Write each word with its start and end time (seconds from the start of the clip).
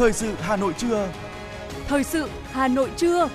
Thời 0.00 0.12
sự 0.12 0.34
Hà 0.38 0.56
Nội 0.56 0.74
trưa. 0.78 1.12
Thời 1.86 2.04
sự 2.04 2.28
Hà 2.44 2.68
Nội 2.68 2.90
trưa. 2.96 3.28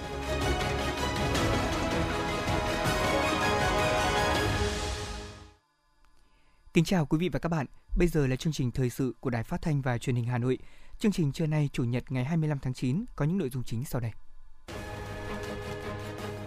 Kính 6.74 6.84
chào 6.84 7.06
quý 7.06 7.18
vị 7.18 7.30
và 7.30 7.40
các 7.40 7.50
bạn. 7.50 7.66
Bây 7.98 8.08
giờ 8.08 8.28
là 8.28 8.36
chương 8.36 8.54
trình 8.54 8.72
thời 8.72 8.90
sự 8.90 9.14
của 9.20 9.30
Đài 9.30 9.44
Phát 9.44 9.62
thanh 9.62 9.82
và 9.82 9.98
Truyền 9.98 10.16
hình 10.16 10.26
Hà 10.26 10.38
Nội. 10.38 10.58
Chương 11.00 11.12
trình 11.12 11.32
trưa 11.32 11.46
nay 11.46 11.70
Chủ 11.74 11.84
nhật 11.84 12.04
ngày 12.12 12.26
25 12.26 12.60
tháng 12.60 12.74
9 12.74 13.06
có 13.16 13.26
những 13.26 13.38
nội 13.38 13.50
dung 13.50 13.64
chính 13.64 13.86
sau 13.86 14.02
đây. 14.02 14.12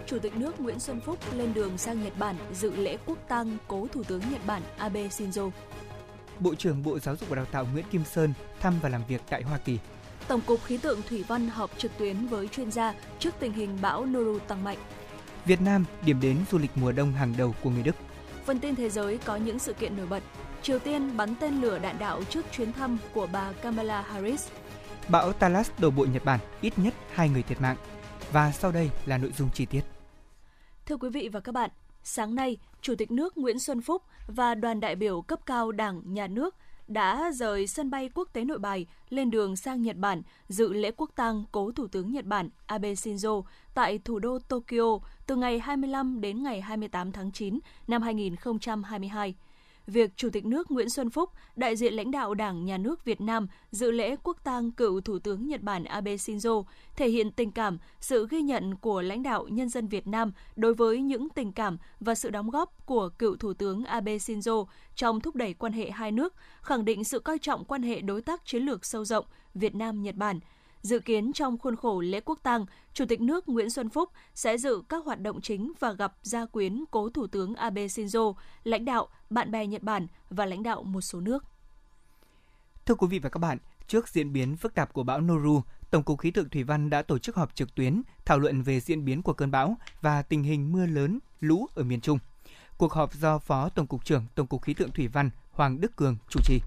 Chủ 0.07 0.19
tịch 0.19 0.37
nước 0.37 0.61
Nguyễn 0.61 0.80
Xuân 0.80 1.00
Phúc 1.00 1.19
lên 1.35 1.55
đường 1.55 1.79
sang 1.79 2.05
Nhật 2.05 2.19
Bản 2.19 2.37
dự 2.53 2.77
lễ 2.77 2.98
quốc 3.07 3.19
tang 3.29 3.57
cố 3.69 3.87
Thủ 3.93 4.03
tướng 4.05 4.23
Nhật 4.30 4.46
Bản 4.46 4.62
Abe 4.79 5.09
Shinzo. 5.09 5.50
Bộ 6.41 6.55
trưởng 6.55 6.82
Bộ 6.82 6.98
Giáo 6.98 7.16
dục 7.16 7.28
và 7.28 7.37
Đào 7.37 7.45
tạo 7.45 7.66
Nguyễn 7.73 7.84
Kim 7.91 8.05
Sơn 8.05 8.32
thăm 8.60 8.74
và 8.82 8.88
làm 8.88 9.02
việc 9.09 9.20
tại 9.30 9.42
Hoa 9.42 9.59
Kỳ. 9.59 9.78
Tổng 10.28 10.41
cục 10.46 10.64
Khí 10.64 10.77
tượng 10.77 11.02
Thủy 11.09 11.24
văn 11.28 11.48
họp 11.48 11.78
trực 11.78 11.98
tuyến 11.98 12.27
với 12.27 12.48
chuyên 12.48 12.70
gia 12.70 12.95
trước 13.19 13.34
tình 13.41 13.52
hình 13.52 13.78
bão 13.82 14.06
Noru 14.06 14.38
tăng 14.38 14.64
mạnh. 14.64 14.78
Việt 15.45 15.60
Nam 15.60 15.84
điểm 16.06 16.20
đến 16.20 16.36
du 16.50 16.59
lịch 16.59 16.70
mùa 16.74 16.92
đông 16.92 17.12
hàng 17.12 17.34
đầu 17.38 17.55
của 17.62 17.70
người 17.70 17.82
Đức. 17.82 17.96
Phần 18.45 18.60
tin 18.60 18.77
thế 18.77 18.91
giới 18.91 19.19
có 19.19 19.36
những 19.36 19.59
sự 19.59 19.72
kiện 19.72 19.96
nổi 19.96 20.06
bật. 20.06 20.22
Triều 20.62 20.78
Tiên 20.78 21.16
bắn 21.16 21.34
tên 21.41 21.60
lửa 21.60 21.78
đạn 21.78 21.98
đạo 21.98 22.22
trước 22.30 22.45
chuyến 22.52 22.72
thăm 22.72 22.98
của 23.14 23.28
bà 23.33 23.52
Kamala 23.52 24.02
Harris. 24.02 24.48
Bão 25.09 25.33
Talas 25.33 25.70
đổ 25.78 25.91
bộ 25.91 26.06
Nhật 26.12 26.24
Bản, 26.24 26.41
ít 26.60 26.78
nhất 26.78 26.95
hai 27.12 27.28
người 27.28 27.42
thiệt 27.42 27.60
mạng. 27.60 27.77
Và 28.33 28.52
sau 28.52 28.72
đây 28.72 28.91
là 29.06 29.19
nội 29.19 29.33
dung 29.38 29.48
chi 29.55 29.66
tiết. 29.66 29.83
Thưa 30.86 30.97
quý 30.97 31.08
vị 31.10 31.28
và 31.33 31.41
các 31.41 31.52
bạn, 31.52 31.70
sáng 32.02 32.34
nay, 32.34 32.56
Chủ 32.80 32.95
tịch 32.98 33.10
nước 33.10 33.38
Nguyễn 33.38 33.58
Xuân 33.58 33.83
Phúc 33.83 34.02
và 34.27 34.55
đoàn 34.55 34.80
đại 34.80 34.97
biểu 34.97 35.22
cấp 35.22 35.38
cao 35.47 35.72
Đảng, 35.72 36.02
Nhà 36.05 36.27
nước 36.27 36.55
đã 36.88 37.30
rời 37.34 37.66
sân 37.66 37.91
bay 37.91 38.10
quốc 38.15 38.28
tế 38.33 38.44
Nội 38.44 38.58
Bài 38.58 38.86
lên 39.11 39.31
đường 39.31 39.56
sang 39.56 39.83
Nhật 39.83 39.97
Bản 39.97 40.22
dự 40.48 40.72
lễ 40.72 40.91
quốc 40.97 41.11
tang 41.14 41.44
cố 41.53 41.70
Thủ 41.72 41.86
tướng 41.86 42.12
Nhật 42.12 42.25
Bản 42.25 42.48
Abe 42.67 42.92
Shinzo 42.92 43.42
tại 43.75 43.98
thủ 43.98 44.19
đô 44.19 44.39
Tokyo 44.39 44.98
từ 45.27 45.36
ngày 45.36 45.59
25 45.59 46.20
đến 46.20 46.42
ngày 46.42 46.61
28 46.61 47.12
tháng 47.12 47.33
9 47.33 47.59
năm 47.89 48.03
2022 48.03 49.34
việc 49.89 50.17
Chủ 50.17 50.31
tịch 50.31 50.47
nước 50.47 50.70
Nguyễn 50.70 50.91
Xuân 50.91 51.11
Phúc, 51.11 51.31
đại 51.56 51.77
diện 51.77 51.94
lãnh 51.94 52.11
đạo 52.11 52.34
Đảng, 52.34 52.64
Nhà 52.64 52.78
nước 52.78 53.05
Việt 53.05 53.20
Nam 53.20 53.47
dự 53.70 53.91
lễ 53.91 54.17
quốc 54.22 54.44
tang 54.44 54.70
cựu 54.70 55.00
Thủ 55.00 55.19
tướng 55.19 55.48
Nhật 55.48 55.62
Bản 55.62 55.84
Abe 55.84 56.14
Shinzo 56.14 56.64
thể 56.97 57.08
hiện 57.08 57.33
tình 57.33 57.53
cảm, 57.53 57.78
sự 58.00 58.27
ghi 58.31 58.42
nhận 58.42 58.77
của 58.77 59.03
lãnh 59.03 59.22
đạo 59.22 59.48
nhân 59.48 59.69
dân 59.69 59.89
Việt 59.89 60.06
Nam 60.06 60.33
đối 60.56 60.75
với 60.75 61.00
những 61.00 61.28
tình 61.28 61.53
cảm 61.53 61.78
và 62.00 62.14
sự 62.14 62.31
đóng 62.31 62.50
góp 62.50 62.86
của 62.86 63.09
cựu 63.09 63.36
Thủ 63.36 63.55
tướng 63.55 63.84
Abe 63.84 64.16
Shinzo 64.16 64.66
trong 64.94 65.20
thúc 65.20 65.36
đẩy 65.36 65.55
quan 65.55 65.72
hệ 65.72 65.91
hai 65.91 66.12
nước, 66.12 66.34
khẳng 66.61 66.84
định 66.84 67.05
sự 67.05 67.20
coi 67.20 67.39
trọng 67.39 67.64
quan 67.64 67.83
hệ 67.83 68.00
đối 68.00 68.22
tác 68.22 68.44
chiến 68.44 68.62
lược 68.62 68.84
sâu 68.84 69.05
rộng 69.05 69.25
Việt 69.55 69.75
Nam-Nhật 69.75 70.14
Bản– 70.14 70.41
Dự 70.89 70.98
kiến 70.98 71.33
trong 71.33 71.58
khuôn 71.58 71.77
khổ 71.77 72.00
lễ 72.00 72.20
quốc 72.20 72.39
tang, 72.42 72.67
Chủ 72.94 73.05
tịch 73.08 73.20
nước 73.20 73.48
Nguyễn 73.48 73.70
Xuân 73.70 73.89
Phúc 73.89 74.11
sẽ 74.34 74.58
dự 74.58 74.83
các 74.89 75.05
hoạt 75.05 75.20
động 75.20 75.41
chính 75.41 75.72
và 75.81 75.92
gặp 75.92 76.14
gia 76.22 76.47
quyến 76.47 76.84
cố 76.91 77.08
Thủ 77.08 77.27
tướng 77.27 77.55
Abe 77.55 77.86
Shinzo, 77.86 78.34
lãnh 78.64 78.84
đạo, 78.84 79.09
bạn 79.31 79.50
bè 79.50 79.66
Nhật 79.66 79.83
Bản 79.83 80.06
và 80.31 80.47
lãnh 80.47 80.62
đạo 80.62 80.83
một 80.83 81.00
số 81.00 81.20
nước. 81.20 81.44
Thưa 82.86 82.94
quý 82.94 83.06
vị 83.06 83.19
và 83.19 83.28
các 83.28 83.39
bạn, 83.39 83.59
trước 83.89 84.09
diễn 84.09 84.33
biến 84.33 84.56
phức 84.56 84.75
tạp 84.75 84.92
của 84.92 85.03
bão 85.03 85.20
Noru, 85.20 85.62
Tổng 85.91 86.03
cục 86.03 86.19
Khí 86.20 86.31
tượng 86.31 86.48
Thủy 86.48 86.62
văn 86.62 86.91
đã 86.91 87.03
tổ 87.03 87.19
chức 87.19 87.36
họp 87.36 87.55
trực 87.55 87.75
tuyến 87.75 88.03
thảo 88.25 88.39
luận 88.39 88.62
về 88.62 88.81
diễn 88.81 89.05
biến 89.05 89.22
của 89.22 89.33
cơn 89.33 89.50
bão 89.50 89.77
và 90.00 90.22
tình 90.22 90.42
hình 90.42 90.72
mưa 90.72 90.86
lớn, 90.86 91.19
lũ 91.41 91.66
ở 91.75 91.83
miền 91.83 92.00
Trung. 92.00 92.19
Cuộc 92.78 92.92
họp 92.92 93.14
do 93.14 93.39
Phó 93.39 93.69
Tổng 93.69 93.86
cục 93.86 94.05
trưởng 94.05 94.25
Tổng 94.34 94.47
cục 94.47 94.62
Khí 94.62 94.75
tượng 94.75 94.91
Thủy 94.91 95.09
văn 95.09 95.31
Hoàng 95.50 95.81
Đức 95.81 95.97
Cường 95.97 96.16
chủ 96.28 96.41
trì. 96.44 96.61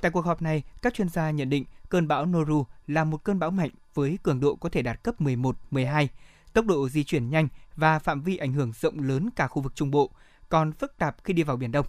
Tại 0.00 0.10
cuộc 0.10 0.24
họp 0.24 0.42
này, 0.42 0.62
các 0.82 0.94
chuyên 0.94 1.08
gia 1.08 1.30
nhận 1.30 1.50
định 1.50 1.64
cơn 1.94 2.08
bão 2.08 2.26
Noru 2.26 2.66
là 2.86 3.04
một 3.04 3.24
cơn 3.24 3.38
bão 3.38 3.50
mạnh 3.50 3.70
với 3.94 4.18
cường 4.22 4.40
độ 4.40 4.56
có 4.56 4.68
thể 4.68 4.82
đạt 4.82 5.02
cấp 5.02 5.20
11, 5.20 5.56
12, 5.70 6.08
tốc 6.52 6.66
độ 6.66 6.88
di 6.88 7.04
chuyển 7.04 7.30
nhanh 7.30 7.48
và 7.76 7.98
phạm 7.98 8.22
vi 8.22 8.36
ảnh 8.36 8.52
hưởng 8.52 8.72
rộng 8.80 9.00
lớn 9.00 9.28
cả 9.36 9.46
khu 9.46 9.62
vực 9.62 9.72
Trung 9.74 9.90
Bộ, 9.90 10.10
còn 10.48 10.72
phức 10.72 10.98
tạp 10.98 11.16
khi 11.24 11.32
đi 11.34 11.42
vào 11.42 11.56
Biển 11.56 11.72
Đông. 11.72 11.86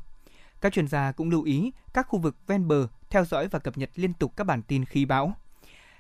Các 0.62 0.74
chuyên 0.74 0.88
gia 0.88 1.12
cũng 1.12 1.30
lưu 1.30 1.44
ý 1.44 1.72
các 1.94 2.08
khu 2.08 2.20
vực 2.20 2.36
ven 2.48 2.68
bờ 2.68 2.88
theo 3.10 3.26
dõi 3.26 3.48
và 3.48 3.60
cập 3.60 3.78
nhật 3.78 3.90
liên 3.96 4.14
tục 4.14 4.34
các 4.38 4.44
bản 4.44 4.62
tin 4.62 4.86
khí 4.86 5.06
bão. 5.06 5.34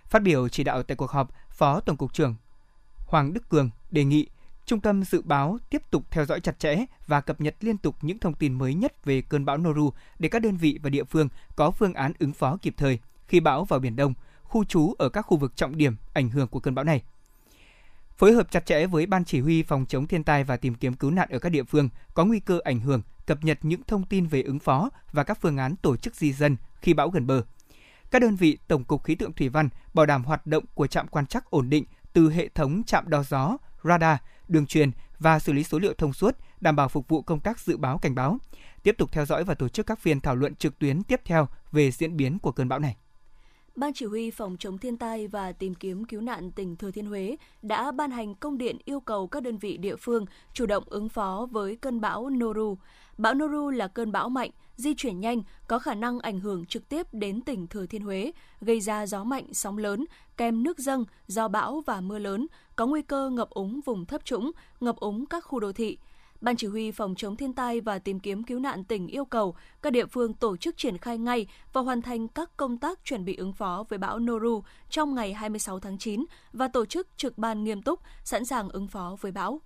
Phát 0.05 0.21
biểu 0.21 0.49
chỉ 0.49 0.63
đạo 0.63 0.83
tại 0.83 0.95
cuộc 0.95 1.11
họp, 1.11 1.31
Phó 1.49 1.79
Tổng 1.79 1.97
cục 1.97 2.13
trưởng 2.13 2.35
Hoàng 3.05 3.33
Đức 3.33 3.49
Cường 3.49 3.69
đề 3.91 4.03
nghị 4.03 4.27
Trung 4.65 4.79
tâm 4.81 5.03
Dự 5.03 5.21
báo 5.21 5.57
tiếp 5.69 5.81
tục 5.91 6.03
theo 6.11 6.25
dõi 6.25 6.39
chặt 6.39 6.59
chẽ 6.59 6.85
và 7.07 7.21
cập 7.21 7.41
nhật 7.41 7.55
liên 7.59 7.77
tục 7.77 7.95
những 8.01 8.19
thông 8.19 8.33
tin 8.33 8.53
mới 8.53 8.73
nhất 8.73 9.05
về 9.05 9.21
cơn 9.21 9.45
bão 9.45 9.57
Noru 9.57 9.93
để 10.19 10.29
các 10.29 10.41
đơn 10.41 10.57
vị 10.57 10.79
và 10.83 10.89
địa 10.89 11.03
phương 11.03 11.29
có 11.55 11.71
phương 11.71 11.93
án 11.93 12.13
ứng 12.19 12.33
phó 12.33 12.57
kịp 12.61 12.73
thời 12.77 12.99
khi 13.27 13.39
bão 13.39 13.65
vào 13.65 13.79
Biển 13.79 13.95
Đông, 13.95 14.13
khu 14.43 14.63
trú 14.63 14.93
ở 14.97 15.09
các 15.09 15.21
khu 15.21 15.37
vực 15.37 15.55
trọng 15.55 15.77
điểm 15.77 15.95
ảnh 16.13 16.29
hưởng 16.29 16.47
của 16.47 16.59
cơn 16.59 16.75
bão 16.75 16.85
này. 16.85 17.03
Phối 18.17 18.33
hợp 18.33 18.51
chặt 18.51 18.65
chẽ 18.65 18.87
với 18.87 19.05
Ban 19.05 19.25
Chỉ 19.25 19.39
huy 19.39 19.63
Phòng 19.63 19.85
chống 19.85 20.07
thiên 20.07 20.23
tai 20.23 20.43
và 20.43 20.57
tìm 20.57 20.75
kiếm 20.75 20.93
cứu 20.93 21.11
nạn 21.11 21.29
ở 21.31 21.39
các 21.39 21.49
địa 21.49 21.63
phương 21.63 21.89
có 22.13 22.25
nguy 22.25 22.39
cơ 22.39 22.59
ảnh 22.63 22.79
hưởng, 22.79 23.01
cập 23.25 23.43
nhật 23.43 23.59
những 23.61 23.81
thông 23.87 24.03
tin 24.03 24.27
về 24.27 24.41
ứng 24.41 24.59
phó 24.59 24.89
và 25.11 25.23
các 25.23 25.37
phương 25.41 25.57
án 25.57 25.75
tổ 25.75 25.97
chức 25.97 26.15
di 26.15 26.33
dân 26.33 26.57
khi 26.81 26.93
bão 26.93 27.09
gần 27.09 27.27
bờ. 27.27 27.41
Các 28.11 28.21
đơn 28.21 28.35
vị 28.35 28.57
Tổng 28.67 28.83
cục 28.83 29.03
Khí 29.03 29.15
tượng 29.15 29.33
Thủy 29.33 29.49
văn 29.49 29.69
bảo 29.93 30.05
đảm 30.05 30.23
hoạt 30.23 30.47
động 30.47 30.63
của 30.73 30.87
trạm 30.87 31.07
quan 31.07 31.25
trắc 31.25 31.49
ổn 31.49 31.69
định 31.69 31.85
từ 32.13 32.31
hệ 32.31 32.47
thống 32.47 32.83
trạm 32.83 33.09
đo 33.09 33.23
gió, 33.23 33.57
radar, 33.83 34.17
đường 34.47 34.65
truyền 34.65 34.91
và 35.19 35.39
xử 35.39 35.53
lý 35.53 35.63
số 35.63 35.79
liệu 35.79 35.93
thông 35.93 36.13
suốt, 36.13 36.37
đảm 36.61 36.75
bảo 36.75 36.89
phục 36.89 37.07
vụ 37.07 37.21
công 37.21 37.39
tác 37.39 37.59
dự 37.59 37.77
báo 37.77 37.97
cảnh 37.97 38.15
báo. 38.15 38.37
Tiếp 38.83 38.95
tục 38.97 39.11
theo 39.11 39.25
dõi 39.25 39.43
và 39.43 39.53
tổ 39.53 39.69
chức 39.69 39.85
các 39.85 39.99
phiên 39.99 40.21
thảo 40.21 40.35
luận 40.35 40.55
trực 40.55 40.79
tuyến 40.79 41.03
tiếp 41.03 41.21
theo 41.25 41.47
về 41.71 41.91
diễn 41.91 42.17
biến 42.17 42.39
của 42.39 42.51
cơn 42.51 42.69
bão 42.69 42.79
này. 42.79 42.95
Ban 43.75 43.93
Chỉ 43.93 44.05
huy 44.05 44.31
Phòng 44.31 44.57
chống 44.59 44.77
thiên 44.77 44.97
tai 44.97 45.27
và 45.27 45.51
tìm 45.51 45.75
kiếm 45.75 46.05
cứu 46.05 46.21
nạn 46.21 46.51
tỉnh 46.51 46.75
Thừa 46.75 46.91
Thiên 46.91 47.05
Huế 47.05 47.37
đã 47.61 47.91
ban 47.91 48.11
hành 48.11 48.35
công 48.35 48.57
điện 48.57 48.77
yêu 48.85 48.99
cầu 48.99 49.27
các 49.27 49.43
đơn 49.43 49.57
vị 49.57 49.77
địa 49.77 49.95
phương 49.95 50.25
chủ 50.53 50.65
động 50.65 50.83
ứng 50.87 51.09
phó 51.09 51.47
với 51.51 51.75
cơn 51.75 52.01
bão 52.01 52.29
Noru. 52.29 52.77
Bão 53.17 53.33
Noru 53.33 53.69
là 53.69 53.87
cơn 53.87 54.11
bão 54.11 54.29
mạnh, 54.29 54.51
di 54.75 54.93
chuyển 54.93 55.19
nhanh, 55.19 55.41
có 55.67 55.79
khả 55.79 55.93
năng 55.93 56.19
ảnh 56.19 56.39
hưởng 56.39 56.65
trực 56.65 56.89
tiếp 56.89 57.07
đến 57.11 57.41
tỉnh 57.41 57.67
Thừa 57.67 57.85
Thiên 57.85 58.01
Huế, 58.01 58.31
gây 58.61 58.79
ra 58.79 59.07
gió 59.07 59.23
mạnh, 59.23 59.53
sóng 59.53 59.77
lớn, 59.77 60.05
kèm 60.37 60.63
nước 60.63 60.79
dâng 60.79 61.05
do 61.27 61.47
bão 61.47 61.83
và 61.85 62.01
mưa 62.01 62.19
lớn, 62.19 62.47
có 62.75 62.85
nguy 62.85 63.01
cơ 63.01 63.29
ngập 63.29 63.49
úng 63.49 63.81
vùng 63.85 64.05
thấp 64.05 64.25
trũng, 64.25 64.51
ngập 64.79 64.95
úng 64.95 65.25
các 65.25 65.43
khu 65.45 65.59
đô 65.59 65.71
thị. 65.71 65.97
Ban 66.41 66.55
chỉ 66.55 66.67
huy 66.67 66.91
phòng 66.91 67.15
chống 67.15 67.35
thiên 67.35 67.53
tai 67.53 67.81
và 67.81 67.99
tìm 67.99 68.19
kiếm 68.19 68.43
cứu 68.43 68.59
nạn 68.59 68.83
tỉnh 68.83 69.07
yêu 69.07 69.25
cầu 69.25 69.55
các 69.81 69.93
địa 69.93 70.05
phương 70.05 70.33
tổ 70.33 70.57
chức 70.57 70.77
triển 70.77 70.97
khai 70.97 71.17
ngay 71.17 71.47
và 71.73 71.81
hoàn 71.81 72.01
thành 72.01 72.27
các 72.27 72.57
công 72.57 72.77
tác 72.77 72.99
chuẩn 73.03 73.25
bị 73.25 73.35
ứng 73.35 73.53
phó 73.53 73.83
với 73.89 73.99
bão 73.99 74.19
Noru 74.19 74.63
trong 74.89 75.15
ngày 75.15 75.33
26 75.33 75.79
tháng 75.79 75.97
9 75.97 76.25
và 76.53 76.67
tổ 76.67 76.85
chức 76.85 77.07
trực 77.17 77.37
ban 77.37 77.63
nghiêm 77.63 77.81
túc, 77.81 77.99
sẵn 78.23 78.45
sàng 78.45 78.69
ứng 78.69 78.87
phó 78.87 79.15
với 79.21 79.31
bão. 79.31 79.61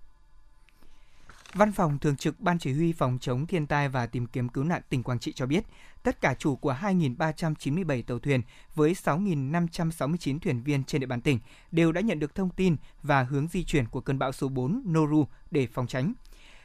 Văn 1.54 1.72
phòng 1.72 1.98
Thường 1.98 2.16
trực 2.16 2.40
Ban 2.40 2.58
Chỉ 2.58 2.72
huy 2.72 2.92
Phòng 2.92 3.18
chống 3.20 3.46
thiên 3.46 3.66
tai 3.66 3.88
và 3.88 4.06
tìm 4.06 4.26
kiếm 4.26 4.48
cứu 4.48 4.64
nạn 4.64 4.82
tỉnh 4.88 5.02
Quảng 5.02 5.18
Trị 5.18 5.32
cho 5.32 5.46
biết, 5.46 5.64
tất 6.02 6.20
cả 6.20 6.34
chủ 6.34 6.56
của 6.56 6.76
2.397 6.80 8.02
tàu 8.02 8.18
thuyền 8.18 8.42
với 8.74 8.92
6.569 8.92 10.38
thuyền 10.38 10.62
viên 10.62 10.84
trên 10.84 11.00
địa 11.00 11.06
bàn 11.06 11.20
tỉnh 11.20 11.38
đều 11.70 11.92
đã 11.92 12.00
nhận 12.00 12.18
được 12.18 12.34
thông 12.34 12.50
tin 12.50 12.76
và 13.02 13.22
hướng 13.22 13.48
di 13.48 13.64
chuyển 13.64 13.86
của 13.86 14.00
cơn 14.00 14.18
bão 14.18 14.32
số 14.32 14.48
4 14.48 14.82
Noru 14.88 15.26
để 15.50 15.66
phòng 15.66 15.86
tránh. 15.86 16.12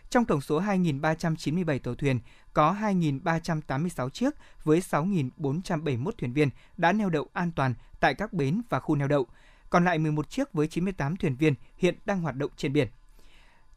Trong 0.09 0.25
tổng 0.25 0.41
số 0.41 0.61
2.397 0.61 1.79
tàu 1.79 1.95
thuyền, 1.95 2.19
có 2.53 2.75
2.386 2.81 4.09
chiếc 4.09 4.29
với 4.63 4.79
6.471 4.79 6.11
thuyền 6.17 6.33
viên 6.33 6.49
đã 6.77 6.91
neo 6.91 7.09
đậu 7.09 7.27
an 7.33 7.51
toàn 7.51 7.73
tại 7.99 8.13
các 8.13 8.33
bến 8.33 8.61
và 8.69 8.79
khu 8.79 8.95
neo 8.95 9.07
đậu. 9.07 9.27
Còn 9.69 9.85
lại 9.85 9.97
11 9.97 10.29
chiếc 10.29 10.53
với 10.53 10.67
98 10.67 11.15
thuyền 11.15 11.35
viên 11.35 11.53
hiện 11.77 11.95
đang 12.05 12.21
hoạt 12.21 12.35
động 12.35 12.51
trên 12.57 12.73
biển. 12.73 12.87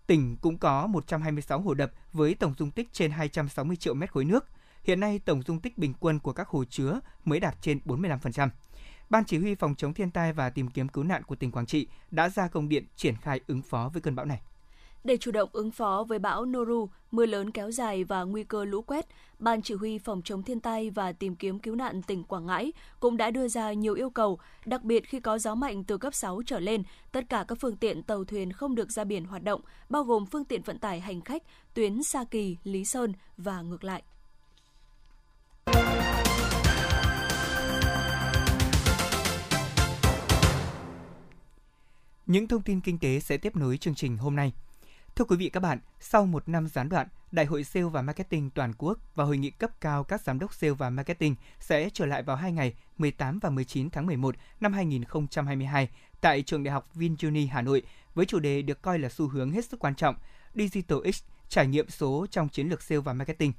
Tỉnh 0.06 0.36
cũng 0.36 0.58
có 0.58 0.86
126 0.86 1.60
hồ 1.60 1.74
đập 1.74 1.92
với 2.12 2.34
tổng 2.34 2.54
dung 2.58 2.70
tích 2.70 2.88
trên 2.92 3.10
260 3.10 3.76
triệu 3.76 3.94
mét 3.94 4.12
khối 4.12 4.24
nước. 4.24 4.46
Hiện 4.84 5.00
nay 5.00 5.18
tổng 5.18 5.42
dung 5.42 5.60
tích 5.60 5.78
bình 5.78 5.94
quân 6.00 6.18
của 6.18 6.32
các 6.32 6.48
hồ 6.48 6.64
chứa 6.64 7.00
mới 7.24 7.40
đạt 7.40 7.56
trên 7.60 7.80
45%. 7.84 8.48
Ban 9.10 9.24
chỉ 9.24 9.38
huy 9.38 9.54
phòng 9.54 9.74
chống 9.74 9.94
thiên 9.94 10.10
tai 10.10 10.32
và 10.32 10.50
tìm 10.50 10.68
kiếm 10.68 10.88
cứu 10.88 11.04
nạn 11.04 11.22
của 11.22 11.34
tỉnh 11.34 11.52
Quảng 11.52 11.66
Trị 11.66 11.86
đã 12.10 12.28
ra 12.28 12.48
công 12.48 12.68
điện 12.68 12.84
triển 12.96 13.16
khai 13.16 13.40
ứng 13.46 13.62
phó 13.62 13.90
với 13.92 14.02
cơn 14.02 14.16
bão 14.16 14.26
này. 14.26 14.40
Để 15.08 15.16
chủ 15.16 15.30
động 15.30 15.48
ứng 15.52 15.70
phó 15.70 16.04
với 16.08 16.18
bão 16.18 16.44
Noru, 16.44 16.88
mưa 17.10 17.26
lớn 17.26 17.50
kéo 17.50 17.70
dài 17.70 18.04
và 18.04 18.22
nguy 18.22 18.44
cơ 18.44 18.64
lũ 18.64 18.82
quét, 18.82 19.06
Ban 19.38 19.62
Chỉ 19.62 19.74
huy 19.74 19.98
Phòng 19.98 20.22
chống 20.24 20.42
thiên 20.42 20.60
tai 20.60 20.90
và 20.90 21.12
tìm 21.12 21.36
kiếm 21.36 21.58
cứu 21.58 21.74
nạn 21.74 22.02
tỉnh 22.02 22.24
Quảng 22.24 22.46
Ngãi 22.46 22.72
cũng 23.00 23.16
đã 23.16 23.30
đưa 23.30 23.48
ra 23.48 23.72
nhiều 23.72 23.94
yêu 23.94 24.10
cầu, 24.10 24.38
đặc 24.66 24.82
biệt 24.82 25.08
khi 25.08 25.20
có 25.20 25.38
gió 25.38 25.54
mạnh 25.54 25.84
từ 25.84 25.98
cấp 25.98 26.14
6 26.14 26.42
trở 26.46 26.60
lên, 26.60 26.82
tất 27.12 27.24
cả 27.28 27.44
các 27.48 27.58
phương 27.60 27.76
tiện 27.76 28.02
tàu 28.02 28.24
thuyền 28.24 28.52
không 28.52 28.74
được 28.74 28.90
ra 28.90 29.04
biển 29.04 29.24
hoạt 29.24 29.42
động, 29.42 29.60
bao 29.88 30.04
gồm 30.04 30.26
phương 30.26 30.44
tiện 30.44 30.62
vận 30.62 30.78
tải 30.78 31.00
hành 31.00 31.20
khách 31.20 31.42
tuyến 31.74 32.02
Sa 32.02 32.24
Kỳ, 32.30 32.56
Lý 32.64 32.84
Sơn 32.84 33.12
và 33.36 33.62
ngược 33.62 33.84
lại. 33.84 34.02
Những 42.26 42.48
thông 42.48 42.62
tin 42.62 42.80
kinh 42.80 42.98
tế 42.98 43.20
sẽ 43.20 43.36
tiếp 43.36 43.56
nối 43.56 43.76
chương 43.76 43.94
trình 43.94 44.16
hôm 44.16 44.36
nay. 44.36 44.52
Thưa 45.18 45.24
quý 45.24 45.36
vị 45.36 45.48
các 45.48 45.60
bạn, 45.60 45.78
sau 46.00 46.26
một 46.26 46.48
năm 46.48 46.68
gián 46.68 46.88
đoạn, 46.88 47.08
Đại 47.32 47.46
hội 47.46 47.64
Sale 47.64 47.86
và 47.86 48.02
Marketing 48.02 48.50
toàn 48.50 48.72
quốc 48.78 48.98
và 49.14 49.24
hội 49.24 49.38
nghị 49.38 49.50
cấp 49.50 49.70
cao 49.80 50.04
các 50.04 50.20
giám 50.20 50.38
đốc 50.38 50.54
sale 50.54 50.72
và 50.72 50.90
marketing 50.90 51.34
sẽ 51.60 51.90
trở 51.92 52.06
lại 52.06 52.22
vào 52.22 52.36
hai 52.36 52.52
ngày 52.52 52.74
18 52.98 53.38
và 53.38 53.50
19 53.50 53.90
tháng 53.90 54.06
11 54.06 54.34
năm 54.60 54.72
2022 54.72 55.88
tại 56.20 56.42
trường 56.42 56.64
Đại 56.64 56.72
học 56.72 56.88
VinUni 56.94 57.46
Hà 57.46 57.62
Nội 57.62 57.82
với 58.14 58.26
chủ 58.26 58.38
đề 58.38 58.62
được 58.62 58.82
coi 58.82 58.98
là 58.98 59.08
xu 59.08 59.28
hướng 59.28 59.50
hết 59.50 59.64
sức 59.64 59.80
quan 59.80 59.94
trọng 59.94 60.14
Digital 60.54 60.98
X, 61.10 61.22
trải 61.48 61.66
nghiệm 61.66 61.88
số 61.88 62.26
trong 62.30 62.48
chiến 62.48 62.68
lược 62.68 62.82
sale 62.82 63.00
và 63.00 63.12
marketing. 63.12 63.52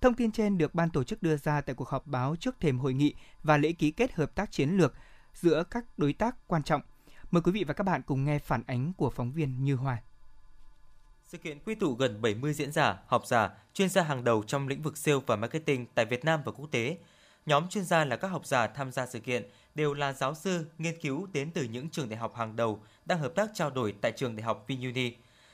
Thông 0.00 0.14
tin 0.14 0.32
trên 0.32 0.58
được 0.58 0.74
ban 0.74 0.90
tổ 0.90 1.04
chức 1.04 1.22
đưa 1.22 1.36
ra 1.36 1.60
tại 1.60 1.74
cuộc 1.74 1.88
họp 1.88 2.06
báo 2.06 2.36
trước 2.36 2.60
thềm 2.60 2.78
hội 2.78 2.94
nghị 2.94 3.14
và 3.42 3.56
lễ 3.56 3.72
ký 3.72 3.90
kết 3.90 4.12
hợp 4.14 4.34
tác 4.34 4.52
chiến 4.52 4.70
lược 4.70 4.94
giữa 5.34 5.64
các 5.70 5.84
đối 5.96 6.12
tác 6.12 6.36
quan 6.46 6.62
trọng. 6.62 6.82
Mời 7.30 7.42
quý 7.42 7.52
vị 7.52 7.64
và 7.64 7.74
các 7.74 7.84
bạn 7.84 8.02
cùng 8.02 8.24
nghe 8.24 8.38
phản 8.38 8.62
ánh 8.66 8.92
của 8.92 9.10
phóng 9.10 9.32
viên 9.32 9.64
Như 9.64 9.74
Hoài. 9.74 10.02
Sự 11.28 11.38
kiện 11.38 11.58
quy 11.58 11.74
tụ 11.74 11.94
gần 11.94 12.22
70 12.22 12.52
diễn 12.52 12.72
giả, 12.72 12.98
học 13.06 13.26
giả, 13.26 13.50
chuyên 13.74 13.88
gia 13.88 14.02
hàng 14.02 14.24
đầu 14.24 14.42
trong 14.46 14.68
lĩnh 14.68 14.82
vực 14.82 14.96
sale 14.96 15.18
và 15.26 15.36
marketing 15.36 15.86
tại 15.94 16.04
Việt 16.04 16.24
Nam 16.24 16.40
và 16.44 16.52
quốc 16.52 16.66
tế. 16.70 16.96
Nhóm 17.46 17.68
chuyên 17.68 17.84
gia 17.84 18.04
là 18.04 18.16
các 18.16 18.28
học 18.28 18.46
giả 18.46 18.66
tham 18.66 18.92
gia 18.92 19.06
sự 19.06 19.20
kiện 19.20 19.42
đều 19.74 19.94
là 19.94 20.12
giáo 20.12 20.34
sư, 20.34 20.66
nghiên 20.78 21.00
cứu 21.00 21.26
đến 21.32 21.50
từ 21.50 21.64
những 21.64 21.90
trường 21.90 22.08
đại 22.08 22.18
học 22.18 22.36
hàng 22.36 22.56
đầu 22.56 22.82
đang 23.04 23.18
hợp 23.18 23.32
tác 23.34 23.50
trao 23.54 23.70
đổi 23.70 23.94
tại 24.00 24.12
trường 24.16 24.36
đại 24.36 24.42
học 24.42 24.64
VinUni. 24.68 25.12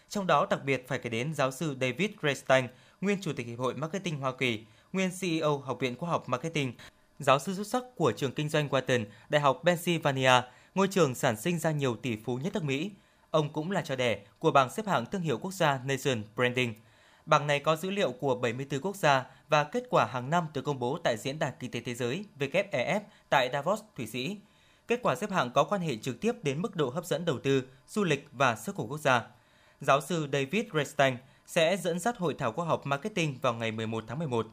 Trong 0.08 0.26
đó 0.26 0.46
đặc 0.50 0.64
biệt 0.64 0.88
phải 0.88 0.98
kể 0.98 1.10
đến 1.10 1.34
giáo 1.34 1.50
sư 1.50 1.76
David 1.80 2.10
Grestein, 2.20 2.66
nguyên 3.00 3.18
chủ 3.20 3.32
tịch 3.32 3.46
Hiệp 3.46 3.58
hội 3.58 3.74
Marketing 3.74 4.16
Hoa 4.16 4.32
Kỳ, 4.32 4.64
nguyên 4.92 5.10
CEO 5.20 5.58
Học 5.58 5.80
viện 5.80 5.96
Khoa 5.96 6.10
học 6.10 6.28
Marketing, 6.28 6.72
giáo 7.18 7.38
sư 7.38 7.54
xuất 7.54 7.66
sắc 7.66 7.82
của 7.96 8.12
trường 8.12 8.32
kinh 8.32 8.48
doanh 8.48 8.68
Wharton, 8.68 9.04
Đại 9.28 9.40
học 9.40 9.62
Pennsylvania, 9.64 10.32
ngôi 10.74 10.88
trường 10.88 11.14
sản 11.14 11.36
sinh 11.36 11.58
ra 11.58 11.70
nhiều 11.70 11.96
tỷ 11.96 12.16
phú 12.16 12.36
nhất 12.36 12.54
nước 12.54 12.64
Mỹ. 12.64 12.90
Ông 13.30 13.52
cũng 13.52 13.70
là 13.70 13.82
cha 13.82 13.96
đẻ 13.96 14.18
của 14.38 14.50
bảng 14.50 14.70
xếp 14.70 14.86
hạng 14.86 15.06
thương 15.06 15.22
hiệu 15.22 15.38
quốc 15.38 15.54
gia 15.54 15.80
Nation 15.84 16.22
Branding. 16.36 16.74
Bảng 17.26 17.46
này 17.46 17.60
có 17.60 17.76
dữ 17.76 17.90
liệu 17.90 18.12
của 18.12 18.34
74 18.34 18.80
quốc 18.80 18.96
gia 18.96 19.24
và 19.48 19.64
kết 19.64 19.84
quả 19.90 20.04
hàng 20.04 20.30
năm 20.30 20.46
được 20.54 20.62
công 20.62 20.78
bố 20.78 20.98
tại 21.04 21.16
Diễn 21.18 21.38
đàn 21.38 21.52
Kinh 21.60 21.70
tế 21.70 21.80
Thế 21.80 21.94
giới 21.94 22.24
WEF 22.38 23.00
tại 23.28 23.50
Davos, 23.52 23.80
Thụy 23.96 24.06
Sĩ. 24.06 24.36
Kết 24.88 25.00
quả 25.02 25.14
xếp 25.14 25.30
hạng 25.30 25.50
có 25.50 25.64
quan 25.64 25.80
hệ 25.80 25.96
trực 25.96 26.20
tiếp 26.20 26.32
đến 26.42 26.62
mức 26.62 26.76
độ 26.76 26.90
hấp 26.90 27.04
dẫn 27.04 27.24
đầu 27.24 27.38
tư, 27.38 27.62
du 27.88 28.04
lịch 28.04 28.28
và 28.32 28.56
sức 28.56 28.74
của 28.74 28.86
quốc 28.86 28.98
gia. 28.98 29.22
Giáo 29.80 30.00
sư 30.00 30.28
David 30.32 30.64
Restang 30.74 31.16
sẽ 31.46 31.76
dẫn 31.76 31.98
dắt 31.98 32.16
hội 32.16 32.34
thảo 32.38 32.52
khoa 32.52 32.66
học 32.66 32.86
marketing 32.86 33.38
vào 33.42 33.54
ngày 33.54 33.72
11 33.72 34.04
tháng 34.06 34.18
11. 34.18 34.46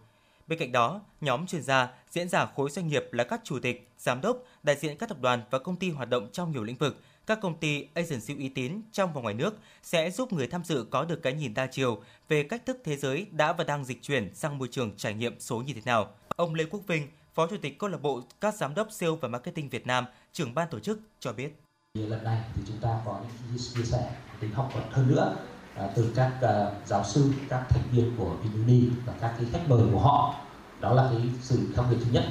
Bên 0.48 0.60
cạnh 0.60 0.72
đó, 0.72 1.02
nhóm 1.22 1.48
chuyên 1.48 1.62
gia, 1.62 1.90
diễn 2.10 2.30
giả 2.30 2.46
khối 2.56 2.70
doanh 2.70 2.88
nghiệp 2.88 3.06
là 3.12 3.24
các 3.24 3.42
chủ 3.44 3.60
tịch, 3.60 3.90
giám 3.98 4.22
đốc, 4.22 4.38
đại 4.64 4.76
diện 4.76 4.98
các 4.98 5.10
tập 5.10 5.18
đoàn 5.22 5.42
và 5.52 5.60
công 5.60 5.76
ty 5.76 5.90
hoạt 5.90 6.10
động 6.10 6.30
trong 6.32 6.52
nhiều 6.52 6.64
lĩnh 6.64 6.76
vực, 6.76 6.98
các 7.28 7.40
công 7.42 7.60
ty 7.60 7.88
agency 7.94 8.36
uy 8.38 8.50
tín 8.50 8.82
trong 8.92 9.14
và 9.14 9.22
ngoài 9.22 9.34
nước 9.34 9.58
sẽ 9.84 10.12
giúp 10.12 10.34
người 10.34 10.48
tham 10.48 10.64
dự 10.64 10.86
có 10.90 11.06
được 11.06 11.24
cái 11.24 11.34
nhìn 11.34 11.54
đa 11.54 11.68
chiều 11.68 12.02
về 12.30 12.44
cách 12.44 12.66
thức 12.66 12.82
thế 12.84 12.98
giới 12.98 13.28
đã 13.32 13.54
và 13.54 13.64
đang 13.64 13.86
dịch 13.86 14.02
chuyển 14.02 14.36
sang 14.36 14.58
môi 14.58 14.68
trường 14.68 14.98
trải 14.98 15.14
nghiệm 15.14 15.40
số 15.40 15.58
như 15.58 15.74
thế 15.74 15.82
nào. 15.86 16.10
Ông 16.36 16.54
Lê 16.54 16.66
Quốc 16.66 16.82
Vinh, 16.88 17.08
Phó 17.34 17.48
Chủ 17.48 17.58
tịch 17.62 17.80
câu 17.80 17.90
lạc 17.90 18.02
bộ 18.02 18.22
các 18.42 18.56
giám 18.56 18.76
đốc 18.76 18.92
sale 18.92 19.12
và 19.22 19.28
marketing 19.28 19.70
Việt 19.70 19.88
Nam, 19.88 20.06
trưởng 20.34 20.54
ban 20.54 20.68
tổ 20.72 20.80
chức 20.80 21.00
cho 21.20 21.34
biết. 21.34 21.60
Lần 21.94 22.24
này 22.24 22.42
thì 22.56 22.62
chúng 22.68 22.78
ta 22.78 23.02
có 23.06 23.20
những 23.50 23.60
chia 23.74 23.84
sẻ 23.84 24.12
tính 24.40 24.52
học 24.52 24.70
thuật 24.74 24.86
hơn 24.92 25.08
nữa 25.08 25.38
à, 25.76 25.90
từ 25.96 26.12
các 26.16 26.32
uh, 26.36 26.88
giáo 26.88 27.04
sư, 27.04 27.32
các 27.50 27.66
thành 27.70 27.84
viên 27.92 28.16
của 28.18 28.38
Vinuni 28.44 28.90
và 29.06 29.14
các 29.22 29.36
cái 29.40 29.48
khách 29.52 29.70
mời 29.70 29.82
của 29.92 30.00
họ. 30.00 30.36
Đó 30.80 30.94
là 30.94 31.10
cái 31.12 31.30
sự 31.42 31.60
khác 31.76 31.84
biệt 31.90 31.98
thứ 32.00 32.12
nhất. 32.12 32.26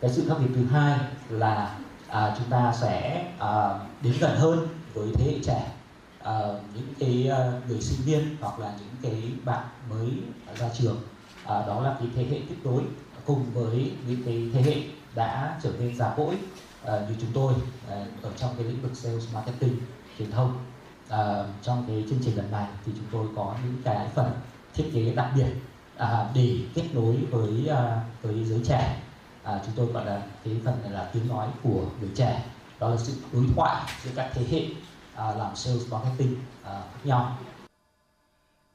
Cái 0.00 0.10
sự 0.10 0.24
khác 0.28 0.34
biệt 0.40 0.50
thứ 0.54 0.66
hai 0.66 0.98
là 1.28 1.78
à, 2.16 2.34
chúng 2.38 2.50
ta 2.50 2.72
sẽ 2.80 3.24
à, 3.38 3.78
đến 4.02 4.14
gần 4.20 4.36
hơn 4.36 4.68
với 4.94 5.08
thế 5.14 5.24
hệ 5.24 5.38
trẻ 5.44 5.72
à, 6.22 6.38
những 6.74 6.94
cái 6.98 7.28
à, 7.28 7.52
người 7.68 7.80
sinh 7.80 8.00
viên 8.04 8.36
hoặc 8.40 8.58
là 8.58 8.72
những 8.78 8.96
cái 9.02 9.32
bạn 9.44 9.64
mới 9.90 10.08
ra 10.58 10.68
trường. 10.78 10.96
À, 11.44 11.66
đó 11.66 11.80
là 11.80 11.96
cái 11.98 12.08
thế 12.14 12.24
hệ 12.24 12.40
tiếp 12.48 12.56
nối 12.64 12.82
cùng 13.26 13.44
với 13.54 13.92
những 14.08 14.22
cái 14.24 14.50
thế 14.52 14.62
hệ 14.62 14.82
đã 15.14 15.60
trở 15.62 15.70
nên 15.78 15.96
già 15.96 16.14
cỗi 16.16 16.36
à, 16.84 16.92
như 17.08 17.14
chúng 17.20 17.30
tôi 17.34 17.52
à, 17.90 18.06
ở 18.22 18.30
trong 18.36 18.50
cái 18.58 18.66
lĩnh 18.66 18.82
vực 18.82 18.96
sales 18.96 19.34
marketing 19.34 19.76
truyền 20.18 20.30
thông. 20.30 20.58
À, 21.08 21.44
trong 21.62 21.84
cái 21.88 22.04
chương 22.10 22.18
trình 22.24 22.36
lần 22.36 22.50
này 22.50 22.66
thì 22.86 22.92
chúng 22.96 23.06
tôi 23.12 23.26
có 23.36 23.54
những 23.64 23.76
cái 23.84 24.08
phần 24.14 24.30
thiết 24.74 24.84
kế 24.94 25.12
đặc 25.14 25.30
biệt 25.36 25.46
à, 25.96 26.30
để 26.34 26.58
kết 26.74 26.84
nối 26.92 27.16
với 27.30 27.68
à, 27.68 28.00
với 28.22 28.44
giới 28.44 28.60
trẻ 28.64 28.96
à, 29.46 29.60
chúng 29.64 29.74
tôi 29.76 29.86
gọi 29.86 30.06
là 30.06 30.22
cái 30.44 30.54
phần 30.64 30.82
này 30.82 30.90
là 30.90 31.10
tiếng 31.12 31.28
nói 31.28 31.48
của 31.62 31.84
người 32.00 32.10
trẻ. 32.14 32.44
Đó 32.80 32.90
là 32.90 32.96
sự 32.96 33.12
đối 33.32 33.44
thoại 33.54 33.92
giữa 34.04 34.10
các 34.16 34.30
thế 34.34 34.42
hệ 34.50 34.62
à, 35.14 35.34
làm 35.34 35.56
sales 35.56 35.92
marketing 35.92 36.36
à, 36.64 36.82
khác 36.92 37.00
nhau. 37.04 37.38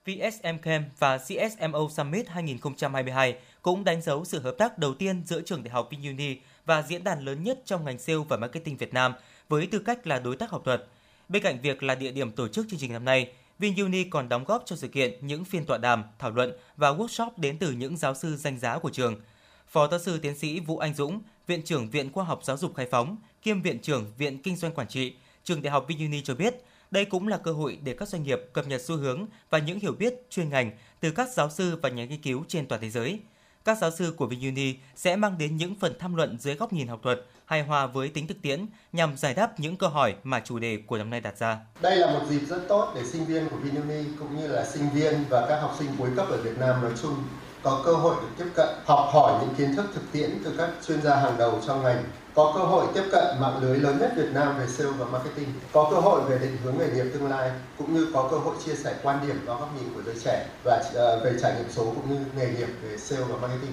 VSM 0.05 0.57
Camp 0.61 0.85
và 0.99 1.17
CSMO 1.17 1.79
Summit 1.91 2.27
2022 2.29 3.35
cũng 3.61 3.83
đánh 3.83 4.01
dấu 4.01 4.25
sự 4.25 4.39
hợp 4.39 4.55
tác 4.57 4.77
đầu 4.77 4.93
tiên 4.93 5.23
giữa 5.25 5.41
trường 5.41 5.63
đại 5.63 5.71
học 5.71 5.89
VinUni 5.91 6.37
và 6.65 6.81
diễn 6.81 7.03
đàn 7.03 7.25
lớn 7.25 7.43
nhất 7.43 7.61
trong 7.65 7.85
ngành 7.85 7.99
sale 7.99 8.19
và 8.29 8.37
marketing 8.37 8.77
Việt 8.77 8.93
Nam 8.93 9.13
với 9.49 9.67
tư 9.67 9.79
cách 9.79 10.07
là 10.07 10.19
đối 10.19 10.35
tác 10.35 10.49
học 10.49 10.61
thuật. 10.65 10.87
Bên 11.29 11.43
cạnh 11.43 11.61
việc 11.61 11.83
là 11.83 11.95
địa 11.95 12.11
điểm 12.11 12.31
tổ 12.31 12.47
chức 12.47 12.65
chương 12.69 12.79
trình 12.79 12.93
năm 12.93 13.05
nay, 13.05 13.33
VinUni 13.59 14.03
còn 14.03 14.29
đóng 14.29 14.43
góp 14.43 14.63
cho 14.65 14.75
sự 14.75 14.87
kiện 14.87 15.13
những 15.21 15.45
phiên 15.45 15.65
tọa 15.65 15.77
đàm, 15.77 16.03
thảo 16.19 16.31
luận 16.31 16.51
và 16.77 16.91
workshop 16.91 17.29
đến 17.37 17.57
từ 17.57 17.71
những 17.71 17.97
giáo 17.97 18.15
sư 18.15 18.35
danh 18.35 18.59
giá 18.59 18.79
của 18.79 18.89
trường– 18.89 19.21
Phó 19.71 19.87
giáo 19.87 19.99
sư 19.99 20.19
tiến 20.21 20.37
sĩ 20.37 20.59
Vũ 20.59 20.77
Anh 20.77 20.93
Dũng, 20.93 21.21
Viện 21.47 21.61
trưởng 21.63 21.89
Viện 21.89 22.11
Khoa 22.11 22.23
học 22.23 22.39
Giáo 22.43 22.57
dục 22.57 22.75
Khai 22.75 22.87
Phóng, 22.91 23.17
kiêm 23.41 23.61
Viện 23.61 23.79
trưởng 23.79 24.11
Viện 24.17 24.37
Kinh 24.37 24.55
doanh 24.55 24.73
Quản 24.73 24.87
trị, 24.87 25.13
Trường 25.43 25.61
Đại 25.61 25.71
học 25.71 25.85
VinUni 25.87 26.21
cho 26.21 26.35
biết, 26.35 26.55
đây 26.91 27.05
cũng 27.05 27.27
là 27.27 27.37
cơ 27.37 27.51
hội 27.51 27.79
để 27.83 27.93
các 27.93 28.07
doanh 28.07 28.23
nghiệp 28.23 28.39
cập 28.53 28.67
nhật 28.67 28.81
xu 28.81 28.95
hướng 28.95 29.25
và 29.49 29.59
những 29.59 29.79
hiểu 29.79 29.91
biết 29.91 30.13
chuyên 30.29 30.49
ngành 30.49 30.71
từ 30.99 31.11
các 31.11 31.29
giáo 31.29 31.49
sư 31.49 31.79
và 31.81 31.89
nhà 31.89 32.05
nghiên 32.05 32.21
cứu 32.21 32.43
trên 32.47 32.67
toàn 32.67 32.81
thế 32.81 32.89
giới. 32.89 33.19
Các 33.65 33.77
giáo 33.77 33.91
sư 33.91 34.13
của 34.17 34.27
VinUni 34.27 34.75
sẽ 34.95 35.15
mang 35.15 35.37
đến 35.37 35.57
những 35.57 35.75
phần 35.75 35.93
tham 35.99 36.15
luận 36.15 36.37
dưới 36.39 36.55
góc 36.55 36.73
nhìn 36.73 36.87
học 36.87 36.99
thuật, 37.03 37.25
hài 37.45 37.63
hòa 37.63 37.85
với 37.85 38.09
tính 38.09 38.27
thực 38.27 38.41
tiễn 38.41 38.65
nhằm 38.93 39.17
giải 39.17 39.33
đáp 39.33 39.59
những 39.59 39.75
câu 39.75 39.89
hỏi 39.89 40.15
mà 40.23 40.39
chủ 40.39 40.59
đề 40.59 40.77
của 40.87 40.97
năm 40.97 41.09
nay 41.09 41.21
đặt 41.21 41.37
ra. 41.37 41.59
Đây 41.81 41.95
là 41.95 42.13
một 42.13 42.25
dịp 42.29 42.41
rất 42.47 42.61
tốt 42.67 42.91
để 42.95 43.05
sinh 43.05 43.25
viên 43.25 43.49
của 43.49 43.57
VinUni 43.57 44.03
cũng 44.19 44.37
như 44.37 44.47
là 44.47 44.65
sinh 44.65 44.89
viên 44.93 45.13
và 45.29 45.45
các 45.49 45.61
học 45.61 45.75
sinh 45.79 45.89
cuối 45.97 46.09
cấp 46.15 46.27
ở 46.29 46.41
Việt 46.41 46.57
Nam 46.57 46.81
nói 46.81 46.91
chung 47.01 47.15
có 47.63 47.81
cơ 47.85 47.93
hội 47.93 48.15
được 48.21 48.29
tiếp 48.37 48.51
cận 48.55 48.69
học 48.85 49.09
hỏi 49.11 49.33
những 49.41 49.55
kiến 49.55 49.75
thức 49.75 49.85
thực 49.93 50.11
tiễn 50.11 50.29
từ 50.43 50.53
các 50.57 50.69
chuyên 50.87 51.01
gia 51.01 51.15
hàng 51.15 51.37
đầu 51.37 51.59
trong 51.67 51.83
ngành 51.83 52.03
có 52.33 52.53
cơ 52.55 52.63
hội 52.63 52.87
tiếp 52.93 53.03
cận 53.11 53.23
mạng 53.41 53.57
lưới 53.61 53.79
lớn 53.79 53.97
nhất 53.99 54.13
Việt 54.15 54.29
Nam 54.33 54.57
về 54.59 54.67
sale 54.67 54.91
và 54.91 55.05
marketing, 55.05 55.53
có 55.71 55.87
cơ 55.91 55.97
hội 55.97 56.21
về 56.29 56.37
định 56.39 56.57
hướng 56.63 56.77
nghề 56.77 56.87
nghiệp 56.87 57.11
tương 57.13 57.29
lai, 57.29 57.51
cũng 57.77 57.93
như 57.93 58.07
có 58.13 58.27
cơ 58.31 58.37
hội 58.37 58.55
chia 58.65 58.75
sẻ 58.75 58.95
quan 59.03 59.27
điểm 59.27 59.35
và 59.45 59.53
góc 59.53 59.69
nhìn 59.75 59.93
của 59.93 60.01
giới 60.01 60.15
trẻ 60.23 60.47
và 60.63 60.83
uh, 60.89 61.23
về 61.23 61.33
trải 61.41 61.55
nghiệm 61.57 61.71
số 61.71 61.85
cũng 61.95 62.09
như 62.09 62.25
nghề 62.37 62.49
nghiệp 62.49 62.69
về 62.81 62.97
sale 62.97 63.23
và 63.23 63.37
marketing. 63.47 63.71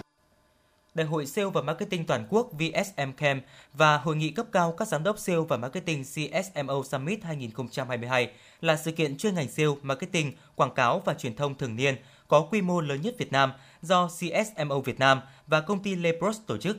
Đại 0.95 1.07
hội 1.07 1.27
Sale 1.27 1.49
và 1.55 1.63
Marketing 1.63 2.07
toàn 2.07 2.27
quốc 2.31 2.51
VSM 2.53 3.13
Camp 3.17 3.45
và 3.75 3.97
Hội 3.97 4.17
nghị 4.17 4.31
cấp 4.31 4.47
cao 4.53 4.75
các 4.79 4.89
giám 4.89 5.03
đốc 5.03 5.19
Sale 5.19 5.41
và 5.49 5.57
Marketing 5.57 6.05
CSMO 6.05 6.83
Summit 6.85 7.25
2022 7.25 8.31
là 8.61 8.77
sự 8.77 8.93
kiện 8.93 9.17
chuyên 9.17 9.35
ngành 9.35 9.49
Sale, 9.49 9.69
Marketing, 9.83 10.33
Quảng 10.55 10.75
cáo 10.75 11.03
và 11.05 11.15
Truyền 11.15 11.37
thông 11.37 11.55
thường 11.55 11.77
niên 11.77 11.97
có 12.29 12.41
quy 12.51 12.63
mô 12.63 12.81
lớn 12.81 13.01
nhất 13.03 13.15
Việt 13.19 13.33
Nam 13.33 13.53
do 13.83 14.09
CSMO 14.09 14.81
Việt 14.81 14.99
Nam 14.99 15.21
và 15.47 15.61
công 15.61 15.83
ty 15.83 15.95
Lepros 15.95 16.39
tổ 16.47 16.57
chức. 16.57 16.77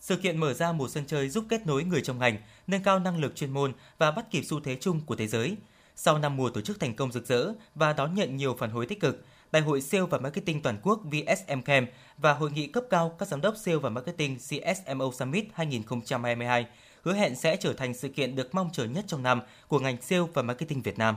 Sự 0.00 0.16
kiện 0.16 0.40
mở 0.40 0.54
ra 0.54 0.72
một 0.72 0.88
sân 0.88 1.04
chơi 1.06 1.28
giúp 1.28 1.44
kết 1.48 1.66
nối 1.66 1.84
người 1.84 2.00
trong 2.00 2.18
ngành, 2.18 2.38
nâng 2.66 2.82
cao 2.82 2.98
năng 2.98 3.18
lực 3.18 3.36
chuyên 3.36 3.50
môn 3.50 3.72
và 3.98 4.10
bắt 4.10 4.30
kịp 4.30 4.42
xu 4.42 4.60
thế 4.60 4.76
chung 4.80 5.00
của 5.06 5.16
thế 5.16 5.26
giới. 5.26 5.56
Sau 5.96 6.18
năm 6.18 6.36
mùa 6.36 6.50
tổ 6.50 6.60
chức 6.60 6.80
thành 6.80 6.94
công 6.94 7.12
rực 7.12 7.26
rỡ 7.26 7.52
và 7.74 7.92
đón 7.92 8.14
nhận 8.14 8.36
nhiều 8.36 8.56
phản 8.58 8.70
hồi 8.70 8.86
tích 8.86 9.00
cực, 9.00 9.24
Đại 9.52 9.62
hội 9.62 9.80
Sale 9.80 10.04
và 10.04 10.18
Marketing 10.18 10.62
toàn 10.62 10.78
quốc 10.82 11.00
VSMCAM 11.04 11.86
và 12.18 12.32
Hội 12.32 12.50
nghị 12.50 12.66
cấp 12.66 12.84
cao 12.90 13.14
các 13.18 13.28
giám 13.28 13.40
đốc 13.40 13.56
Sale 13.56 13.76
và 13.76 13.90
Marketing 13.90 14.36
CSMO 14.38 15.10
Summit 15.12 15.46
2022 15.52 16.66
hứa 17.02 17.14
hẹn 17.14 17.36
sẽ 17.36 17.56
trở 17.56 17.72
thành 17.72 17.94
sự 17.94 18.08
kiện 18.08 18.36
được 18.36 18.54
mong 18.54 18.70
chờ 18.72 18.84
nhất 18.84 19.04
trong 19.06 19.22
năm 19.22 19.40
của 19.68 19.78
ngành 19.78 20.02
Sale 20.02 20.22
và 20.34 20.42
Marketing 20.42 20.82
Việt 20.82 20.98
Nam. 20.98 21.16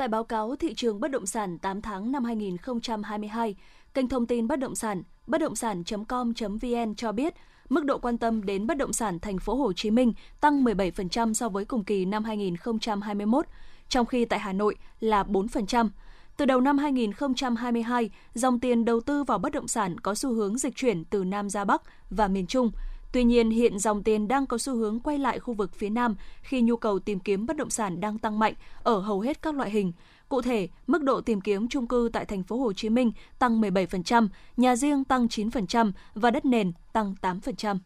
tại 0.00 0.08
báo 0.08 0.24
cáo 0.24 0.56
thị 0.56 0.74
trường 0.74 1.00
bất 1.00 1.10
động 1.10 1.26
sản 1.26 1.58
8 1.58 1.82
tháng 1.82 2.12
năm 2.12 2.24
2022, 2.24 3.54
Kênh 3.94 4.08
thông 4.08 4.26
tin 4.26 4.48
bất 4.48 4.58
động 4.58 4.74
sản, 4.74 5.02
bất 5.26 5.40
động 5.40 5.56
sản.com.vn 5.56 6.94
cho 6.96 7.12
biết, 7.12 7.34
mức 7.68 7.84
độ 7.84 7.98
quan 7.98 8.18
tâm 8.18 8.42
đến 8.46 8.66
bất 8.66 8.76
động 8.76 8.92
sản 8.92 9.18
thành 9.18 9.38
phố 9.38 9.54
Hồ 9.54 9.72
Chí 9.72 9.90
Minh 9.90 10.12
tăng 10.40 10.64
17% 10.64 11.32
so 11.32 11.48
với 11.48 11.64
cùng 11.64 11.84
kỳ 11.84 12.04
năm 12.04 12.24
2021, 12.24 13.46
trong 13.88 14.06
khi 14.06 14.24
tại 14.24 14.38
Hà 14.38 14.52
Nội 14.52 14.76
là 15.00 15.22
4%. 15.22 15.88
Từ 16.36 16.46
đầu 16.46 16.60
năm 16.60 16.78
2022, 16.78 18.10
dòng 18.34 18.60
tiền 18.60 18.84
đầu 18.84 19.00
tư 19.00 19.24
vào 19.24 19.38
bất 19.38 19.52
động 19.52 19.68
sản 19.68 20.00
có 20.00 20.14
xu 20.14 20.32
hướng 20.32 20.58
dịch 20.58 20.76
chuyển 20.76 21.04
từ 21.04 21.24
Nam 21.24 21.50
ra 21.50 21.64
Bắc 21.64 21.82
và 22.10 22.28
miền 22.28 22.46
Trung. 22.46 22.70
Tuy 23.12 23.24
nhiên, 23.24 23.50
hiện 23.50 23.78
dòng 23.78 24.02
tiền 24.02 24.28
đang 24.28 24.46
có 24.46 24.58
xu 24.58 24.76
hướng 24.76 25.00
quay 25.00 25.18
lại 25.18 25.38
khu 25.38 25.54
vực 25.54 25.74
phía 25.74 25.90
Nam 25.90 26.16
khi 26.42 26.60
nhu 26.60 26.76
cầu 26.76 26.98
tìm 26.98 27.20
kiếm 27.20 27.46
bất 27.46 27.56
động 27.56 27.70
sản 27.70 28.00
đang 28.00 28.18
tăng 28.18 28.38
mạnh 28.38 28.54
ở 28.82 28.98
hầu 29.00 29.20
hết 29.20 29.42
các 29.42 29.54
loại 29.54 29.70
hình. 29.70 29.92
Cụ 30.28 30.42
thể, 30.42 30.68
mức 30.86 31.02
độ 31.02 31.20
tìm 31.20 31.40
kiếm 31.40 31.68
chung 31.68 31.86
cư 31.86 32.10
tại 32.12 32.24
thành 32.24 32.42
phố 32.42 32.56
Hồ 32.58 32.72
Chí 32.72 32.88
Minh 32.88 33.12
tăng 33.38 33.60
17%, 33.60 34.28
nhà 34.56 34.76
riêng 34.76 35.04
tăng 35.04 35.26
9% 35.26 35.92
và 36.14 36.30
đất 36.30 36.44
nền 36.44 36.72
tăng 36.92 37.14
8%. 37.22 37.78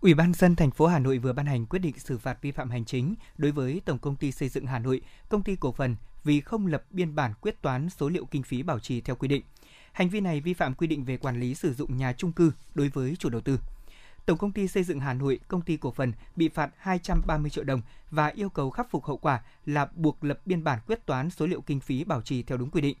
Ủy 0.00 0.14
ban 0.14 0.32
dân 0.34 0.56
thành 0.56 0.70
phố 0.70 0.86
Hà 0.86 0.98
Nội 0.98 1.18
vừa 1.18 1.32
ban 1.32 1.46
hành 1.46 1.66
quyết 1.66 1.78
định 1.78 1.98
xử 1.98 2.18
phạt 2.18 2.42
vi 2.42 2.50
phạm 2.50 2.70
hành 2.70 2.84
chính 2.84 3.14
đối 3.38 3.52
với 3.52 3.80
Tổng 3.84 3.98
công 3.98 4.16
ty 4.16 4.32
xây 4.32 4.48
dựng 4.48 4.66
Hà 4.66 4.78
Nội, 4.78 5.00
công 5.28 5.42
ty 5.42 5.56
cổ 5.56 5.72
phần 5.72 5.96
vì 6.24 6.40
không 6.40 6.66
lập 6.66 6.84
biên 6.90 7.14
bản 7.14 7.32
quyết 7.40 7.62
toán 7.62 7.90
số 7.90 8.08
liệu 8.08 8.24
kinh 8.24 8.42
phí 8.42 8.62
bảo 8.62 8.78
trì 8.78 9.00
theo 9.00 9.16
quy 9.16 9.28
định. 9.28 9.42
Hành 9.92 10.08
vi 10.08 10.20
này 10.20 10.40
vi 10.40 10.54
phạm 10.54 10.74
quy 10.74 10.86
định 10.86 11.04
về 11.04 11.16
quản 11.16 11.40
lý 11.40 11.54
sử 11.54 11.74
dụng 11.74 11.96
nhà 11.96 12.12
trung 12.12 12.32
cư 12.32 12.52
đối 12.74 12.88
với 12.88 13.16
chủ 13.18 13.30
đầu 13.30 13.40
tư. 13.40 13.58
Tổng 14.26 14.38
công 14.38 14.52
ty 14.52 14.68
xây 14.68 14.82
dựng 14.82 15.00
Hà 15.00 15.14
Nội, 15.14 15.40
công 15.48 15.60
ty 15.60 15.76
cổ 15.76 15.90
phần 15.90 16.12
bị 16.36 16.48
phạt 16.48 16.70
230 16.76 17.50
triệu 17.50 17.64
đồng 17.64 17.82
và 18.10 18.26
yêu 18.26 18.48
cầu 18.48 18.70
khắc 18.70 18.90
phục 18.90 19.04
hậu 19.04 19.16
quả 19.16 19.40
là 19.66 19.88
buộc 19.94 20.24
lập 20.24 20.40
biên 20.44 20.64
bản 20.64 20.78
quyết 20.86 21.06
toán 21.06 21.30
số 21.30 21.46
liệu 21.46 21.60
kinh 21.60 21.80
phí 21.80 22.04
bảo 22.04 22.22
trì 22.22 22.42
theo 22.42 22.58
đúng 22.58 22.70
quy 22.70 22.80
định. 22.80 22.96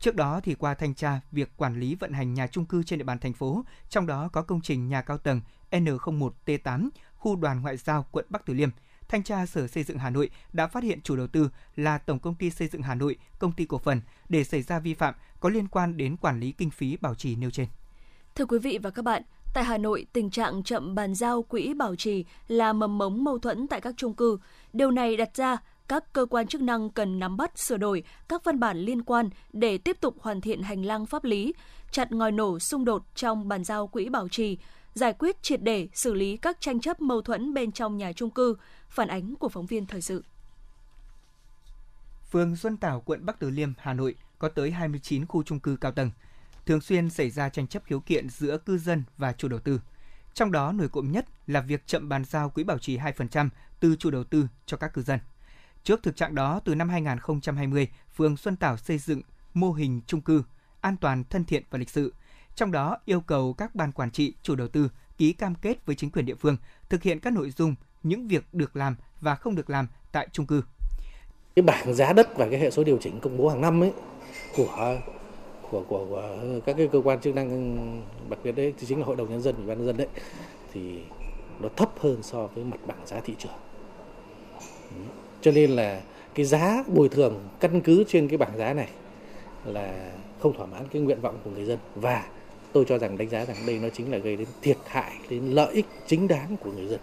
Trước 0.00 0.14
đó 0.14 0.40
thì 0.44 0.54
qua 0.54 0.74
thanh 0.74 0.94
tra 0.94 1.20
việc 1.32 1.56
quản 1.56 1.80
lý 1.80 1.94
vận 1.94 2.12
hành 2.12 2.34
nhà 2.34 2.46
trung 2.46 2.66
cư 2.66 2.82
trên 2.82 2.98
địa 2.98 3.04
bàn 3.04 3.18
thành 3.18 3.32
phố, 3.32 3.64
trong 3.88 4.06
đó 4.06 4.28
có 4.32 4.42
công 4.42 4.60
trình 4.60 4.88
nhà 4.88 5.02
cao 5.02 5.18
tầng 5.18 5.40
N01T8, 5.70 6.88
khu 7.14 7.36
đoàn 7.36 7.62
ngoại 7.62 7.76
giao 7.76 8.06
quận 8.10 8.26
Bắc 8.28 8.46
Từ 8.46 8.54
Liêm, 8.54 8.70
thanh 9.08 9.22
tra 9.22 9.46
Sở 9.46 9.66
Xây 9.66 9.82
dựng 9.82 9.98
Hà 9.98 10.10
Nội 10.10 10.30
đã 10.52 10.66
phát 10.66 10.82
hiện 10.82 11.00
chủ 11.00 11.16
đầu 11.16 11.26
tư 11.26 11.50
là 11.76 11.98
Tổng 11.98 12.18
công 12.18 12.34
ty 12.34 12.50
Xây 12.50 12.68
dựng 12.68 12.82
Hà 12.82 12.94
Nội, 12.94 13.16
công 13.38 13.52
ty 13.52 13.64
cổ 13.64 13.78
phần 13.78 14.00
để 14.28 14.44
xảy 14.44 14.62
ra 14.62 14.78
vi 14.78 14.94
phạm 14.94 15.14
có 15.40 15.48
liên 15.48 15.68
quan 15.68 15.96
đến 15.96 16.16
quản 16.16 16.40
lý 16.40 16.52
kinh 16.52 16.70
phí 16.70 16.96
bảo 16.96 17.14
trì 17.14 17.36
nêu 17.36 17.50
trên. 17.50 17.66
Thưa 18.34 18.46
quý 18.46 18.58
vị 18.58 18.78
và 18.82 18.90
các 18.90 19.04
bạn, 19.04 19.22
Tại 19.54 19.64
Hà 19.64 19.78
Nội, 19.78 20.06
tình 20.12 20.30
trạng 20.30 20.62
chậm 20.62 20.94
bàn 20.94 21.14
giao 21.14 21.42
quỹ 21.42 21.74
bảo 21.74 21.96
trì 21.96 22.24
là 22.48 22.72
mầm 22.72 22.98
mống 22.98 23.24
mâu 23.24 23.38
thuẫn 23.38 23.66
tại 23.66 23.80
các 23.80 23.94
trung 23.96 24.14
cư. 24.14 24.38
Điều 24.72 24.90
này 24.90 25.16
đặt 25.16 25.36
ra 25.36 25.56
các 25.88 26.12
cơ 26.12 26.26
quan 26.30 26.46
chức 26.46 26.60
năng 26.60 26.90
cần 26.90 27.18
nắm 27.18 27.36
bắt 27.36 27.58
sửa 27.58 27.76
đổi 27.76 28.02
các 28.28 28.44
văn 28.44 28.60
bản 28.60 28.78
liên 28.78 29.02
quan 29.02 29.30
để 29.52 29.78
tiếp 29.78 29.96
tục 30.00 30.16
hoàn 30.20 30.40
thiện 30.40 30.62
hành 30.62 30.84
lang 30.84 31.06
pháp 31.06 31.24
lý, 31.24 31.54
chặt 31.90 32.12
ngòi 32.12 32.32
nổ 32.32 32.58
xung 32.58 32.84
đột 32.84 33.02
trong 33.14 33.48
bàn 33.48 33.64
giao 33.64 33.86
quỹ 33.86 34.08
bảo 34.08 34.28
trì, 34.28 34.58
giải 34.94 35.12
quyết 35.12 35.42
triệt 35.42 35.62
để 35.62 35.88
xử 35.92 36.14
lý 36.14 36.36
các 36.36 36.60
tranh 36.60 36.80
chấp 36.80 37.00
mâu 37.00 37.22
thuẫn 37.22 37.54
bên 37.54 37.72
trong 37.72 37.96
nhà 37.96 38.12
trung 38.12 38.30
cư, 38.30 38.56
phản 38.88 39.08
ánh 39.08 39.36
của 39.36 39.48
phóng 39.48 39.66
viên 39.66 39.86
thời 39.86 40.00
sự. 40.00 40.24
Phường 42.30 42.56
Xuân 42.56 42.76
Tảo, 42.76 43.00
quận 43.00 43.26
Bắc 43.26 43.38
Từ 43.38 43.50
Liêm, 43.50 43.72
Hà 43.78 43.94
Nội 43.94 44.14
có 44.38 44.48
tới 44.48 44.70
29 44.70 45.26
khu 45.26 45.42
trung 45.42 45.60
cư 45.60 45.76
cao 45.80 45.92
tầng 45.92 46.10
thường 46.66 46.80
xuyên 46.80 47.10
xảy 47.10 47.30
ra 47.30 47.48
tranh 47.48 47.66
chấp 47.66 47.84
khiếu 47.84 48.00
kiện 48.00 48.28
giữa 48.28 48.58
cư 48.58 48.78
dân 48.78 49.02
và 49.18 49.32
chủ 49.32 49.48
đầu 49.48 49.60
tư. 49.60 49.80
Trong 50.34 50.52
đó 50.52 50.72
nổi 50.72 50.88
cộm 50.88 51.12
nhất 51.12 51.26
là 51.46 51.60
việc 51.60 51.86
chậm 51.86 52.08
bàn 52.08 52.24
giao 52.24 52.50
quỹ 52.50 52.64
bảo 52.64 52.78
trì 52.78 52.98
2% 52.98 53.48
từ 53.80 53.96
chủ 53.96 54.10
đầu 54.10 54.24
tư 54.24 54.48
cho 54.66 54.76
các 54.76 54.94
cư 54.94 55.02
dân. 55.02 55.20
Trước 55.84 56.02
thực 56.02 56.16
trạng 56.16 56.34
đó, 56.34 56.60
từ 56.64 56.74
năm 56.74 56.88
2020, 56.88 57.88
phường 58.16 58.36
Xuân 58.36 58.56
Tảo 58.56 58.76
xây 58.76 58.98
dựng 58.98 59.20
mô 59.54 59.72
hình 59.72 60.00
trung 60.06 60.20
cư 60.20 60.42
an 60.80 60.96
toàn, 60.96 61.24
thân 61.24 61.44
thiện 61.44 61.62
và 61.70 61.78
lịch 61.78 61.90
sự. 61.90 62.14
Trong 62.54 62.72
đó 62.72 62.98
yêu 63.04 63.20
cầu 63.20 63.52
các 63.52 63.74
ban 63.74 63.92
quản 63.92 64.10
trị, 64.10 64.34
chủ 64.42 64.54
đầu 64.54 64.68
tư 64.68 64.90
ký 65.18 65.32
cam 65.32 65.54
kết 65.54 65.86
với 65.86 65.96
chính 65.96 66.10
quyền 66.10 66.26
địa 66.26 66.34
phương 66.34 66.56
thực 66.88 67.02
hiện 67.02 67.20
các 67.20 67.32
nội 67.32 67.50
dung, 67.50 67.74
những 68.02 68.28
việc 68.28 68.44
được 68.52 68.76
làm 68.76 68.96
và 69.20 69.34
không 69.34 69.54
được 69.54 69.70
làm 69.70 69.88
tại 70.12 70.28
trung 70.32 70.46
cư. 70.46 70.62
Cái 71.56 71.62
bảng 71.62 71.94
giá 71.94 72.12
đất 72.12 72.36
và 72.36 72.46
cái 72.50 72.60
hệ 72.60 72.70
số 72.70 72.84
điều 72.84 72.98
chỉnh 73.00 73.20
công 73.20 73.36
bố 73.36 73.48
hàng 73.48 73.60
năm 73.60 73.82
ấy 73.82 73.92
của 74.56 74.98
của, 75.74 75.82
của, 75.88 76.06
của 76.10 76.36
các 76.66 76.76
cái 76.76 76.88
cơ 76.92 77.00
quan 77.04 77.20
chức 77.20 77.34
năng 77.34 77.86
đặc 78.30 78.38
biệt 78.44 78.52
đấy 78.52 78.74
thì 78.78 78.86
chính 78.86 78.98
là 78.98 79.06
hội 79.06 79.16
đồng 79.16 79.30
nhân 79.30 79.40
dân 79.40 79.56
ủy 79.56 79.66
ban 79.66 79.78
nhân 79.78 79.86
dân 79.86 79.96
đấy 79.96 80.06
thì 80.72 80.98
nó 81.60 81.68
thấp 81.76 81.90
hơn 81.98 82.22
so 82.22 82.46
với 82.46 82.64
mặt 82.64 82.80
bằng 82.86 82.98
giá 83.06 83.20
thị 83.24 83.34
trường. 83.38 83.52
Cho 85.40 85.50
nên 85.50 85.70
là 85.70 86.00
cái 86.34 86.46
giá 86.46 86.84
bồi 86.86 87.08
thường 87.08 87.34
căn 87.60 87.80
cứ 87.80 88.04
trên 88.08 88.28
cái 88.28 88.38
bảng 88.38 88.56
giá 88.56 88.72
này 88.72 88.88
là 89.64 90.10
không 90.40 90.56
thỏa 90.56 90.66
mãn 90.66 90.82
cái 90.92 91.02
nguyện 91.02 91.20
vọng 91.20 91.38
của 91.44 91.50
người 91.50 91.64
dân. 91.64 91.78
Và 91.94 92.24
tôi 92.72 92.84
cho 92.88 92.98
rằng 92.98 93.18
đánh 93.18 93.28
giá 93.28 93.44
rằng 93.44 93.56
đây 93.66 93.78
nó 93.78 93.88
chính 93.88 94.12
là 94.12 94.18
gây 94.18 94.36
đến 94.36 94.48
thiệt 94.62 94.76
hại 94.86 95.12
đến 95.30 95.44
lợi 95.44 95.72
ích 95.72 95.86
chính 96.06 96.28
đáng 96.28 96.56
của 96.64 96.72
người 96.72 96.86
dân. 96.86 97.00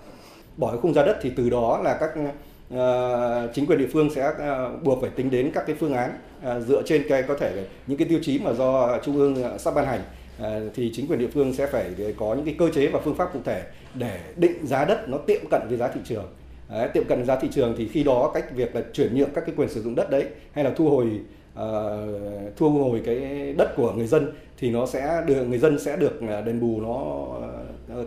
Bỏ 0.57 0.77
khung 0.81 0.93
giá 0.93 1.05
đất 1.05 1.19
thì 1.21 1.31
từ 1.35 1.49
đó 1.49 1.81
là 1.83 1.97
các 1.99 2.09
uh, 2.19 3.51
chính 3.53 3.65
quyền 3.65 3.79
địa 3.79 3.89
phương 3.93 4.09
sẽ 4.09 4.29
uh, 4.29 4.83
buộc 4.83 5.01
phải 5.01 5.09
tính 5.09 5.29
đến 5.29 5.51
các 5.53 5.63
cái 5.67 5.75
phương 5.79 5.93
án 5.93 6.11
À, 6.43 6.59
dựa 6.59 6.83
trên 6.85 7.03
cái 7.09 7.23
có 7.23 7.35
thể 7.35 7.67
những 7.87 7.97
cái 7.97 8.07
tiêu 8.07 8.19
chí 8.23 8.39
mà 8.39 8.53
do 8.53 8.99
trung 9.03 9.15
ương 9.15 9.43
à, 9.43 9.57
sắp 9.57 9.73
ban 9.75 9.85
hành 9.85 10.01
à, 10.39 10.59
thì 10.75 10.91
chính 10.93 11.07
quyền 11.07 11.19
địa 11.19 11.29
phương 11.33 11.53
sẽ 11.53 11.67
phải 11.67 11.95
có 12.17 12.33
những 12.35 12.45
cái 12.45 12.55
cơ 12.59 12.69
chế 12.71 12.87
và 12.87 12.99
phương 13.03 13.15
pháp 13.15 13.33
cụ 13.33 13.39
thể 13.45 13.63
để 13.93 14.19
định 14.35 14.67
giá 14.67 14.85
đất 14.85 15.09
nó 15.09 15.17
tiệm 15.17 15.41
cận 15.51 15.61
với 15.67 15.77
giá 15.77 15.87
thị 15.87 16.01
trường. 16.05 16.25
Đấy, 16.69 16.89
tiệm 16.93 17.03
cận 17.07 17.25
giá 17.25 17.35
thị 17.35 17.47
trường 17.51 17.75
thì 17.77 17.87
khi 17.87 18.03
đó 18.03 18.31
cách 18.33 18.55
việc 18.55 18.75
là 18.75 18.81
chuyển 18.93 19.15
nhượng 19.15 19.29
các 19.35 19.43
cái 19.45 19.55
quyền 19.57 19.69
sử 19.69 19.81
dụng 19.81 19.95
đất 19.95 20.09
đấy 20.09 20.25
hay 20.53 20.63
là 20.63 20.71
thu 20.75 20.89
hồi 20.89 21.19
uh, 21.53 22.57
thu 22.57 22.69
hồi 22.69 23.01
cái 23.05 23.53
đất 23.57 23.73
của 23.75 23.93
người 23.93 24.07
dân 24.07 24.31
thì 24.57 24.69
nó 24.69 24.85
sẽ 24.85 25.23
được 25.27 25.43
người 25.43 25.59
dân 25.59 25.79
sẽ 25.79 25.97
được 25.97 26.19
đền 26.45 26.59
bù 26.59 26.81
nó 26.81 27.25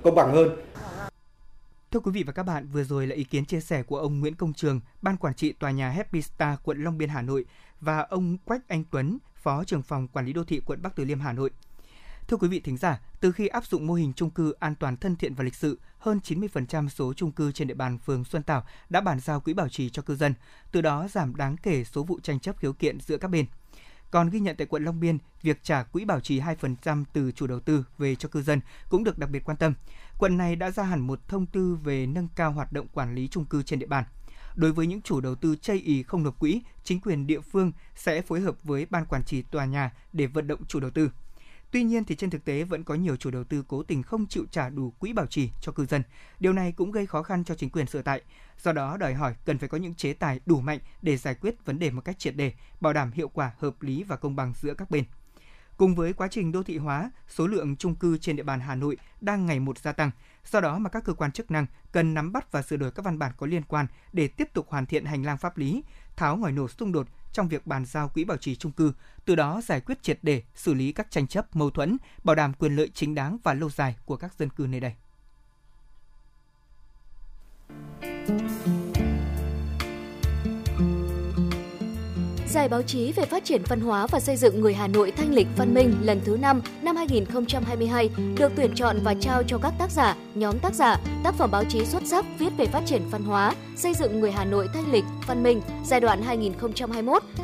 công 0.02 0.14
bằng 0.14 0.32
hơn. 0.32 0.48
Thưa 1.90 2.00
quý 2.00 2.12
vị 2.14 2.22
và 2.26 2.32
các 2.32 2.42
bạn, 2.42 2.66
vừa 2.72 2.84
rồi 2.84 3.06
là 3.06 3.14
ý 3.14 3.24
kiến 3.24 3.44
chia 3.44 3.60
sẻ 3.60 3.82
của 3.82 3.98
ông 3.98 4.20
Nguyễn 4.20 4.34
Công 4.34 4.52
Trường, 4.52 4.80
ban 5.02 5.16
quản 5.16 5.34
trị 5.34 5.52
tòa 5.52 5.70
nhà 5.70 5.88
Happy 5.90 6.22
Star 6.22 6.58
quận 6.64 6.84
Long 6.84 6.98
Biên 6.98 7.08
Hà 7.08 7.22
Nội 7.22 7.44
và 7.80 8.00
ông 8.00 8.38
Quách 8.38 8.68
Anh 8.68 8.84
Tuấn, 8.90 9.18
phó 9.34 9.64
trưởng 9.64 9.82
phòng 9.82 10.08
quản 10.08 10.26
lý 10.26 10.32
đô 10.32 10.44
thị 10.44 10.60
quận 10.66 10.82
Bắc 10.82 10.96
Từ 10.96 11.04
Liêm 11.04 11.20
Hà 11.20 11.32
Nội. 11.32 11.50
Thưa 12.28 12.36
quý 12.36 12.48
vị 12.48 12.60
thính 12.60 12.76
giả, 12.76 13.00
từ 13.20 13.32
khi 13.32 13.46
áp 13.46 13.66
dụng 13.66 13.86
mô 13.86 13.94
hình 13.94 14.12
chung 14.16 14.30
cư 14.30 14.52
an 14.52 14.74
toàn 14.74 14.96
thân 14.96 15.16
thiện 15.16 15.34
và 15.34 15.44
lịch 15.44 15.54
sự, 15.54 15.78
hơn 15.98 16.20
90% 16.24 16.88
số 16.88 17.14
chung 17.14 17.32
cư 17.32 17.52
trên 17.52 17.68
địa 17.68 17.74
bàn 17.74 17.98
phường 17.98 18.24
Xuân 18.24 18.42
Tảo 18.42 18.64
đã 18.88 19.00
bàn 19.00 19.20
giao 19.20 19.40
quỹ 19.40 19.54
bảo 19.54 19.68
trì 19.68 19.90
cho 19.90 20.02
cư 20.02 20.16
dân, 20.16 20.34
từ 20.72 20.80
đó 20.80 21.08
giảm 21.08 21.36
đáng 21.36 21.56
kể 21.56 21.84
số 21.84 22.02
vụ 22.02 22.20
tranh 22.20 22.40
chấp 22.40 22.58
khiếu 22.58 22.72
kiện 22.72 23.00
giữa 23.00 23.16
các 23.16 23.28
bên. 23.28 23.46
Còn 24.10 24.30
ghi 24.30 24.40
nhận 24.40 24.56
tại 24.56 24.66
quận 24.66 24.84
Long 24.84 25.00
Biên, 25.00 25.18
việc 25.42 25.62
trả 25.62 25.82
quỹ 25.82 26.04
bảo 26.04 26.20
trì 26.20 26.40
2% 26.40 27.04
từ 27.12 27.32
chủ 27.32 27.46
đầu 27.46 27.60
tư 27.60 27.84
về 27.98 28.14
cho 28.14 28.28
cư 28.28 28.42
dân 28.42 28.60
cũng 28.88 29.04
được 29.04 29.18
đặc 29.18 29.30
biệt 29.30 29.44
quan 29.44 29.56
tâm. 29.56 29.74
Quận 30.18 30.36
này 30.36 30.56
đã 30.56 30.70
ra 30.70 30.82
hẳn 30.82 31.00
một 31.00 31.28
thông 31.28 31.46
tư 31.46 31.78
về 31.84 32.06
nâng 32.06 32.28
cao 32.36 32.52
hoạt 32.52 32.72
động 32.72 32.88
quản 32.88 33.14
lý 33.14 33.28
chung 33.28 33.44
cư 33.44 33.62
trên 33.62 33.78
địa 33.78 33.86
bàn. 33.86 34.04
Đối 34.54 34.72
với 34.72 34.86
những 34.86 35.02
chủ 35.02 35.20
đầu 35.20 35.34
tư 35.34 35.56
chây 35.56 35.76
ý 35.76 36.02
không 36.02 36.22
nộp 36.22 36.38
quỹ, 36.38 36.62
chính 36.84 37.00
quyền 37.00 37.26
địa 37.26 37.40
phương 37.40 37.72
sẽ 37.94 38.22
phối 38.22 38.40
hợp 38.40 38.62
với 38.62 38.86
ban 38.90 39.06
quản 39.06 39.24
trị 39.24 39.42
tòa 39.42 39.64
nhà 39.64 39.92
để 40.12 40.26
vận 40.26 40.46
động 40.46 40.64
chủ 40.68 40.80
đầu 40.80 40.90
tư. 40.90 41.10
Tuy 41.70 41.82
nhiên 41.82 42.04
thì 42.04 42.16
trên 42.16 42.30
thực 42.30 42.44
tế 42.44 42.64
vẫn 42.64 42.84
có 42.84 42.94
nhiều 42.94 43.16
chủ 43.16 43.30
đầu 43.30 43.44
tư 43.44 43.64
cố 43.68 43.82
tình 43.82 44.02
không 44.02 44.26
chịu 44.26 44.44
trả 44.50 44.68
đủ 44.68 44.90
quỹ 44.90 45.12
bảo 45.12 45.26
trì 45.26 45.50
cho 45.60 45.72
cư 45.72 45.86
dân. 45.86 46.02
Điều 46.40 46.52
này 46.52 46.72
cũng 46.72 46.92
gây 46.92 47.06
khó 47.06 47.22
khăn 47.22 47.44
cho 47.44 47.54
chính 47.54 47.70
quyền 47.70 47.86
sở 47.86 48.02
tại. 48.02 48.22
Do 48.62 48.72
đó 48.72 48.96
đòi 48.96 49.14
hỏi 49.14 49.34
cần 49.44 49.58
phải 49.58 49.68
có 49.68 49.78
những 49.78 49.94
chế 49.94 50.12
tài 50.12 50.40
đủ 50.46 50.60
mạnh 50.60 50.78
để 51.02 51.16
giải 51.16 51.34
quyết 51.34 51.64
vấn 51.64 51.78
đề 51.78 51.90
một 51.90 52.00
cách 52.04 52.18
triệt 52.18 52.36
đề, 52.36 52.52
bảo 52.80 52.92
đảm 52.92 53.12
hiệu 53.12 53.28
quả 53.28 53.52
hợp 53.58 53.82
lý 53.82 54.02
và 54.02 54.16
công 54.16 54.36
bằng 54.36 54.52
giữa 54.60 54.74
các 54.74 54.90
bên. 54.90 55.04
Cùng 55.76 55.94
với 55.94 56.12
quá 56.12 56.28
trình 56.30 56.52
đô 56.52 56.62
thị 56.62 56.78
hóa, 56.78 57.10
số 57.28 57.46
lượng 57.46 57.76
chung 57.76 57.94
cư 57.94 58.18
trên 58.18 58.36
địa 58.36 58.42
bàn 58.42 58.60
Hà 58.60 58.74
Nội 58.74 58.96
đang 59.20 59.46
ngày 59.46 59.60
một 59.60 59.78
gia 59.78 59.92
tăng. 59.92 60.10
Do 60.50 60.60
đó 60.60 60.78
mà 60.78 60.90
các 60.90 61.04
cơ 61.04 61.12
quan 61.12 61.32
chức 61.32 61.50
năng 61.50 61.66
cần 61.92 62.14
nắm 62.14 62.32
bắt 62.32 62.52
và 62.52 62.62
sửa 62.62 62.76
đổi 62.76 62.90
các 62.90 63.04
văn 63.04 63.18
bản 63.18 63.32
có 63.36 63.46
liên 63.46 63.62
quan 63.62 63.86
để 64.12 64.28
tiếp 64.28 64.48
tục 64.54 64.66
hoàn 64.68 64.86
thiện 64.86 65.04
hành 65.04 65.22
lang 65.24 65.38
pháp 65.38 65.58
lý, 65.58 65.84
tháo 66.16 66.36
ngòi 66.36 66.52
nổ 66.52 66.68
xung 66.68 66.92
đột 66.92 67.06
trong 67.32 67.48
việc 67.48 67.66
bàn 67.66 67.84
giao 67.84 68.08
quỹ 68.08 68.24
bảo 68.24 68.36
trì 68.36 68.56
chung 68.56 68.72
cư, 68.72 68.92
từ 69.24 69.34
đó 69.34 69.60
giải 69.64 69.80
quyết 69.80 70.02
triệt 70.02 70.18
để, 70.22 70.42
xử 70.54 70.74
lý 70.74 70.92
các 70.92 71.10
tranh 71.10 71.26
chấp, 71.26 71.56
mâu 71.56 71.70
thuẫn, 71.70 71.96
bảo 72.24 72.36
đảm 72.36 72.52
quyền 72.54 72.76
lợi 72.76 72.90
chính 72.94 73.14
đáng 73.14 73.38
và 73.42 73.54
lâu 73.54 73.70
dài 73.70 73.96
của 74.04 74.16
các 74.16 74.34
dân 74.34 74.50
cư 74.50 74.66
nơi 74.66 74.80
đây. 74.80 74.94
Giải 82.54 82.68
báo 82.68 82.82
chí 82.82 83.12
về 83.12 83.24
phát 83.24 83.44
triển 83.44 83.62
văn 83.68 83.80
hóa 83.80 84.06
và 84.06 84.20
xây 84.20 84.36
dựng 84.36 84.60
người 84.60 84.74
Hà 84.74 84.88
Nội 84.88 85.10
thanh 85.10 85.34
lịch 85.34 85.46
văn 85.56 85.74
minh 85.74 85.94
lần 86.02 86.20
thứ 86.24 86.36
5 86.36 86.62
năm 86.82 86.96
2022 86.96 88.10
được 88.36 88.52
tuyển 88.56 88.74
chọn 88.74 88.96
và 89.04 89.14
trao 89.20 89.42
cho 89.42 89.58
các 89.58 89.74
tác 89.78 89.90
giả, 89.90 90.16
nhóm 90.34 90.58
tác 90.58 90.74
giả, 90.74 90.96
tác 91.24 91.34
phẩm 91.34 91.50
báo 91.50 91.64
chí 91.64 91.84
xuất 91.84 92.02
sắc 92.06 92.24
viết 92.38 92.50
về 92.56 92.66
phát 92.66 92.82
triển 92.86 93.02
văn 93.10 93.22
hóa, 93.24 93.54
xây 93.76 93.94
dựng 93.94 94.20
người 94.20 94.32
Hà 94.32 94.44
Nội 94.44 94.68
thanh 94.74 94.92
lịch 94.92 95.04
văn 95.26 95.42
minh 95.42 95.60
giai 95.84 96.00
đoạn 96.00 96.20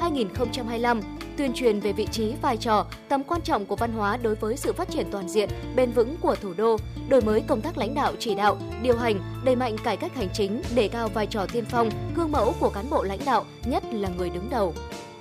2021-2025 0.01 1.01
tuyên 1.37 1.53
truyền 1.55 1.81
về 1.81 1.93
vị 1.93 2.07
trí, 2.13 2.33
vai 2.43 2.57
trò, 2.57 2.87
tầm 3.09 3.25
quan 3.25 3.41
trọng 3.43 3.67
của 3.67 3.77
văn 3.77 3.93
hóa 3.93 4.17
đối 4.17 4.35
với 4.35 4.57
sự 4.57 4.73
phát 4.73 4.91
triển 4.91 5.07
toàn 5.11 5.29
diện, 5.29 5.49
bền 5.77 5.93
vững 5.93 6.17
của 6.21 6.37
thủ 6.37 6.55
đô, 6.57 6.77
đổi 7.09 7.21
mới 7.21 7.41
công 7.41 7.61
tác 7.61 7.79
lãnh 7.79 7.95
đạo 7.95 8.13
chỉ 8.19 8.35
đạo, 8.35 8.59
điều 8.83 8.97
hành, 8.97 9.21
đẩy 9.45 9.57
mạnh 9.57 9.77
cải 9.85 9.97
cách 9.97 10.15
hành 10.15 10.29
chính, 10.33 10.63
đề 10.75 10.89
cao 10.89 11.09
vai 11.09 11.27
trò 11.27 11.47
tiên 11.53 11.65
phong, 11.69 11.91
gương 12.17 12.33
mẫu 12.33 12.55
của 12.61 12.71
cán 12.71 12.91
bộ 12.91 13.03
lãnh 13.03 13.25
đạo, 13.25 13.45
nhất 13.65 13.85
là 13.93 14.09
người 14.09 14.31
đứng 14.31 14.51
đầu. 14.51 14.75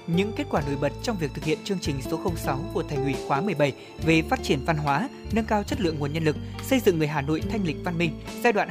Những 0.08 0.32
kết 0.36 0.48
quả 0.50 0.62
nổi 0.62 0.75
bật 0.82 0.92
trong 1.04 1.18
việc 1.18 1.32
thực 1.34 1.44
hiện 1.44 1.58
chương 1.63 1.80
trình 1.80 2.01
số 2.01 2.20
06 2.36 2.60
của 2.74 2.84
Thành 2.84 3.04
ủy 3.04 3.16
khóa 3.28 3.42
17 3.42 3.74
về 4.06 4.22
phát 4.22 4.44
triển 4.44 4.60
văn 4.66 4.78
hóa, 4.78 5.10
nâng 5.32 5.46
cao 5.46 5.63
chất 5.63 5.82
lượng 5.82 6.00
nguồn 6.00 6.13
nhân 6.13 6.24
lực, 6.24 6.36
xây 6.63 6.80
dựng 6.80 6.98
người 6.98 7.08
Hà 7.08 7.22
Nội 7.22 7.42
thanh 7.50 7.66
lịch 7.66 7.78
văn 7.84 7.98
minh 7.98 8.20
giai 8.44 8.54
đoạn 8.54 8.70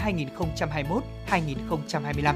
2021-2025 1.31 2.35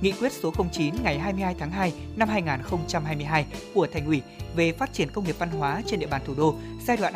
Nghị 0.00 0.12
quyết 0.12 0.32
số 0.32 0.52
09 0.72 0.94
ngày 1.02 1.18
22 1.18 1.54
tháng 1.58 1.70
2 1.70 1.92
năm 2.16 2.28
2022 2.28 3.46
của 3.74 3.86
Thành 3.92 4.06
ủy 4.06 4.22
về 4.56 4.72
phát 4.72 4.92
triển 4.92 5.08
công 5.10 5.24
nghiệp 5.24 5.36
văn 5.38 5.50
hóa 5.50 5.82
trên 5.86 6.00
địa 6.00 6.06
bàn 6.06 6.22
thủ 6.26 6.34
đô 6.34 6.54
giai 6.86 6.96
đoạn 6.96 7.14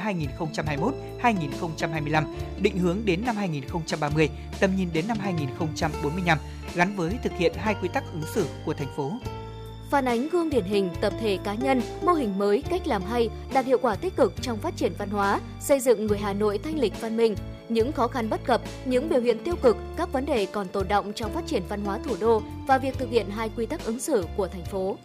2021-2025, 1.23 2.25
định 2.61 2.79
hướng 2.79 2.99
đến 3.05 3.25
năm 3.25 3.37
2030, 3.37 4.29
tầm 4.61 4.77
nhìn 4.77 4.89
đến 4.93 5.09
năm 5.09 5.17
2045, 5.21 6.39
gắn 6.75 6.97
với 6.97 7.15
thực 7.23 7.33
hiện 7.33 7.53
hai 7.57 7.75
quy 7.83 7.89
tắc 7.89 8.05
ứng 8.13 8.25
xử 8.35 8.47
của 8.67 8.75
thành 8.75 8.97
phố 8.97 9.13
phản 9.91 10.09
ánh 10.09 10.29
gương 10.29 10.51
điển 10.51 10.65
hình 10.65 10.91
tập 11.01 11.13
thể 11.21 11.39
cá 11.45 11.55
nhân, 11.55 11.83
mô 12.03 12.13
hình 12.13 12.39
mới, 12.39 12.63
cách 12.71 12.87
làm 12.87 13.03
hay, 13.03 13.29
đạt 13.53 13.67
hiệu 13.67 13.79
quả 13.83 13.95
tích 13.95 14.17
cực 14.17 14.33
trong 14.43 14.59
phát 14.59 14.77
triển 14.77 14.93
văn 14.99 15.11
hóa, 15.11 15.41
xây 15.61 15.81
dựng 15.81 16.07
người 16.07 16.19
Hà 16.19 16.33
Nội 16.33 16.59
thanh 16.59 16.79
lịch 16.79 17.01
văn 17.01 17.17
minh. 17.17 17.35
Những 17.69 17.93
khó 17.93 18.09
khăn 18.09 18.31
bất 18.31 18.45
cập, 18.45 18.61
những 18.85 19.09
biểu 19.09 19.21
hiện 19.21 19.39
tiêu 19.45 19.55
cực, 19.63 19.77
các 19.97 20.13
vấn 20.13 20.27
đề 20.27 20.47
còn 20.47 20.69
tồn 20.69 20.89
động 20.89 21.13
trong 21.15 21.33
phát 21.33 21.47
triển 21.47 21.63
văn 21.69 21.85
hóa 21.85 21.99
thủ 21.99 22.17
đô 22.21 22.43
và 22.67 22.79
việc 22.79 22.99
thực 22.99 23.11
hiện 23.11 23.31
hai 23.31 23.51
quy 23.57 23.67
tắc 23.67 23.85
ứng 23.85 24.01
xử 24.01 24.27
của 24.37 24.49
thành 24.49 24.65
phố. 24.65 24.97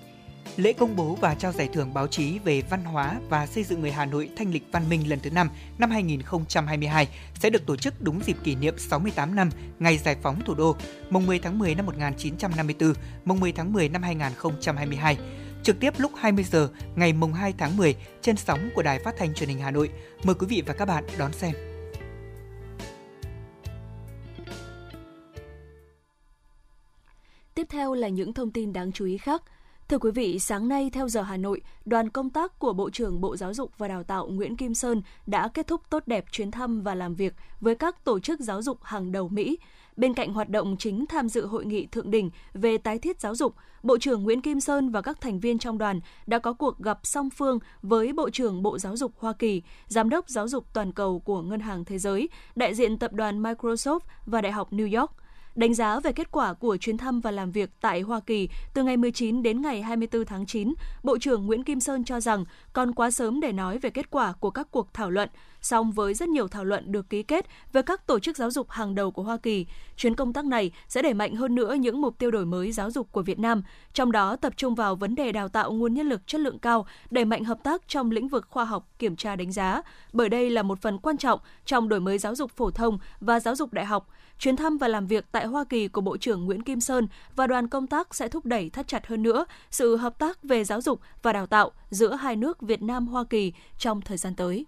Lễ 0.57 0.73
công 0.73 0.95
bố 0.95 1.17
và 1.21 1.35
trao 1.35 1.51
giải 1.51 1.69
thưởng 1.73 1.93
báo 1.93 2.07
chí 2.07 2.39
về 2.39 2.61
văn 2.69 2.83
hóa 2.83 3.15
và 3.29 3.47
xây 3.47 3.63
dựng 3.63 3.81
người 3.81 3.91
Hà 3.91 4.05
Nội 4.05 4.29
thanh 4.35 4.51
lịch 4.51 4.63
văn 4.71 4.89
minh 4.89 5.09
lần 5.09 5.19
thứ 5.19 5.29
5 5.29 5.49
năm 5.77 5.91
2022 5.91 7.07
sẽ 7.39 7.49
được 7.49 7.65
tổ 7.65 7.75
chức 7.75 8.01
đúng 8.01 8.19
dịp 8.25 8.37
kỷ 8.43 8.55
niệm 8.55 8.77
68 8.77 9.35
năm 9.35 9.49
ngày 9.79 9.97
giải 9.97 10.15
phóng 10.21 10.41
thủ 10.45 10.55
đô, 10.55 10.75
mùng 11.09 11.27
10 11.27 11.39
tháng 11.39 11.59
10 11.59 11.75
năm 11.75 11.85
1954, 11.85 12.93
mùng 13.25 13.39
10 13.39 13.51
tháng 13.51 13.73
10 13.73 13.89
năm 13.89 14.03
2022 14.03 15.17
trực 15.63 15.79
tiếp 15.79 15.93
lúc 15.97 16.11
20 16.15 16.43
giờ 16.43 16.69
ngày 16.95 17.13
mùng 17.13 17.33
2 17.33 17.53
tháng 17.57 17.77
10 17.77 17.95
trên 18.21 18.37
sóng 18.37 18.69
của 18.75 18.83
Đài 18.83 18.99
Phát 18.99 19.15
thanh 19.17 19.33
Truyền 19.33 19.49
hình 19.49 19.59
Hà 19.59 19.71
Nội. 19.71 19.89
Mời 20.23 20.35
quý 20.35 20.47
vị 20.49 20.63
và 20.65 20.73
các 20.73 20.85
bạn 20.85 21.03
đón 21.17 21.33
xem. 21.33 21.68
Theo 27.69 27.93
là 27.93 28.07
những 28.07 28.33
thông 28.33 28.51
tin 28.51 28.73
đáng 28.73 28.91
chú 28.91 29.05
ý 29.05 29.17
khác. 29.17 29.43
Thưa 29.89 29.97
quý 29.97 30.11
vị, 30.11 30.39
sáng 30.39 30.67
nay 30.67 30.89
theo 30.93 31.09
giờ 31.09 31.21
Hà 31.21 31.37
Nội, 31.37 31.61
đoàn 31.85 32.09
công 32.09 32.29
tác 32.29 32.59
của 32.59 32.73
Bộ 32.73 32.89
trưởng 32.89 33.21
Bộ 33.21 33.37
Giáo 33.37 33.53
dục 33.53 33.71
và 33.77 33.87
Đào 33.87 34.03
tạo 34.03 34.27
Nguyễn 34.27 34.57
Kim 34.57 34.73
Sơn 34.73 35.01
đã 35.25 35.47
kết 35.47 35.67
thúc 35.67 35.81
tốt 35.89 36.03
đẹp 36.05 36.25
chuyến 36.31 36.51
thăm 36.51 36.81
và 36.81 36.95
làm 36.95 37.15
việc 37.15 37.33
với 37.61 37.75
các 37.75 38.03
tổ 38.03 38.19
chức 38.19 38.39
giáo 38.39 38.61
dục 38.61 38.83
hàng 38.83 39.11
đầu 39.11 39.29
Mỹ. 39.29 39.57
Bên 39.97 40.13
cạnh 40.13 40.33
hoạt 40.33 40.49
động 40.49 40.75
chính 40.79 41.05
tham 41.05 41.29
dự 41.29 41.45
hội 41.45 41.65
nghị 41.65 41.85
thượng 41.85 42.11
đỉnh 42.11 42.29
về 42.53 42.77
tái 42.77 42.99
thiết 42.99 43.19
giáo 43.19 43.35
dục, 43.35 43.55
Bộ 43.83 43.97
trưởng 43.97 44.23
Nguyễn 44.23 44.41
Kim 44.41 44.59
Sơn 44.59 44.89
và 44.89 45.01
các 45.01 45.21
thành 45.21 45.39
viên 45.39 45.59
trong 45.59 45.77
đoàn 45.77 45.99
đã 46.27 46.39
có 46.39 46.53
cuộc 46.53 46.79
gặp 46.79 46.99
song 47.03 47.29
phương 47.29 47.59
với 47.81 48.13
Bộ 48.13 48.29
trưởng 48.29 48.61
Bộ 48.63 48.79
Giáo 48.79 48.97
dục 48.97 49.11
Hoa 49.19 49.33
Kỳ, 49.33 49.61
Giám 49.87 50.09
đốc 50.09 50.29
Giáo 50.29 50.47
dục 50.47 50.65
Toàn 50.73 50.91
cầu 50.91 51.19
của 51.19 51.41
Ngân 51.41 51.59
hàng 51.59 51.85
Thế 51.85 51.97
giới, 51.97 52.29
đại 52.55 52.73
diện 52.75 52.97
tập 52.97 53.13
đoàn 53.13 53.43
Microsoft 53.43 53.99
và 54.25 54.41
Đại 54.41 54.51
học 54.51 54.73
New 54.73 54.99
York– 54.99 55.11
Đánh 55.59 55.73
giá 55.73 55.99
về 55.99 56.11
kết 56.11 56.31
quả 56.31 56.53
của 56.53 56.77
chuyến 56.77 56.97
thăm 56.97 57.19
và 57.19 57.31
làm 57.31 57.51
việc 57.51 57.69
tại 57.81 58.01
Hoa 58.01 58.19
Kỳ 58.19 58.49
từ 58.73 58.83
ngày 58.83 58.97
19 58.97 59.43
đến 59.43 59.61
ngày 59.61 59.81
24 59.81 60.25
tháng 60.25 60.45
9, 60.45 60.73
Bộ 61.03 61.17
trưởng 61.17 61.45
Nguyễn 61.45 61.63
Kim 61.63 61.79
Sơn 61.79 62.03
cho 62.03 62.19
rằng 62.19 62.45
còn 62.73 62.93
quá 62.93 63.11
sớm 63.11 63.39
để 63.39 63.51
nói 63.51 63.77
về 63.77 63.89
kết 63.89 64.11
quả 64.11 64.33
của 64.39 64.49
các 64.49 64.67
cuộc 64.71 64.93
thảo 64.93 65.09
luận, 65.09 65.29
song 65.61 65.91
với 65.91 66.13
rất 66.13 66.29
nhiều 66.29 66.47
thảo 66.47 66.65
luận 66.65 66.91
được 66.91 67.09
ký 67.09 67.23
kết 67.23 67.45
với 67.73 67.83
các 67.83 68.07
tổ 68.07 68.19
chức 68.19 68.37
giáo 68.37 68.51
dục 68.51 68.69
hàng 68.69 68.95
đầu 68.95 69.11
của 69.11 69.23
Hoa 69.23 69.37
Kỳ, 69.37 69.65
chuyến 69.97 70.15
công 70.15 70.33
tác 70.33 70.45
này 70.45 70.71
sẽ 70.87 71.01
đẩy 71.01 71.13
mạnh 71.13 71.35
hơn 71.35 71.55
nữa 71.55 71.73
những 71.73 72.01
mục 72.01 72.17
tiêu 72.17 72.31
đổi 72.31 72.45
mới 72.45 72.71
giáo 72.71 72.91
dục 72.91 73.11
của 73.11 73.21
Việt 73.21 73.39
Nam, 73.39 73.63
trong 73.93 74.11
đó 74.11 74.35
tập 74.35 74.53
trung 74.57 74.75
vào 74.75 74.95
vấn 74.95 75.15
đề 75.15 75.31
đào 75.31 75.47
tạo 75.47 75.71
nguồn 75.71 75.93
nhân 75.93 76.09
lực 76.09 76.27
chất 76.27 76.41
lượng 76.41 76.59
cao, 76.59 76.85
đẩy 77.09 77.25
mạnh 77.25 77.43
hợp 77.43 77.63
tác 77.63 77.87
trong 77.87 78.11
lĩnh 78.11 78.27
vực 78.27 78.47
khoa 78.49 78.65
học, 78.65 78.87
kiểm 78.99 79.15
tra 79.15 79.35
đánh 79.35 79.51
giá, 79.51 79.81
bởi 80.13 80.29
đây 80.29 80.49
là 80.49 80.63
một 80.63 80.81
phần 80.81 80.97
quan 80.97 81.17
trọng 81.17 81.39
trong 81.65 81.89
đổi 81.89 81.99
mới 81.99 82.17
giáo 82.17 82.35
dục 82.35 82.51
phổ 82.51 82.71
thông 82.71 82.99
và 83.19 83.39
giáo 83.39 83.55
dục 83.55 83.73
đại 83.73 83.85
học. 83.85 84.09
Chuyến 84.39 84.55
thăm 84.55 84.77
và 84.77 84.87
làm 84.87 85.07
việc 85.07 85.25
tại 85.31 85.45
Hoa 85.45 85.63
Kỳ 85.63 85.87
của 85.87 86.01
Bộ 86.01 86.17
trưởng 86.17 86.45
Nguyễn 86.45 86.63
Kim 86.63 86.79
Sơn 86.79 87.07
và 87.35 87.47
đoàn 87.47 87.67
công 87.67 87.87
tác 87.87 88.15
sẽ 88.15 88.27
thúc 88.27 88.45
đẩy 88.45 88.69
thắt 88.69 88.87
chặt 88.87 89.07
hơn 89.07 89.23
nữa 89.23 89.45
sự 89.71 89.97
hợp 89.97 90.19
tác 90.19 90.43
về 90.43 90.63
giáo 90.63 90.81
dục 90.81 90.99
và 91.21 91.33
đào 91.33 91.47
tạo 91.47 91.71
giữa 91.89 92.15
hai 92.15 92.35
nước 92.35 92.61
Việt 92.61 92.81
Nam 92.81 93.07
Hoa 93.07 93.23
Kỳ 93.23 93.53
trong 93.77 94.01
thời 94.01 94.17
gian 94.17 94.35
tới. 94.35 94.65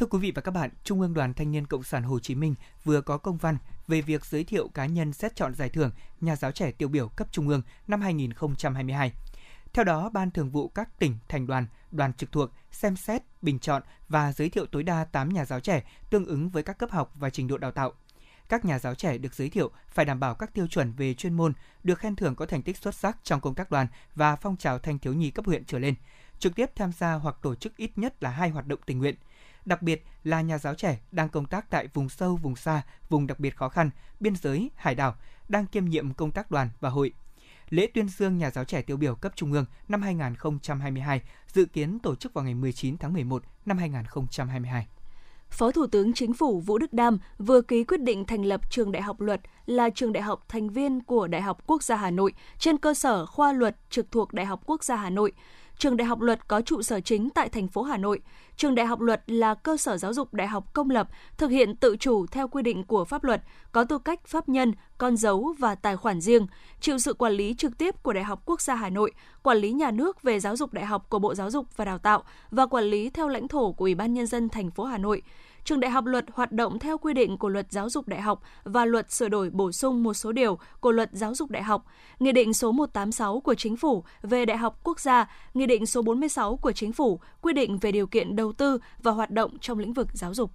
Thưa 0.00 0.06
quý 0.06 0.18
vị 0.18 0.32
và 0.34 0.42
các 0.42 0.50
bạn, 0.50 0.70
Trung 0.84 1.00
ương 1.00 1.14
Đoàn 1.14 1.34
Thanh 1.34 1.52
niên 1.52 1.66
Cộng 1.66 1.82
sản 1.82 2.02
Hồ 2.02 2.18
Chí 2.18 2.34
Minh 2.34 2.54
vừa 2.84 3.00
có 3.00 3.18
công 3.18 3.36
văn 3.36 3.56
về 3.88 4.00
việc 4.00 4.24
giới 4.24 4.44
thiệu 4.44 4.68
cá 4.68 4.86
nhân 4.86 5.12
xét 5.12 5.36
chọn 5.36 5.54
giải 5.54 5.68
thưởng 5.68 5.90
Nhà 6.20 6.36
giáo 6.36 6.52
trẻ 6.52 6.72
tiêu 6.72 6.88
biểu 6.88 7.08
cấp 7.08 7.28
Trung 7.32 7.48
ương 7.48 7.62
năm 7.86 8.00
2022. 8.00 9.12
Theo 9.72 9.84
đó, 9.84 10.10
Ban 10.12 10.30
Thường 10.30 10.50
vụ 10.50 10.68
các 10.68 10.98
tỉnh, 10.98 11.18
thành 11.28 11.46
đoàn, 11.46 11.66
đoàn 11.90 12.12
trực 12.12 12.32
thuộc 12.32 12.50
xem 12.70 12.96
xét, 12.96 13.22
bình 13.42 13.58
chọn 13.58 13.82
và 14.08 14.32
giới 14.32 14.48
thiệu 14.48 14.66
tối 14.66 14.82
đa 14.82 15.04
8 15.04 15.28
nhà 15.28 15.44
giáo 15.44 15.60
trẻ 15.60 15.82
tương 16.10 16.26
ứng 16.26 16.48
với 16.48 16.62
các 16.62 16.78
cấp 16.78 16.90
học 16.90 17.12
và 17.14 17.30
trình 17.30 17.48
độ 17.48 17.58
đào 17.58 17.72
tạo 17.72 17.92
các 18.48 18.64
nhà 18.64 18.78
giáo 18.78 18.94
trẻ 18.94 19.18
được 19.18 19.34
giới 19.34 19.48
thiệu 19.48 19.70
phải 19.88 20.04
đảm 20.04 20.20
bảo 20.20 20.34
các 20.34 20.54
tiêu 20.54 20.66
chuẩn 20.66 20.92
về 20.92 21.14
chuyên 21.14 21.34
môn, 21.34 21.52
được 21.84 21.98
khen 21.98 22.16
thưởng 22.16 22.34
có 22.34 22.46
thành 22.46 22.62
tích 22.62 22.76
xuất 22.76 22.94
sắc 22.94 23.18
trong 23.22 23.40
công 23.40 23.54
tác 23.54 23.70
đoàn 23.70 23.86
và 24.14 24.36
phong 24.36 24.56
trào 24.56 24.78
thanh 24.78 24.98
thiếu 24.98 25.12
nhi 25.12 25.30
cấp 25.30 25.46
huyện 25.46 25.64
trở 25.64 25.78
lên, 25.78 25.94
trực 26.38 26.54
tiếp 26.54 26.70
tham 26.74 26.92
gia 26.92 27.12
hoặc 27.12 27.36
tổ 27.42 27.54
chức 27.54 27.76
ít 27.76 27.98
nhất 27.98 28.22
là 28.22 28.30
hai 28.30 28.50
hoạt 28.50 28.66
động 28.66 28.80
tình 28.86 28.98
nguyện. 28.98 29.14
Đặc 29.66 29.82
biệt 29.82 30.04
là 30.24 30.40
nhà 30.40 30.58
giáo 30.58 30.74
trẻ 30.74 30.98
đang 31.12 31.28
công 31.28 31.46
tác 31.46 31.70
tại 31.70 31.88
vùng 31.94 32.08
sâu, 32.08 32.36
vùng 32.36 32.56
xa, 32.56 32.82
vùng 33.08 33.26
đặc 33.26 33.40
biệt 33.40 33.56
khó 33.56 33.68
khăn, 33.68 33.90
biên 34.20 34.36
giới, 34.36 34.70
hải 34.76 34.94
đảo, 34.94 35.14
đang 35.48 35.66
kiêm 35.66 35.84
nhiệm 35.84 36.14
công 36.14 36.30
tác 36.30 36.50
đoàn 36.50 36.68
và 36.80 36.88
hội. 36.88 37.12
Lễ 37.68 37.86
tuyên 37.94 38.08
dương 38.08 38.38
nhà 38.38 38.50
giáo 38.50 38.64
trẻ 38.64 38.82
tiêu 38.82 38.96
biểu 38.96 39.14
cấp 39.14 39.32
trung 39.36 39.52
ương 39.52 39.64
năm 39.88 40.02
2022 40.02 41.22
dự 41.52 41.64
kiến 41.64 41.98
tổ 41.98 42.14
chức 42.14 42.34
vào 42.34 42.44
ngày 42.44 42.54
19 42.54 42.98
tháng 42.98 43.12
11 43.12 43.42
năm 43.66 43.78
2022. 43.78 44.86
Phó 45.50 45.70
Thủ 45.70 45.86
tướng 45.86 46.12
Chính 46.12 46.34
phủ 46.34 46.60
Vũ 46.60 46.78
Đức 46.78 46.92
Đam 46.92 47.18
vừa 47.38 47.62
ký 47.62 47.84
quyết 47.84 48.00
định 48.00 48.24
thành 48.24 48.44
lập 48.44 48.70
trường 48.70 48.92
Đại 48.92 49.02
học 49.02 49.20
Luật 49.20 49.40
là 49.66 49.90
trường 49.90 50.12
đại 50.12 50.22
học 50.22 50.44
thành 50.48 50.68
viên 50.68 51.00
của 51.00 51.26
Đại 51.26 51.42
học 51.42 51.66
Quốc 51.66 51.82
gia 51.82 51.96
Hà 51.96 52.10
Nội 52.10 52.32
trên 52.58 52.78
cơ 52.78 52.94
sở 52.94 53.26
khoa 53.26 53.52
luật 53.52 53.76
trực 53.90 54.10
thuộc 54.10 54.32
Đại 54.32 54.46
học 54.46 54.60
Quốc 54.66 54.84
gia 54.84 54.96
Hà 54.96 55.10
Nội. 55.10 55.32
Trường 55.78 55.96
Đại 55.96 56.06
học 56.06 56.20
Luật 56.20 56.48
có 56.48 56.60
trụ 56.60 56.82
sở 56.82 57.00
chính 57.00 57.30
tại 57.30 57.48
thành 57.48 57.68
phố 57.68 57.82
Hà 57.82 57.96
Nội. 57.96 58.20
Trường 58.56 58.74
Đại 58.74 58.86
học 58.86 59.00
Luật 59.00 59.22
là 59.26 59.54
cơ 59.54 59.76
sở 59.76 59.96
giáo 59.96 60.12
dục 60.12 60.34
đại 60.34 60.46
học 60.46 60.72
công 60.72 60.90
lập, 60.90 61.08
thực 61.38 61.50
hiện 61.50 61.76
tự 61.76 61.96
chủ 61.96 62.26
theo 62.26 62.48
quy 62.48 62.62
định 62.62 62.84
của 62.84 63.04
pháp 63.04 63.24
luật, 63.24 63.42
có 63.72 63.84
tư 63.84 63.98
cách 63.98 64.26
pháp 64.26 64.48
nhân, 64.48 64.72
con 64.98 65.16
dấu 65.16 65.54
và 65.58 65.74
tài 65.74 65.96
khoản 65.96 66.20
riêng, 66.20 66.46
chịu 66.80 66.98
sự 66.98 67.14
quản 67.14 67.32
lý 67.32 67.54
trực 67.54 67.78
tiếp 67.78 68.02
của 68.02 68.12
Đại 68.12 68.24
học 68.24 68.42
Quốc 68.44 68.60
gia 68.60 68.74
Hà 68.74 68.90
Nội, 68.90 69.12
quản 69.42 69.58
lý 69.58 69.72
nhà 69.72 69.90
nước 69.90 70.22
về 70.22 70.40
giáo 70.40 70.56
dục 70.56 70.72
đại 70.72 70.84
học 70.84 71.06
của 71.08 71.18
Bộ 71.18 71.34
Giáo 71.34 71.50
dục 71.50 71.66
và 71.76 71.84
Đào 71.84 71.98
tạo 71.98 72.22
và 72.50 72.66
quản 72.66 72.84
lý 72.84 73.10
theo 73.10 73.28
lãnh 73.28 73.48
thổ 73.48 73.72
của 73.72 73.84
Ủy 73.84 73.94
ban 73.94 74.14
nhân 74.14 74.26
dân 74.26 74.48
thành 74.48 74.70
phố 74.70 74.84
Hà 74.84 74.98
Nội 74.98 75.22
trường 75.66 75.80
đại 75.80 75.90
học 75.90 76.04
luật 76.04 76.24
hoạt 76.32 76.52
động 76.52 76.78
theo 76.78 76.98
quy 76.98 77.14
định 77.14 77.38
của 77.38 77.48
luật 77.48 77.72
giáo 77.72 77.90
dục 77.90 78.08
đại 78.08 78.20
học 78.20 78.42
và 78.64 78.84
luật 78.84 79.12
sửa 79.12 79.28
đổi 79.28 79.50
bổ 79.50 79.72
sung 79.72 80.02
một 80.02 80.14
số 80.14 80.32
điều 80.32 80.58
của 80.80 80.92
luật 80.92 81.10
giáo 81.12 81.34
dục 81.34 81.50
đại 81.50 81.62
học, 81.62 81.86
Nghị 82.18 82.32
định 82.32 82.54
số 82.54 82.72
186 82.72 83.40
của 83.40 83.54
Chính 83.54 83.76
phủ 83.76 84.04
về 84.22 84.44
Đại 84.44 84.56
học 84.56 84.80
Quốc 84.82 85.00
gia, 85.00 85.30
Nghị 85.54 85.66
định 85.66 85.86
số 85.86 86.02
46 86.02 86.56
của 86.56 86.72
Chính 86.72 86.92
phủ 86.92 87.20
quy 87.40 87.52
định 87.52 87.78
về 87.78 87.92
điều 87.92 88.06
kiện 88.06 88.36
đầu 88.36 88.52
tư 88.52 88.78
và 89.02 89.12
hoạt 89.12 89.30
động 89.30 89.58
trong 89.60 89.78
lĩnh 89.78 89.92
vực 89.92 90.08
giáo 90.12 90.34
dục. 90.34 90.50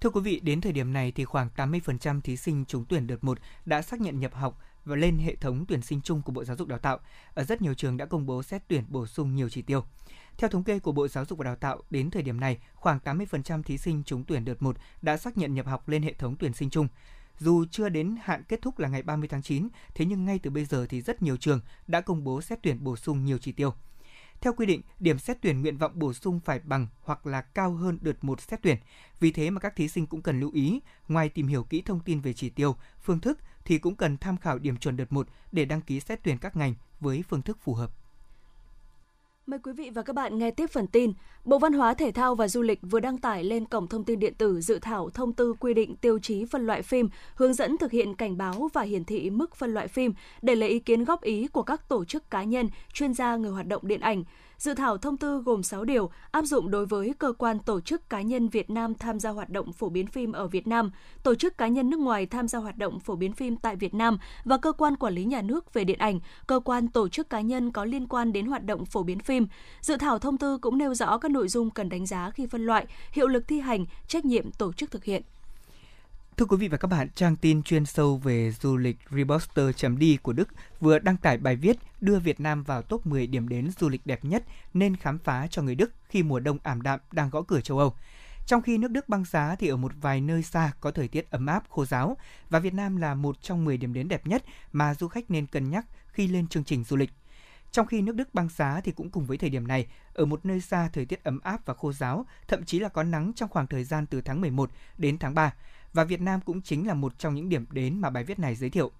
Thưa 0.00 0.10
quý 0.10 0.20
vị, 0.20 0.40
đến 0.40 0.60
thời 0.60 0.72
điểm 0.72 0.92
này 0.92 1.12
thì 1.12 1.24
khoảng 1.24 1.48
80% 1.56 2.20
thí 2.20 2.36
sinh 2.36 2.64
trúng 2.64 2.84
tuyển 2.88 3.06
đợt 3.06 3.24
1 3.24 3.38
đã 3.66 3.82
xác 3.82 4.00
nhận 4.00 4.20
nhập 4.20 4.34
học 4.34 4.58
và 4.84 4.96
lên 4.96 5.18
hệ 5.18 5.36
thống 5.36 5.64
tuyển 5.68 5.82
sinh 5.82 6.00
chung 6.00 6.22
của 6.22 6.32
Bộ 6.32 6.44
Giáo 6.44 6.56
dục 6.56 6.68
Đào 6.68 6.78
tạo. 6.78 6.98
Ở 7.34 7.44
rất 7.44 7.62
nhiều 7.62 7.74
trường 7.74 7.96
đã 7.96 8.06
công 8.06 8.26
bố 8.26 8.42
xét 8.42 8.62
tuyển 8.68 8.84
bổ 8.88 9.06
sung 9.06 9.34
nhiều 9.34 9.48
chỉ 9.48 9.62
tiêu. 9.62 9.84
Theo 10.38 10.50
thống 10.50 10.64
kê 10.64 10.78
của 10.78 10.92
Bộ 10.92 11.08
Giáo 11.08 11.24
dục 11.24 11.38
và 11.38 11.44
Đào 11.44 11.56
tạo, 11.56 11.82
đến 11.90 12.10
thời 12.10 12.22
điểm 12.22 12.40
này, 12.40 12.58
khoảng 12.74 12.98
80% 13.04 13.62
thí 13.62 13.78
sinh 13.78 14.02
trúng 14.04 14.24
tuyển 14.24 14.44
đợt 14.44 14.62
1 14.62 14.76
đã 15.02 15.16
xác 15.16 15.38
nhận 15.38 15.54
nhập 15.54 15.66
học 15.66 15.88
lên 15.88 16.02
hệ 16.02 16.12
thống 16.12 16.36
tuyển 16.38 16.52
sinh 16.52 16.70
chung. 16.70 16.88
Dù 17.38 17.64
chưa 17.70 17.88
đến 17.88 18.16
hạn 18.22 18.42
kết 18.48 18.62
thúc 18.62 18.78
là 18.78 18.88
ngày 18.88 19.02
30 19.02 19.28
tháng 19.28 19.42
9, 19.42 19.68
thế 19.94 20.04
nhưng 20.04 20.24
ngay 20.24 20.38
từ 20.38 20.50
bây 20.50 20.64
giờ 20.64 20.86
thì 20.86 21.00
rất 21.00 21.22
nhiều 21.22 21.36
trường 21.36 21.60
đã 21.86 22.00
công 22.00 22.24
bố 22.24 22.42
xét 22.42 22.58
tuyển 22.62 22.84
bổ 22.84 22.96
sung 22.96 23.24
nhiều 23.24 23.38
chỉ 23.38 23.52
tiêu. 23.52 23.74
Theo 24.40 24.52
quy 24.52 24.66
định, 24.66 24.82
điểm 24.98 25.18
xét 25.18 25.38
tuyển 25.42 25.62
nguyện 25.62 25.78
vọng 25.78 25.92
bổ 25.94 26.12
sung 26.12 26.40
phải 26.40 26.60
bằng 26.64 26.86
hoặc 27.00 27.26
là 27.26 27.40
cao 27.40 27.72
hơn 27.72 27.98
đợt 28.00 28.24
1 28.24 28.40
xét 28.40 28.62
tuyển. 28.62 28.76
Vì 29.20 29.32
thế 29.32 29.50
mà 29.50 29.60
các 29.60 29.76
thí 29.76 29.88
sinh 29.88 30.06
cũng 30.06 30.22
cần 30.22 30.40
lưu 30.40 30.50
ý, 30.52 30.80
ngoài 31.08 31.28
tìm 31.28 31.46
hiểu 31.46 31.64
kỹ 31.64 31.82
thông 31.82 32.00
tin 32.00 32.20
về 32.20 32.32
chỉ 32.32 32.50
tiêu, 32.50 32.76
phương 33.02 33.20
thức 33.20 33.38
thì 33.64 33.78
cũng 33.78 33.96
cần 33.96 34.18
tham 34.18 34.36
khảo 34.36 34.58
điểm 34.58 34.76
chuẩn 34.76 34.96
đợt 34.96 35.12
1 35.12 35.28
để 35.52 35.64
đăng 35.64 35.80
ký 35.80 36.00
xét 36.00 36.22
tuyển 36.22 36.38
các 36.38 36.56
ngành 36.56 36.74
với 37.00 37.24
phương 37.28 37.42
thức 37.42 37.58
phù 37.62 37.74
hợp. 37.74 38.01
Mời 39.46 39.58
quý 39.62 39.72
vị 39.72 39.90
và 39.90 40.02
các 40.02 40.12
bạn 40.12 40.38
nghe 40.38 40.50
tiếp 40.50 40.66
phần 40.70 40.86
tin. 40.86 41.12
Bộ 41.44 41.58
Văn 41.58 41.72
hóa 41.72 41.94
Thể 41.94 42.12
thao 42.12 42.34
và 42.34 42.48
Du 42.48 42.62
lịch 42.62 42.78
vừa 42.82 43.00
đăng 43.00 43.18
tải 43.18 43.44
lên 43.44 43.64
cổng 43.64 43.88
thông 43.88 44.04
tin 44.04 44.18
điện 44.18 44.34
tử 44.34 44.60
dự 44.60 44.78
thảo 44.78 45.10
thông 45.10 45.32
tư 45.32 45.54
quy 45.60 45.74
định 45.74 45.96
tiêu 45.96 46.18
chí 46.18 46.44
phân 46.44 46.66
loại 46.66 46.82
phim, 46.82 47.08
hướng 47.34 47.54
dẫn 47.54 47.78
thực 47.78 47.92
hiện 47.92 48.14
cảnh 48.14 48.36
báo 48.36 48.70
và 48.72 48.82
hiển 48.82 49.04
thị 49.04 49.30
mức 49.30 49.56
phân 49.56 49.74
loại 49.74 49.88
phim 49.88 50.12
để 50.42 50.54
lấy 50.54 50.68
ý 50.68 50.78
kiến 50.78 51.04
góp 51.04 51.22
ý 51.22 51.46
của 51.46 51.62
các 51.62 51.88
tổ 51.88 52.04
chức 52.04 52.30
cá 52.30 52.42
nhân, 52.42 52.68
chuyên 52.92 53.14
gia 53.14 53.36
người 53.36 53.50
hoạt 53.50 53.66
động 53.66 53.82
điện 53.84 54.00
ảnh. 54.00 54.24
Dự 54.62 54.74
thảo 54.74 54.98
thông 54.98 55.16
tư 55.16 55.42
gồm 55.44 55.62
6 55.62 55.84
điều 55.84 56.10
áp 56.30 56.42
dụng 56.42 56.70
đối 56.70 56.86
với 56.86 57.14
cơ 57.18 57.32
quan 57.38 57.58
tổ 57.58 57.80
chức 57.80 58.10
cá 58.10 58.22
nhân 58.22 58.48
Việt 58.48 58.70
Nam 58.70 58.94
tham 58.94 59.20
gia 59.20 59.30
hoạt 59.30 59.50
động 59.50 59.72
phổ 59.72 59.88
biến 59.88 60.06
phim 60.06 60.32
ở 60.32 60.46
Việt 60.46 60.66
Nam, 60.66 60.90
tổ 61.22 61.34
chức 61.34 61.58
cá 61.58 61.68
nhân 61.68 61.90
nước 61.90 62.00
ngoài 62.00 62.26
tham 62.26 62.48
gia 62.48 62.58
hoạt 62.58 62.78
động 62.78 63.00
phổ 63.00 63.16
biến 63.16 63.32
phim 63.32 63.56
tại 63.56 63.76
Việt 63.76 63.94
Nam 63.94 64.18
và 64.44 64.56
cơ 64.56 64.72
quan 64.72 64.96
quản 64.96 65.14
lý 65.14 65.24
nhà 65.24 65.42
nước 65.42 65.74
về 65.74 65.84
điện 65.84 65.98
ảnh, 65.98 66.20
cơ 66.46 66.60
quan 66.64 66.88
tổ 66.88 67.08
chức 67.08 67.30
cá 67.30 67.40
nhân 67.40 67.72
có 67.72 67.84
liên 67.84 68.06
quan 68.06 68.32
đến 68.32 68.46
hoạt 68.46 68.64
động 68.64 68.84
phổ 68.84 69.02
biến 69.02 69.18
phim. 69.18 69.46
Dự 69.80 69.96
thảo 69.96 70.18
thông 70.18 70.38
tư 70.38 70.58
cũng 70.58 70.78
nêu 70.78 70.94
rõ 70.94 71.18
các 71.18 71.30
nội 71.30 71.48
dung 71.48 71.70
cần 71.70 71.88
đánh 71.88 72.06
giá 72.06 72.30
khi 72.30 72.46
phân 72.46 72.66
loại, 72.66 72.86
hiệu 73.12 73.26
lực 73.26 73.48
thi 73.48 73.60
hành, 73.60 73.86
trách 74.08 74.24
nhiệm 74.24 74.50
tổ 74.50 74.72
chức 74.72 74.90
thực 74.90 75.04
hiện. 75.04 75.22
Thưa 76.36 76.46
quý 76.46 76.56
vị 76.56 76.68
và 76.68 76.76
các 76.76 76.88
bạn, 76.88 77.08
trang 77.14 77.36
tin 77.36 77.62
chuyên 77.62 77.86
sâu 77.86 78.16
về 78.16 78.52
du 78.52 78.76
lịch 78.76 78.98
Reposter.de 79.10 80.16
của 80.22 80.32
Đức 80.32 80.48
vừa 80.80 80.98
đăng 80.98 81.16
tải 81.16 81.38
bài 81.38 81.56
viết 81.56 81.76
đưa 82.00 82.18
Việt 82.18 82.40
Nam 82.40 82.62
vào 82.62 82.82
top 82.82 83.06
10 83.06 83.26
điểm 83.26 83.48
đến 83.48 83.70
du 83.78 83.88
lịch 83.88 84.06
đẹp 84.06 84.24
nhất 84.24 84.44
nên 84.74 84.96
khám 84.96 85.18
phá 85.18 85.46
cho 85.46 85.62
người 85.62 85.74
Đức 85.74 85.92
khi 86.08 86.22
mùa 86.22 86.40
đông 86.40 86.58
ảm 86.62 86.82
đạm 86.82 87.00
đang 87.12 87.30
gõ 87.30 87.42
cửa 87.42 87.60
châu 87.60 87.78
Âu. 87.78 87.94
Trong 88.46 88.62
khi 88.62 88.78
nước 88.78 88.90
Đức 88.90 89.08
băng 89.08 89.24
giá 89.24 89.56
thì 89.58 89.68
ở 89.68 89.76
một 89.76 89.92
vài 90.00 90.20
nơi 90.20 90.42
xa 90.42 90.72
có 90.80 90.90
thời 90.90 91.08
tiết 91.08 91.30
ấm 91.30 91.46
áp, 91.46 91.64
khô 91.68 91.84
giáo 91.84 92.16
và 92.50 92.58
Việt 92.58 92.74
Nam 92.74 92.96
là 92.96 93.14
một 93.14 93.42
trong 93.42 93.64
10 93.64 93.76
điểm 93.76 93.94
đến 93.94 94.08
đẹp 94.08 94.26
nhất 94.26 94.44
mà 94.72 94.94
du 94.94 95.08
khách 95.08 95.30
nên 95.30 95.46
cân 95.46 95.70
nhắc 95.70 95.86
khi 96.06 96.26
lên 96.28 96.48
chương 96.48 96.64
trình 96.64 96.84
du 96.84 96.96
lịch. 96.96 97.10
Trong 97.72 97.86
khi 97.86 98.02
nước 98.02 98.14
Đức 98.14 98.34
băng 98.34 98.48
giá 98.48 98.80
thì 98.84 98.92
cũng 98.92 99.10
cùng 99.10 99.26
với 99.26 99.38
thời 99.38 99.50
điểm 99.50 99.68
này, 99.68 99.86
ở 100.14 100.24
một 100.24 100.46
nơi 100.46 100.60
xa 100.60 100.88
thời 100.92 101.06
tiết 101.06 101.24
ấm 101.24 101.40
áp 101.40 101.66
và 101.66 101.74
khô 101.74 101.92
giáo, 101.92 102.26
thậm 102.48 102.64
chí 102.64 102.78
là 102.78 102.88
có 102.88 103.02
nắng 103.02 103.32
trong 103.36 103.48
khoảng 103.48 103.66
thời 103.66 103.84
gian 103.84 104.06
từ 104.06 104.20
tháng 104.20 104.40
11 104.40 104.70
đến 104.98 105.18
tháng 105.18 105.34
3 105.34 105.52
và 105.92 106.04
Việt 106.04 106.20
Nam 106.20 106.40
cũng 106.40 106.62
chính 106.62 106.86
là 106.86 106.94
một 106.94 107.18
trong 107.18 107.34
những 107.34 107.48
điểm 107.48 107.66
đến 107.70 108.00
mà 108.00 108.10
bài 108.10 108.24
viết 108.24 108.38
này 108.38 108.54
giới 108.54 108.70
thiệu. 108.70 108.90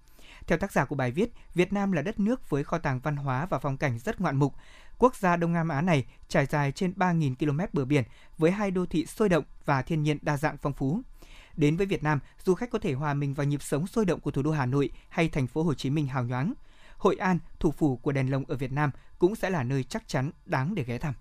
Theo 0.47 0.57
tác 0.57 0.71
giả 0.71 0.85
của 0.85 0.95
bài 0.95 1.11
viết, 1.11 1.29
Việt 1.53 1.73
Nam 1.73 1.91
là 1.91 2.01
đất 2.01 2.19
nước 2.19 2.49
với 2.49 2.63
kho 2.63 2.77
tàng 2.77 2.99
văn 2.99 3.15
hóa 3.15 3.45
và 3.45 3.59
phong 3.59 3.77
cảnh 3.77 3.99
rất 3.99 4.21
ngoạn 4.21 4.35
mục. 4.35 4.55
Quốc 4.97 5.15
gia 5.15 5.35
Đông 5.35 5.53
Nam 5.53 5.69
Á 5.69 5.81
này 5.81 6.05
trải 6.27 6.45
dài 6.45 6.71
trên 6.71 6.93
3.000 6.97 7.35
km 7.35 7.59
bờ 7.73 7.85
biển 7.85 8.03
với 8.37 8.51
hai 8.51 8.71
đô 8.71 8.85
thị 8.85 9.05
sôi 9.05 9.29
động 9.29 9.43
và 9.65 9.81
thiên 9.81 10.03
nhiên 10.03 10.17
đa 10.21 10.37
dạng 10.37 10.57
phong 10.57 10.73
phú. 10.73 11.01
Đến 11.57 11.77
với 11.77 11.85
Việt 11.85 12.03
Nam, 12.03 12.19
du 12.43 12.53
khách 12.53 12.69
có 12.69 12.79
thể 12.79 12.93
hòa 12.93 13.13
mình 13.13 13.33
vào 13.33 13.45
nhịp 13.45 13.63
sống 13.63 13.87
sôi 13.87 14.05
động 14.05 14.19
của 14.19 14.31
thủ 14.31 14.41
đô 14.41 14.51
Hà 14.51 14.65
Nội 14.65 14.89
hay 15.09 15.29
thành 15.29 15.47
phố 15.47 15.63
Hồ 15.63 15.73
Chí 15.73 15.89
Minh 15.89 16.07
hào 16.07 16.23
nhoáng. 16.23 16.53
Hội 16.97 17.15
An, 17.15 17.39
thủ 17.59 17.71
phủ 17.71 17.97
của 17.97 18.11
đèn 18.11 18.31
lồng 18.31 18.45
ở 18.47 18.55
Việt 18.55 18.71
Nam 18.71 18.91
cũng 19.19 19.35
sẽ 19.35 19.49
là 19.49 19.63
nơi 19.63 19.83
chắc 19.83 20.07
chắn 20.07 20.31
đáng 20.45 20.75
để 20.75 20.83
ghé 20.83 20.97
thăm. 20.97 21.13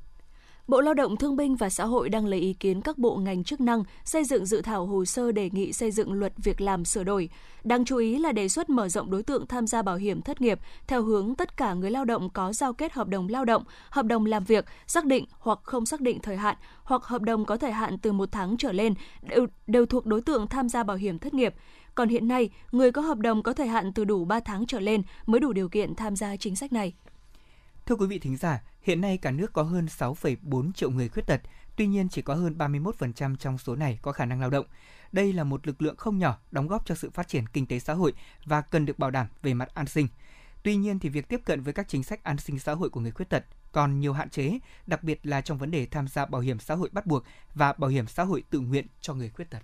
Bộ 0.69 0.81
Lao 0.81 0.95
động 0.95 1.17
Thương 1.17 1.37
binh 1.37 1.57
và 1.57 1.71
Xã 1.71 1.85
hội 1.85 2.09
đang 2.09 2.27
lấy 2.27 2.41
ý 2.41 2.53
kiến 2.53 2.81
các 2.81 2.99
bộ 2.99 3.17
ngành 3.17 3.45
chức 3.45 3.61
năng 3.61 3.85
xây 4.05 4.25
dựng 4.25 4.47
dự 4.47 4.61
thảo 4.61 4.87
hồ 4.87 5.05
sơ 5.05 5.33
đề 5.33 5.51
nghị 5.53 5.73
xây 5.73 5.91
dựng 5.91 6.13
luật 6.13 6.33
việc 6.37 6.61
làm 6.61 6.85
sửa 6.85 7.05
đổi. 7.05 7.29
Đáng 7.65 7.85
chú 7.85 7.97
ý 7.97 8.19
là 8.19 8.33
đề 8.33 8.49
xuất 8.49 8.71
mở 8.71 8.89
rộng 8.89 9.11
đối 9.11 9.23
tượng 9.23 9.47
tham 9.47 9.67
gia 9.67 9.83
bảo 9.83 9.97
hiểm 9.97 10.23
thất 10.23 10.41
nghiệp 10.41 10.59
theo 10.87 11.03
hướng 11.03 11.35
tất 11.35 11.57
cả 11.57 11.75
người 11.75 11.91
lao 11.91 12.05
động 12.05 12.31
có 12.31 12.53
giao 12.53 12.73
kết 12.73 12.93
hợp 12.93 13.09
đồng 13.09 13.29
lao 13.29 13.45
động, 13.45 13.65
hợp 13.91 14.07
đồng 14.07 14.27
làm 14.27 14.45
việc, 14.45 14.65
xác 14.87 15.05
định 15.05 15.25
hoặc 15.39 15.59
không 15.63 15.87
xác 15.87 16.01
định 16.01 16.19
thời 16.23 16.37
hạn, 16.37 16.57
hoặc 16.83 17.05
hợp 17.05 17.23
đồng 17.23 17.45
có 17.45 17.57
thời 17.57 17.73
hạn 17.73 17.99
từ 17.99 18.13
một 18.13 18.29
tháng 18.33 18.57
trở 18.57 18.73
lên 18.73 18.95
đều, 19.23 19.47
đều 19.67 19.87
thuộc 19.87 20.07
đối 20.07 20.21
tượng 20.21 20.47
tham 20.47 20.69
gia 20.69 20.83
bảo 20.83 20.97
hiểm 20.97 21.19
thất 21.19 21.35
nghiệp. 21.35 21.55
Còn 21.95 22.09
hiện 22.09 22.29
nay, 22.29 22.51
người 22.73 22.93
có 22.93 23.03
hợp 23.03 23.19
đồng 23.19 23.43
có 23.43 23.53
thời 23.53 23.67
hạn 23.67 23.93
từ 23.93 24.05
đủ 24.05 24.25
3 24.25 24.41
tháng 24.41 24.67
trở 24.67 24.81
lên 24.81 25.03
mới 25.27 25.41
đủ 25.41 25.53
điều 25.53 25.69
kiện 25.69 25.95
tham 25.95 26.17
gia 26.17 26.37
chính 26.37 26.57
sách 26.57 26.73
này. 26.73 26.93
Thưa 27.87 27.97
quý 27.97 28.07
vị 28.07 28.19
thính 28.19 28.37
giả, 28.37 28.63
hiện 28.83 29.01
nay 29.01 29.19
cả 29.19 29.31
nước 29.31 29.53
có 29.53 29.63
hơn 29.63 29.87
6,4 29.87 30.73
triệu 30.73 30.91
người 30.91 31.09
khuyết 31.09 31.27
tật, 31.27 31.41
tuy 31.77 31.87
nhiên 31.87 32.09
chỉ 32.09 32.23
có 32.23 32.35
hơn 32.35 32.55
31% 32.59 33.37
trong 33.37 33.59
số 33.59 33.77
này 33.77 33.99
có 34.03 34.13
khả 34.13 34.25
năng 34.25 34.41
lao 34.41 34.51
động. 34.51 34.67
Đây 35.13 35.33
là 35.33 35.45
một 35.45 35.67
lực 35.67 35.83
lượng 35.83 35.97
không 35.97 36.19
nhỏ 36.19 36.39
đóng 36.51 36.69
góp 36.69 36.87
cho 36.87 36.95
sự 36.95 37.11
phát 37.11 37.29
triển 37.29 37.47
kinh 37.47 37.67
tế 37.67 37.79
xã 37.79 37.93
hội 37.93 38.13
và 38.45 38.61
cần 38.61 38.87
được 38.87 38.99
bảo 38.99 39.11
đảm 39.11 39.27
về 39.43 39.55
mặt 39.55 39.75
an 39.75 39.87
sinh. 39.87 40.09
Tuy 40.63 40.77
nhiên 40.77 40.99
thì 40.99 41.09
việc 41.09 41.29
tiếp 41.29 41.41
cận 41.45 41.63
với 41.63 41.73
các 41.73 41.89
chính 41.89 42.03
sách 42.03 42.25
an 42.25 42.39
sinh 42.39 42.59
xã 42.59 42.73
hội 42.73 42.91
của 42.91 43.01
người 43.01 43.11
khuyết 43.11 43.29
tật 43.29 43.45
còn 43.73 44.01
nhiều 44.01 44.13
hạn 44.13 44.31
chế, 44.31 44.59
đặc 44.87 45.05
biệt 45.05 45.27
là 45.27 45.41
trong 45.41 45.59
vấn 45.59 45.71
đề 45.71 45.87
tham 45.87 46.09
gia 46.09 46.27
bảo 46.27 46.41
hiểm 46.41 46.59
xã 46.59 46.75
hội 46.75 46.89
bắt 46.93 47.07
buộc 47.07 47.25
và 47.55 47.73
bảo 47.73 47.91
hiểm 47.91 48.07
xã 48.07 48.23
hội 48.23 48.43
tự 48.51 48.61
nguyện 48.61 48.87
cho 49.01 49.15
người 49.15 49.31
khuyết 49.31 49.51
tật. 49.51 49.63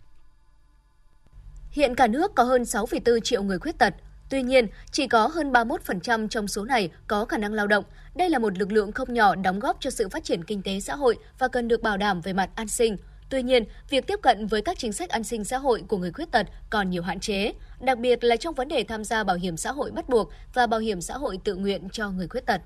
Hiện 1.70 1.94
cả 1.94 2.06
nước 2.06 2.34
có 2.34 2.42
hơn 2.42 2.62
6,4 2.62 3.20
triệu 3.20 3.42
người 3.42 3.58
khuyết 3.58 3.78
tật, 3.78 3.94
Tuy 4.30 4.42
nhiên, 4.42 4.66
chỉ 4.90 5.06
có 5.06 5.26
hơn 5.26 5.52
31% 5.52 6.28
trong 6.28 6.48
số 6.48 6.64
này 6.64 6.90
có 7.06 7.24
khả 7.24 7.38
năng 7.38 7.52
lao 7.52 7.66
động. 7.66 7.84
Đây 8.14 8.30
là 8.30 8.38
một 8.38 8.58
lực 8.58 8.72
lượng 8.72 8.92
không 8.92 9.14
nhỏ 9.14 9.34
đóng 9.34 9.58
góp 9.58 9.76
cho 9.80 9.90
sự 9.90 10.08
phát 10.08 10.24
triển 10.24 10.44
kinh 10.44 10.62
tế 10.62 10.80
xã 10.80 10.94
hội 10.94 11.16
và 11.38 11.48
cần 11.48 11.68
được 11.68 11.82
bảo 11.82 11.96
đảm 11.96 12.20
về 12.20 12.32
mặt 12.32 12.50
an 12.54 12.68
sinh. 12.68 12.96
Tuy 13.30 13.42
nhiên, 13.42 13.64
việc 13.90 14.06
tiếp 14.06 14.18
cận 14.22 14.46
với 14.46 14.62
các 14.62 14.78
chính 14.78 14.92
sách 14.92 15.10
an 15.10 15.24
sinh 15.24 15.44
xã 15.44 15.58
hội 15.58 15.84
của 15.88 15.96
người 15.96 16.12
khuyết 16.12 16.30
tật 16.30 16.46
còn 16.70 16.90
nhiều 16.90 17.02
hạn 17.02 17.20
chế, 17.20 17.52
đặc 17.80 17.98
biệt 17.98 18.24
là 18.24 18.36
trong 18.36 18.54
vấn 18.54 18.68
đề 18.68 18.84
tham 18.84 19.04
gia 19.04 19.24
bảo 19.24 19.36
hiểm 19.36 19.56
xã 19.56 19.72
hội 19.72 19.90
bắt 19.90 20.08
buộc 20.08 20.30
và 20.54 20.66
bảo 20.66 20.80
hiểm 20.80 21.00
xã 21.00 21.14
hội 21.14 21.38
tự 21.44 21.54
nguyện 21.54 21.88
cho 21.92 22.10
người 22.10 22.28
khuyết 22.28 22.46
tật. 22.46 22.60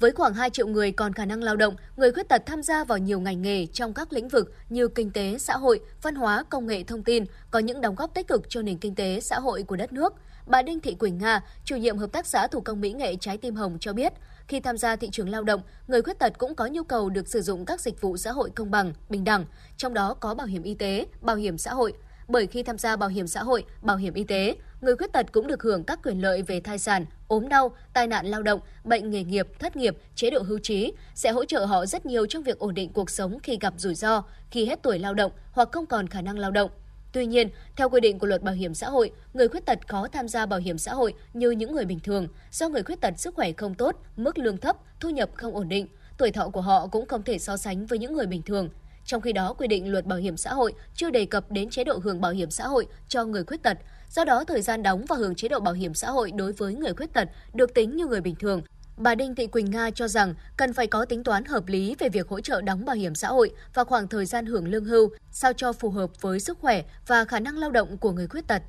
Với 0.00 0.12
khoảng 0.12 0.34
2 0.34 0.50
triệu 0.50 0.66
người 0.66 0.92
còn 0.92 1.12
khả 1.12 1.24
năng 1.24 1.42
lao 1.42 1.56
động, 1.56 1.76
người 1.96 2.12
khuyết 2.12 2.28
tật 2.28 2.42
tham 2.46 2.62
gia 2.62 2.84
vào 2.84 2.98
nhiều 2.98 3.20
ngành 3.20 3.42
nghề 3.42 3.66
trong 3.66 3.94
các 3.94 4.12
lĩnh 4.12 4.28
vực 4.28 4.54
như 4.68 4.88
kinh 4.88 5.10
tế, 5.10 5.38
xã 5.38 5.56
hội, 5.56 5.80
văn 6.02 6.14
hóa, 6.14 6.44
công 6.50 6.66
nghệ 6.66 6.82
thông 6.82 7.02
tin, 7.02 7.24
có 7.50 7.58
những 7.58 7.80
đóng 7.80 7.94
góp 7.94 8.14
tích 8.14 8.28
cực 8.28 8.42
cho 8.48 8.62
nền 8.62 8.78
kinh 8.78 8.94
tế, 8.94 9.20
xã 9.20 9.38
hội 9.38 9.62
của 9.62 9.76
đất 9.76 9.92
nước. 9.92 10.14
Bà 10.46 10.62
Đinh 10.62 10.80
Thị 10.80 10.94
Quỳnh 10.94 11.18
Nga, 11.18 11.40
chủ 11.64 11.76
nhiệm 11.76 11.98
hợp 11.98 12.12
tác 12.12 12.26
xã 12.26 12.46
thủ 12.46 12.60
công 12.60 12.80
mỹ 12.80 12.92
nghệ 12.92 13.16
Trái 13.20 13.38
tim 13.38 13.54
hồng 13.54 13.76
cho 13.80 13.92
biết, 13.92 14.12
khi 14.48 14.60
tham 14.60 14.78
gia 14.78 14.96
thị 14.96 15.08
trường 15.12 15.28
lao 15.28 15.42
động, 15.42 15.60
người 15.88 16.02
khuyết 16.02 16.18
tật 16.18 16.38
cũng 16.38 16.54
có 16.54 16.66
nhu 16.66 16.82
cầu 16.82 17.10
được 17.10 17.28
sử 17.28 17.42
dụng 17.42 17.64
các 17.64 17.80
dịch 17.80 18.00
vụ 18.00 18.16
xã 18.16 18.32
hội 18.32 18.50
công 18.54 18.70
bằng, 18.70 18.92
bình 19.08 19.24
đẳng, 19.24 19.44
trong 19.76 19.94
đó 19.94 20.14
có 20.14 20.34
bảo 20.34 20.46
hiểm 20.46 20.62
y 20.62 20.74
tế, 20.74 21.06
bảo 21.20 21.36
hiểm 21.36 21.58
xã 21.58 21.74
hội. 21.74 21.92
Bởi 22.28 22.46
khi 22.46 22.62
tham 22.62 22.78
gia 22.78 22.96
bảo 22.96 23.08
hiểm 23.08 23.26
xã 23.26 23.42
hội, 23.42 23.64
bảo 23.82 23.96
hiểm 23.96 24.14
y 24.14 24.24
tế, 24.24 24.56
người 24.80 24.96
khuyết 24.96 25.12
tật 25.12 25.32
cũng 25.32 25.46
được 25.46 25.62
hưởng 25.62 25.84
các 25.84 25.98
quyền 26.02 26.20
lợi 26.20 26.42
về 26.42 26.60
thai 26.60 26.78
sản, 26.78 27.06
ốm 27.28 27.48
đau, 27.48 27.76
tai 27.92 28.06
nạn 28.06 28.26
lao 28.26 28.42
động, 28.42 28.60
bệnh 28.84 29.10
nghề 29.10 29.24
nghiệp, 29.24 29.48
thất 29.58 29.76
nghiệp, 29.76 29.96
chế 30.14 30.30
độ 30.30 30.42
hưu 30.42 30.58
trí, 30.58 30.92
sẽ 31.14 31.30
hỗ 31.30 31.44
trợ 31.44 31.64
họ 31.64 31.86
rất 31.86 32.06
nhiều 32.06 32.26
trong 32.26 32.42
việc 32.42 32.58
ổn 32.58 32.74
định 32.74 32.92
cuộc 32.92 33.10
sống 33.10 33.38
khi 33.42 33.58
gặp 33.60 33.74
rủi 33.76 33.94
ro, 33.94 34.22
khi 34.50 34.66
hết 34.66 34.82
tuổi 34.82 34.98
lao 34.98 35.14
động 35.14 35.32
hoặc 35.52 35.68
không 35.72 35.86
còn 35.86 36.08
khả 36.08 36.20
năng 36.20 36.38
lao 36.38 36.50
động. 36.50 36.70
Tuy 37.14 37.26
nhiên, 37.26 37.48
theo 37.76 37.88
quy 37.88 38.00
định 38.00 38.18
của 38.18 38.26
luật 38.26 38.42
bảo 38.42 38.54
hiểm 38.54 38.74
xã 38.74 38.88
hội, 38.88 39.10
người 39.34 39.48
khuyết 39.48 39.66
tật 39.66 39.88
khó 39.88 40.08
tham 40.12 40.28
gia 40.28 40.46
bảo 40.46 40.58
hiểm 40.60 40.78
xã 40.78 40.94
hội 40.94 41.14
như 41.34 41.50
những 41.50 41.74
người 41.74 41.84
bình 41.84 42.00
thường 42.00 42.28
do 42.50 42.68
người 42.68 42.82
khuyết 42.82 43.00
tật 43.00 43.14
sức 43.16 43.34
khỏe 43.34 43.52
không 43.52 43.74
tốt, 43.74 43.96
mức 44.16 44.38
lương 44.38 44.56
thấp, 44.56 44.76
thu 45.00 45.10
nhập 45.10 45.30
không 45.34 45.54
ổn 45.54 45.68
định, 45.68 45.86
tuổi 46.18 46.30
thọ 46.30 46.48
của 46.48 46.60
họ 46.60 46.86
cũng 46.86 47.06
không 47.06 47.22
thể 47.22 47.38
so 47.38 47.56
sánh 47.56 47.86
với 47.86 47.98
những 47.98 48.12
người 48.12 48.26
bình 48.26 48.42
thường. 48.42 48.68
Trong 49.04 49.20
khi 49.20 49.32
đó, 49.32 49.52
quy 49.52 49.68
định 49.68 49.92
luật 49.92 50.06
bảo 50.06 50.18
hiểm 50.18 50.36
xã 50.36 50.54
hội 50.54 50.72
chưa 50.94 51.10
đề 51.10 51.26
cập 51.26 51.50
đến 51.50 51.70
chế 51.70 51.84
độ 51.84 51.98
hưởng 52.02 52.20
bảo 52.20 52.32
hiểm 52.32 52.50
xã 52.50 52.66
hội 52.66 52.86
cho 53.08 53.24
người 53.24 53.44
khuyết 53.44 53.62
tật. 53.62 53.78
Do 54.10 54.24
đó, 54.24 54.44
thời 54.44 54.62
gian 54.62 54.82
đóng 54.82 55.04
và 55.08 55.16
hưởng 55.16 55.34
chế 55.34 55.48
độ 55.48 55.60
bảo 55.60 55.74
hiểm 55.74 55.94
xã 55.94 56.10
hội 56.10 56.32
đối 56.32 56.52
với 56.52 56.74
người 56.74 56.94
khuyết 56.94 57.12
tật 57.12 57.28
được 57.54 57.74
tính 57.74 57.96
như 57.96 58.06
người 58.06 58.20
bình 58.20 58.34
thường 58.34 58.62
Bà 58.96 59.14
Đinh 59.14 59.34
Thị 59.34 59.46
Quỳnh 59.46 59.70
Nga 59.70 59.90
cho 59.90 60.08
rằng 60.08 60.34
cần 60.56 60.72
phải 60.72 60.86
có 60.86 61.04
tính 61.04 61.24
toán 61.24 61.44
hợp 61.44 61.66
lý 61.66 61.94
về 61.98 62.08
việc 62.08 62.28
hỗ 62.28 62.40
trợ 62.40 62.60
đóng 62.60 62.84
bảo 62.84 62.96
hiểm 62.96 63.14
xã 63.14 63.28
hội 63.28 63.52
và 63.74 63.84
khoảng 63.84 64.08
thời 64.08 64.26
gian 64.26 64.46
hưởng 64.46 64.68
lương 64.68 64.84
hưu 64.84 65.08
sao 65.30 65.52
cho 65.52 65.72
phù 65.72 65.90
hợp 65.90 66.10
với 66.20 66.40
sức 66.40 66.58
khỏe 66.60 66.82
và 67.06 67.24
khả 67.24 67.40
năng 67.40 67.58
lao 67.58 67.70
động 67.70 67.98
của 67.98 68.12
người 68.12 68.28
khuyết 68.28 68.46
tật. 68.46 68.62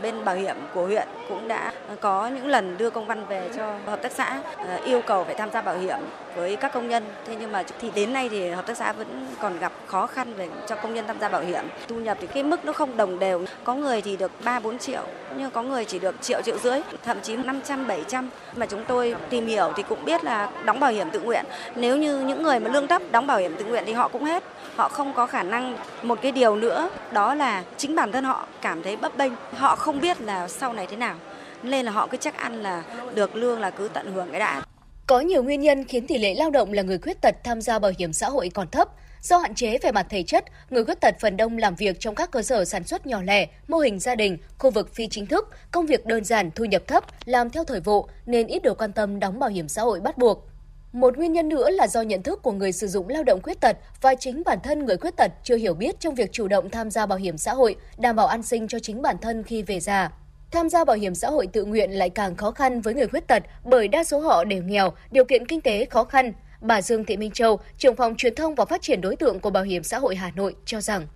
Bên 0.00 0.24
bảo 0.24 0.34
hiểm 0.34 0.56
của 0.74 0.86
huyện 0.86 1.08
cũng 1.28 1.48
đã 1.48 1.72
có 2.00 2.26
những 2.28 2.46
lần 2.46 2.78
đưa 2.78 2.90
công 2.90 3.06
văn 3.06 3.26
về 3.26 3.50
cho 3.56 3.74
hợp 3.86 4.02
tác 4.02 4.12
xã 4.12 4.40
ờ, 4.56 4.76
yêu 4.84 5.00
cầu 5.06 5.24
phải 5.24 5.34
tham 5.34 5.50
gia 5.50 5.62
bảo 5.62 5.78
hiểm 5.78 5.98
với 6.36 6.56
các 6.56 6.72
công 6.72 6.88
nhân. 6.88 7.04
Thế 7.26 7.36
nhưng 7.40 7.52
mà 7.52 7.62
thì 7.80 7.90
đến 7.94 8.12
nay 8.12 8.28
thì 8.28 8.48
hợp 8.48 8.66
tác 8.66 8.76
xã 8.76 8.92
vẫn 8.92 9.26
còn 9.40 9.58
gặp 9.58 9.72
khó 9.86 10.06
khăn 10.06 10.34
về 10.34 10.48
cho 10.66 10.76
công 10.76 10.94
nhân 10.94 11.04
tham 11.06 11.18
gia 11.20 11.28
bảo 11.28 11.42
hiểm. 11.42 11.64
Thu 11.88 11.96
nhập 11.96 12.18
thì 12.20 12.26
cái 12.26 12.42
mức 12.42 12.64
nó 12.64 12.72
không 12.72 12.96
đồng 12.96 13.18
đều. 13.18 13.44
Có 13.64 13.74
người 13.74 14.02
thì 14.02 14.16
được 14.16 14.30
3 14.44 14.60
4 14.60 14.78
triệu 14.78 15.02
nhưng 15.36 15.50
có 15.50 15.62
người 15.62 15.84
chỉ 15.84 15.98
được 15.98 16.14
triệu 16.22 16.42
triệu 16.42 16.58
rưỡi, 16.58 16.80
thậm 17.04 17.20
chí 17.22 17.36
500 17.36 17.86
700. 17.86 18.30
Mà 18.56 18.66
chúng 18.66 18.84
tôi 18.84 19.14
tìm 19.30 19.46
hiểu 19.46 19.72
thì 19.76 19.82
cũng 19.88 20.04
biết 20.04 20.24
là 20.24 20.50
đóng 20.64 20.80
bảo 20.80 20.90
hiểm 20.90 21.10
tự 21.10 21.20
nguyện. 21.20 21.44
Nếu 21.74 21.96
như 21.96 22.20
những 22.20 22.42
người 22.42 22.60
mà 22.60 22.70
lương 22.70 22.86
thấp 22.86 23.02
đóng 23.10 23.26
bảo 23.26 23.38
hiểm 23.38 23.56
tự 23.56 23.64
nguyện 23.64 23.84
thì 23.86 23.92
họ 23.92 24.08
cũng 24.08 24.24
hết. 24.24 24.42
Họ 24.76 24.88
không 24.88 25.12
có 25.12 25.26
khả 25.26 25.42
năng 25.42 25.76
một 26.02 26.18
cái 26.22 26.32
điều 26.32 26.56
nữa 26.56 26.88
đó 27.10 27.34
là 27.34 27.62
chính 27.76 27.96
bản 27.96 28.12
thân 28.12 28.24
họ 28.24 28.46
cảm 28.60 28.82
thấy 28.82 28.96
bấp 28.96 29.16
bênh. 29.16 29.32
Họ 29.56 29.76
không 29.82 30.00
biết 30.00 30.20
là 30.20 30.48
sau 30.48 30.72
này 30.72 30.86
thế 30.90 30.96
nào 30.96 31.16
nên 31.62 31.84
là 31.84 31.92
họ 31.92 32.06
cứ 32.06 32.16
chắc 32.16 32.36
ăn 32.36 32.62
là 32.62 32.84
được 33.14 33.36
lương 33.36 33.60
là 33.60 33.70
cứ 33.70 33.88
tận 33.92 34.12
hưởng 34.14 34.28
cái 34.30 34.40
đã. 34.40 34.62
Có 35.06 35.20
nhiều 35.20 35.42
nguyên 35.42 35.60
nhân 35.60 35.84
khiến 35.84 36.06
tỷ 36.06 36.18
lệ 36.18 36.34
lao 36.34 36.50
động 36.50 36.72
là 36.72 36.82
người 36.82 36.98
khuyết 36.98 37.20
tật 37.20 37.34
tham 37.44 37.60
gia 37.60 37.78
bảo 37.78 37.92
hiểm 37.98 38.12
xã 38.12 38.28
hội 38.28 38.50
còn 38.54 38.68
thấp. 38.68 38.88
Do 39.22 39.38
hạn 39.38 39.54
chế 39.54 39.78
về 39.78 39.92
mặt 39.92 40.06
thể 40.10 40.22
chất, 40.22 40.44
người 40.70 40.84
khuyết 40.84 41.00
tật 41.00 41.14
phần 41.20 41.36
đông 41.36 41.58
làm 41.58 41.74
việc 41.74 42.00
trong 42.00 42.14
các 42.14 42.30
cơ 42.30 42.42
sở 42.42 42.64
sản 42.64 42.84
xuất 42.84 43.06
nhỏ 43.06 43.22
lẻ, 43.22 43.46
mô 43.68 43.78
hình 43.78 43.98
gia 43.98 44.14
đình, 44.14 44.38
khu 44.58 44.70
vực 44.70 44.94
phi 44.94 45.08
chính 45.08 45.26
thức, 45.26 45.50
công 45.70 45.86
việc 45.86 46.06
đơn 46.06 46.24
giản, 46.24 46.50
thu 46.50 46.64
nhập 46.64 46.82
thấp, 46.86 47.04
làm 47.24 47.50
theo 47.50 47.64
thời 47.64 47.80
vụ 47.80 48.06
nên 48.26 48.46
ít 48.46 48.62
được 48.62 48.78
quan 48.78 48.92
tâm 48.92 49.20
đóng 49.20 49.38
bảo 49.38 49.50
hiểm 49.50 49.68
xã 49.68 49.82
hội 49.82 50.00
bắt 50.00 50.18
buộc. 50.18 50.51
Một 50.92 51.18
nguyên 51.18 51.32
nhân 51.32 51.48
nữa 51.48 51.70
là 51.70 51.86
do 51.86 52.02
nhận 52.02 52.22
thức 52.22 52.42
của 52.42 52.52
người 52.52 52.72
sử 52.72 52.86
dụng 52.86 53.08
lao 53.08 53.22
động 53.24 53.42
khuyết 53.42 53.60
tật 53.60 53.76
và 54.00 54.14
chính 54.14 54.42
bản 54.46 54.58
thân 54.62 54.84
người 54.84 54.96
khuyết 54.96 55.16
tật 55.16 55.32
chưa 55.44 55.56
hiểu 55.56 55.74
biết 55.74 56.00
trong 56.00 56.14
việc 56.14 56.32
chủ 56.32 56.48
động 56.48 56.70
tham 56.70 56.90
gia 56.90 57.06
bảo 57.06 57.18
hiểm 57.18 57.38
xã 57.38 57.54
hội, 57.54 57.76
đảm 57.98 58.16
bảo 58.16 58.26
an 58.26 58.42
sinh 58.42 58.68
cho 58.68 58.78
chính 58.78 59.02
bản 59.02 59.16
thân 59.22 59.42
khi 59.42 59.62
về 59.62 59.80
già. 59.80 60.10
Tham 60.50 60.68
gia 60.68 60.84
bảo 60.84 60.96
hiểm 60.96 61.14
xã 61.14 61.30
hội 61.30 61.46
tự 61.46 61.64
nguyện 61.64 61.90
lại 61.90 62.10
càng 62.10 62.36
khó 62.36 62.50
khăn 62.50 62.80
với 62.80 62.94
người 62.94 63.06
khuyết 63.06 63.26
tật 63.28 63.42
bởi 63.64 63.88
đa 63.88 64.04
số 64.04 64.20
họ 64.20 64.44
đều 64.44 64.62
nghèo, 64.62 64.92
điều 65.10 65.24
kiện 65.24 65.46
kinh 65.46 65.60
tế 65.60 65.84
khó 65.84 66.04
khăn. 66.04 66.32
Bà 66.60 66.82
Dương 66.82 67.04
Thị 67.04 67.16
Minh 67.16 67.30
Châu, 67.30 67.60
trưởng 67.78 67.96
phòng 67.96 68.14
truyền 68.16 68.34
thông 68.34 68.54
và 68.54 68.64
phát 68.64 68.82
triển 68.82 69.00
đối 69.00 69.16
tượng 69.16 69.40
của 69.40 69.50
Bảo 69.50 69.62
hiểm 69.62 69.82
xã 69.82 69.98
hội 69.98 70.16
Hà 70.16 70.30
Nội 70.36 70.54
cho 70.64 70.80
rằng 70.80 71.06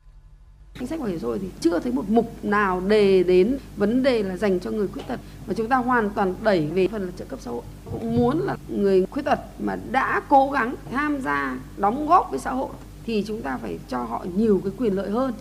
chính 0.79 0.87
sách 0.89 0.99
bảo 0.99 1.09
hiểm 1.09 1.19
xã 1.19 1.27
hội 1.27 1.39
thì 1.43 1.49
chưa 1.61 1.79
thấy 1.79 1.93
một 1.93 2.05
mục 2.09 2.45
nào 2.45 2.81
đề 2.81 3.23
đến 3.23 3.59
vấn 3.77 4.03
đề 4.03 4.23
là 4.23 4.37
dành 4.37 4.61
cho 4.61 4.71
người 4.71 4.89
khuyết 4.89 5.03
tật 5.07 5.21
và 5.47 5.55
chúng 5.55 5.69
ta 5.69 5.77
hoàn 5.77 6.11
toàn 6.11 6.35
đẩy 6.43 6.67
về 6.67 6.89
phần 6.89 7.07
là 7.07 7.13
trợ 7.19 7.25
cấp 7.25 7.39
xã 7.43 7.51
hội 7.51 7.63
cũng 7.93 8.17
muốn 8.17 8.41
là 8.41 8.57
người 8.69 9.07
khuyết 9.11 9.23
tật 9.23 9.39
mà 9.59 9.77
đã 9.91 10.23
cố 10.29 10.51
gắng 10.51 10.75
tham 10.91 11.21
gia, 11.21 11.59
đóng 11.77 12.07
góp 12.07 12.31
với 12.31 12.39
xã 12.39 12.51
hội 12.51 12.69
thì 13.05 13.25
chúng 13.27 13.43
ta 13.43 13.59
phải 13.63 13.79
cho 13.89 14.03
họ 14.03 14.27
nhiều 14.37 14.61
cái 14.65 14.73
quyền 14.79 14.95
lợi 14.95 15.11
hơn. 15.11 15.33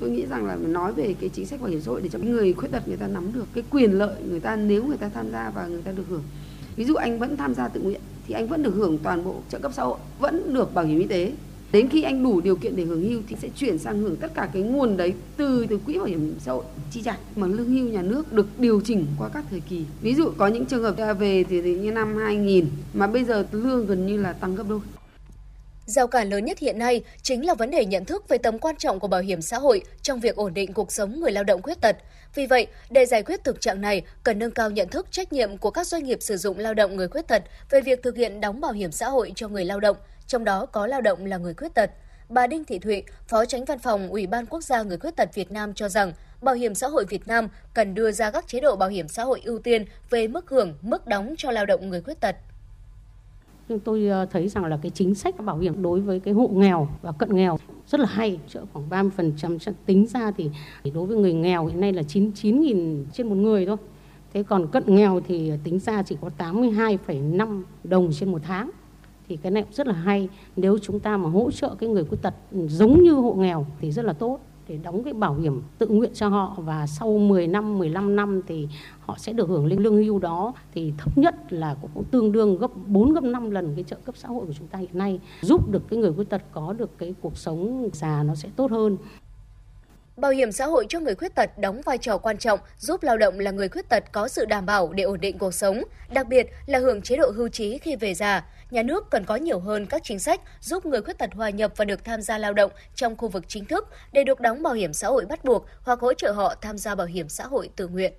Tôi 0.00 0.10
nghĩ 0.10 0.26
rằng 0.26 0.46
là 0.46 0.56
nói 0.56 0.92
về 0.92 1.14
cái 1.20 1.28
chính 1.28 1.46
sách 1.46 1.60
bảo 1.60 1.70
hiểm 1.70 1.80
xã 1.80 1.90
hội 1.90 2.00
để 2.00 2.08
cho 2.08 2.18
người 2.18 2.52
khuyết 2.52 2.68
tật 2.72 2.88
người 2.88 2.96
ta 2.96 3.06
nắm 3.06 3.32
được 3.32 3.44
cái 3.54 3.64
quyền 3.70 3.98
lợi 3.98 4.22
người 4.28 4.40
ta 4.40 4.56
nếu 4.56 4.84
người 4.84 4.96
ta 4.96 5.08
tham 5.14 5.30
gia 5.32 5.50
và 5.50 5.66
người 5.66 5.82
ta 5.82 5.92
được 5.92 6.04
hưởng. 6.08 6.22
Ví 6.76 6.84
dụ 6.84 6.94
anh 6.94 7.18
vẫn 7.18 7.36
tham 7.36 7.54
gia 7.54 7.68
tự 7.68 7.80
nguyện 7.80 8.00
thì 8.26 8.34
anh 8.34 8.48
vẫn 8.48 8.62
được 8.62 8.74
hưởng 8.74 8.98
toàn 8.98 9.24
bộ 9.24 9.34
trợ 9.48 9.58
cấp 9.58 9.72
xã 9.74 9.82
hội, 9.82 9.98
vẫn 10.18 10.54
được 10.54 10.74
bảo 10.74 10.84
hiểm 10.84 10.98
y 10.98 11.06
tế. 11.06 11.32
Đến 11.72 11.88
khi 11.88 12.02
anh 12.02 12.24
đủ 12.24 12.40
điều 12.40 12.56
kiện 12.56 12.76
để 12.76 12.84
hưởng 12.84 13.08
hưu 13.08 13.22
thì 13.28 13.36
sẽ 13.42 13.48
chuyển 13.56 13.78
sang 13.78 13.98
hưởng 13.98 14.16
tất 14.16 14.34
cả 14.34 14.48
cái 14.52 14.62
nguồn 14.62 14.96
đấy 14.96 15.14
từ 15.36 15.66
từ 15.70 15.78
quỹ 15.86 15.98
bảo 15.98 16.04
hiểm 16.04 16.34
xã 16.40 16.52
hội 16.52 16.64
chi 16.90 17.02
trả 17.04 17.16
mà 17.36 17.46
lương 17.46 17.70
hưu 17.70 17.88
nhà 17.88 18.02
nước 18.02 18.32
được 18.32 18.46
điều 18.58 18.80
chỉnh 18.84 19.06
qua 19.18 19.28
các 19.34 19.44
thời 19.50 19.60
kỳ. 19.60 19.84
Ví 20.00 20.14
dụ 20.14 20.30
có 20.36 20.46
những 20.46 20.66
trường 20.66 20.82
hợp 20.82 21.14
về 21.18 21.44
thì, 21.44 21.62
thì 21.62 21.74
như 21.74 21.92
năm 21.92 22.16
2000 22.16 22.66
mà 22.94 23.06
bây 23.06 23.24
giờ 23.24 23.44
lương 23.52 23.86
gần 23.86 24.06
như 24.06 24.16
là 24.16 24.32
tăng 24.32 24.54
gấp 24.54 24.64
đôi. 24.68 24.80
Giao 25.86 26.06
cản 26.06 26.30
lớn 26.30 26.44
nhất 26.44 26.58
hiện 26.58 26.78
nay 26.78 27.02
chính 27.22 27.46
là 27.46 27.54
vấn 27.54 27.70
đề 27.70 27.84
nhận 27.84 28.04
thức 28.04 28.28
về 28.28 28.38
tầm 28.38 28.58
quan 28.58 28.76
trọng 28.76 29.00
của 29.00 29.08
bảo 29.08 29.20
hiểm 29.20 29.42
xã 29.42 29.58
hội 29.58 29.82
trong 30.02 30.20
việc 30.20 30.36
ổn 30.36 30.54
định 30.54 30.72
cuộc 30.72 30.92
sống 30.92 31.20
người 31.20 31.32
lao 31.32 31.44
động 31.44 31.62
khuyết 31.62 31.80
tật. 31.80 31.96
Vì 32.34 32.46
vậy, 32.46 32.66
để 32.90 33.06
giải 33.06 33.22
quyết 33.22 33.44
thực 33.44 33.60
trạng 33.60 33.80
này, 33.80 34.02
cần 34.22 34.38
nâng 34.38 34.50
cao 34.50 34.70
nhận 34.70 34.88
thức 34.88 35.06
trách 35.10 35.32
nhiệm 35.32 35.58
của 35.58 35.70
các 35.70 35.86
doanh 35.86 36.04
nghiệp 36.04 36.18
sử 36.20 36.36
dụng 36.36 36.58
lao 36.58 36.74
động 36.74 36.96
người 36.96 37.08
khuyết 37.08 37.28
tật 37.28 37.42
về 37.70 37.80
việc 37.80 38.02
thực 38.02 38.16
hiện 38.16 38.40
đóng 38.40 38.60
bảo 38.60 38.72
hiểm 38.72 38.92
xã 38.92 39.08
hội 39.08 39.32
cho 39.34 39.48
người 39.48 39.64
lao 39.64 39.80
động, 39.80 39.96
trong 40.30 40.44
đó 40.44 40.66
có 40.66 40.86
lao 40.86 41.00
động 41.00 41.26
là 41.26 41.38
người 41.38 41.54
khuyết 41.54 41.74
tật. 41.74 41.90
Bà 42.28 42.46
Đinh 42.46 42.64
Thị 42.64 42.78
Thụy, 42.78 43.02
Phó 43.28 43.44
Tránh 43.44 43.64
Văn 43.64 43.78
phòng 43.78 44.08
Ủy 44.08 44.26
ban 44.26 44.46
Quốc 44.46 44.64
gia 44.64 44.82
Người 44.82 44.98
khuyết 44.98 45.16
tật 45.16 45.34
Việt 45.34 45.52
Nam 45.52 45.74
cho 45.74 45.88
rằng, 45.88 46.12
Bảo 46.42 46.54
hiểm 46.54 46.74
xã 46.74 46.88
hội 46.88 47.04
Việt 47.08 47.28
Nam 47.28 47.48
cần 47.74 47.94
đưa 47.94 48.12
ra 48.12 48.30
các 48.30 48.48
chế 48.48 48.60
độ 48.60 48.76
bảo 48.76 48.88
hiểm 48.88 49.08
xã 49.08 49.24
hội 49.24 49.40
ưu 49.44 49.58
tiên 49.58 49.84
về 50.10 50.28
mức 50.28 50.50
hưởng, 50.50 50.74
mức 50.82 51.06
đóng 51.06 51.34
cho 51.38 51.50
lao 51.50 51.66
động 51.66 51.88
người 51.88 52.00
khuyết 52.00 52.20
tật 52.20 52.36
nhưng 53.68 53.80
tôi 53.80 54.06
ờ, 54.06 54.26
thấy 54.26 54.48
rằng 54.48 54.64
là 54.64 54.78
cái 54.82 54.90
chính 54.90 55.14
sách 55.14 55.44
bảo 55.44 55.58
hiểm 55.58 55.82
đối 55.82 56.00
với 56.00 56.20
cái 56.20 56.34
hộ 56.34 56.48
nghèo 56.52 56.88
và 57.02 57.12
cận 57.12 57.36
nghèo 57.36 57.58
rất 57.86 58.00
là 58.00 58.06
hay, 58.06 58.38
trợ 58.48 58.64
khoảng 58.72 58.88
30% 58.88 59.58
tính 59.86 60.06
ra 60.06 60.30
thì 60.30 60.50
đối 60.94 61.06
với 61.06 61.16
người 61.16 61.32
nghèo 61.32 61.66
hiện 61.66 61.80
nay 61.80 61.92
là 61.92 62.02
99 62.02 62.60
nghìn 62.60 63.06
trên 63.12 63.28
một 63.28 63.34
người 63.34 63.66
thôi. 63.66 63.76
Thế 64.32 64.42
còn 64.42 64.66
cận 64.66 64.82
nghèo 64.86 65.20
thì 65.28 65.52
tính 65.64 65.78
ra 65.78 66.02
chỉ 66.02 66.16
có 66.20 66.30
82,5 66.38 67.62
đồng 67.84 68.10
trên 68.12 68.32
một 68.32 68.42
tháng. 68.44 68.70
Thì 69.30 69.36
cái 69.36 69.52
này 69.52 69.62
cũng 69.62 69.72
rất 69.72 69.86
là 69.86 69.92
hay. 69.92 70.28
Nếu 70.56 70.78
chúng 70.78 71.00
ta 71.00 71.16
mà 71.16 71.30
hỗ 71.30 71.50
trợ 71.50 71.74
cái 71.78 71.88
người 71.88 72.04
khuyết 72.04 72.22
tật 72.22 72.34
ừ, 72.52 72.68
giống 72.68 73.02
như 73.02 73.12
hộ 73.12 73.32
nghèo 73.32 73.66
thì 73.80 73.92
rất 73.92 74.04
là 74.04 74.12
tốt 74.12 74.38
để 74.68 74.78
đóng 74.82 75.04
cái 75.04 75.12
bảo 75.12 75.34
hiểm 75.34 75.62
tự 75.78 75.88
nguyện 75.88 76.10
cho 76.14 76.28
họ 76.28 76.56
và 76.58 76.86
sau 76.86 77.18
10 77.18 77.46
năm, 77.46 77.78
15 77.78 78.16
năm 78.16 78.40
thì 78.46 78.68
họ 79.00 79.14
sẽ 79.18 79.32
được 79.32 79.48
hưởng 79.48 79.66
lương 79.66 79.80
lương 79.80 79.96
hưu 80.04 80.18
đó 80.18 80.52
thì 80.74 80.92
thấp 80.98 81.18
nhất 81.18 81.52
là 81.52 81.76
cũng 81.82 82.04
tương 82.04 82.32
đương 82.32 82.58
gấp 82.58 82.70
4 82.86 83.12
gấp 83.12 83.24
5 83.24 83.50
lần 83.50 83.72
cái 83.74 83.84
trợ 83.84 83.96
cấp 84.04 84.14
xã 84.18 84.28
hội 84.28 84.46
của 84.46 84.52
chúng 84.52 84.66
ta 84.66 84.78
hiện 84.78 84.98
nay 84.98 85.20
giúp 85.42 85.70
được 85.70 85.82
cái 85.88 85.98
người 85.98 86.12
khuyết 86.12 86.28
tật 86.28 86.42
có 86.52 86.72
được 86.72 86.98
cái 86.98 87.14
cuộc 87.20 87.36
sống 87.36 87.88
già 87.92 88.22
nó 88.22 88.34
sẽ 88.34 88.48
tốt 88.56 88.70
hơn. 88.70 88.96
Bảo 90.20 90.30
hiểm 90.30 90.52
xã 90.52 90.66
hội 90.66 90.86
cho 90.88 91.00
người 91.00 91.14
khuyết 91.14 91.34
tật 91.34 91.58
đóng 91.58 91.80
vai 91.84 91.98
trò 91.98 92.18
quan 92.18 92.38
trọng 92.38 92.60
giúp 92.78 93.02
lao 93.02 93.18
động 93.18 93.38
là 93.38 93.50
người 93.50 93.68
khuyết 93.68 93.88
tật 93.88 94.04
có 94.12 94.28
sự 94.28 94.44
đảm 94.44 94.66
bảo 94.66 94.92
để 94.92 95.04
ổn 95.04 95.20
định 95.20 95.38
cuộc 95.38 95.54
sống, 95.54 95.82
đặc 96.12 96.28
biệt 96.28 96.46
là 96.66 96.78
hưởng 96.78 97.02
chế 97.02 97.16
độ 97.16 97.30
hưu 97.30 97.48
trí 97.48 97.78
khi 97.78 97.96
về 97.96 98.14
già. 98.14 98.44
Nhà 98.70 98.82
nước 98.82 99.10
cần 99.10 99.24
có 99.24 99.36
nhiều 99.36 99.58
hơn 99.58 99.86
các 99.86 100.02
chính 100.04 100.18
sách 100.18 100.40
giúp 100.60 100.86
người 100.86 101.02
khuyết 101.02 101.18
tật 101.18 101.30
hòa 101.34 101.50
nhập 101.50 101.72
và 101.76 101.84
được 101.84 102.04
tham 102.04 102.22
gia 102.22 102.38
lao 102.38 102.52
động 102.52 102.70
trong 102.94 103.16
khu 103.16 103.28
vực 103.28 103.44
chính 103.48 103.64
thức 103.64 103.88
để 104.12 104.24
được 104.24 104.40
đóng 104.40 104.62
bảo 104.62 104.74
hiểm 104.74 104.92
xã 104.92 105.08
hội 105.08 105.26
bắt 105.26 105.44
buộc 105.44 105.66
hoặc 105.82 106.00
hỗ 106.00 106.14
trợ 106.14 106.32
họ 106.32 106.54
tham 106.60 106.78
gia 106.78 106.94
bảo 106.94 107.06
hiểm 107.06 107.28
xã 107.28 107.44
hội 107.46 107.70
tự 107.76 107.88
nguyện. 107.88 108.12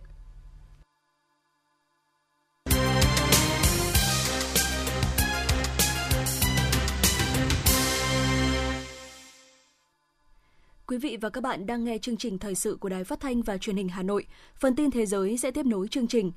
Quý 10.91 10.97
vị 10.97 11.17
và 11.21 11.29
các 11.29 11.43
bạn 11.43 11.65
đang 11.65 11.83
nghe 11.83 11.97
chương 11.97 12.17
trình 12.17 12.39
thời 12.39 12.55
sự 12.55 12.77
của 12.79 12.89
Đài 12.89 13.03
Phát 13.03 13.19
thanh 13.19 13.41
và 13.41 13.57
Truyền 13.57 13.75
hình 13.75 13.89
Hà 13.89 14.03
Nội. 14.03 14.25
Phần 14.55 14.75
tin 14.75 14.91
thế 14.91 15.05
giới 15.05 15.37
sẽ 15.37 15.51
tiếp 15.51 15.65
nối 15.65 15.87
chương 15.87 16.07
trình. 16.07 16.31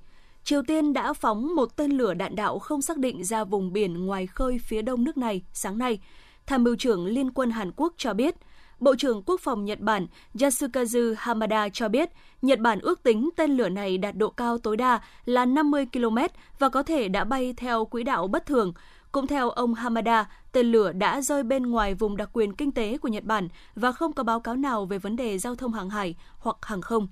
Triều 0.44 0.62
Tiên 0.62 0.92
đã 0.92 1.12
phóng 1.12 1.54
một 1.54 1.76
tên 1.76 1.90
lửa 1.90 2.14
đạn 2.14 2.36
đạo 2.36 2.58
không 2.58 2.82
xác 2.82 2.98
định 2.98 3.24
ra 3.24 3.44
vùng 3.44 3.72
biển 3.72 4.06
ngoài 4.06 4.26
khơi 4.26 4.58
phía 4.58 4.82
đông 4.82 5.04
nước 5.04 5.16
này 5.16 5.42
sáng 5.52 5.78
nay. 5.78 5.98
Tham 6.46 6.64
mưu 6.64 6.76
trưởng 6.76 7.06
Liên 7.06 7.30
quân 7.30 7.50
Hàn 7.50 7.72
Quốc 7.76 7.94
cho 7.96 8.14
biết, 8.14 8.34
Bộ 8.80 8.94
trưởng 8.96 9.22
Quốc 9.26 9.40
phòng 9.40 9.64
Nhật 9.64 9.80
Bản 9.80 10.06
Yasukazu 10.34 11.14
Hamada 11.18 11.68
cho 11.68 11.88
biết, 11.88 12.10
Nhật 12.42 12.60
Bản 12.60 12.80
ước 12.80 13.02
tính 13.02 13.30
tên 13.36 13.56
lửa 13.56 13.68
này 13.68 13.98
đạt 13.98 14.16
độ 14.16 14.30
cao 14.30 14.58
tối 14.58 14.76
đa 14.76 15.00
là 15.24 15.44
50 15.44 15.86
km 15.92 16.18
và 16.58 16.68
có 16.68 16.82
thể 16.82 17.08
đã 17.08 17.24
bay 17.24 17.54
theo 17.56 17.84
quỹ 17.84 18.02
đạo 18.02 18.26
bất 18.26 18.46
thường, 18.46 18.72
cũng 19.14 19.26
theo 19.26 19.50
ông 19.50 19.74
Hamada, 19.74 20.28
tên 20.52 20.66
lửa 20.66 20.92
đã 20.92 21.20
rơi 21.20 21.42
bên 21.42 21.62
ngoài 21.62 21.94
vùng 21.94 22.16
đặc 22.16 22.30
quyền 22.32 22.54
kinh 22.54 22.72
tế 22.72 22.98
của 22.98 23.08
Nhật 23.08 23.24
Bản 23.24 23.48
và 23.74 23.92
không 23.92 24.12
có 24.12 24.22
báo 24.22 24.40
cáo 24.40 24.56
nào 24.56 24.86
về 24.86 24.98
vấn 24.98 25.16
đề 25.16 25.38
giao 25.38 25.54
thông 25.54 25.72
hàng 25.72 25.90
hải 25.90 26.14
hoặc 26.38 26.56
hàng 26.62 26.80
không. 26.82 27.08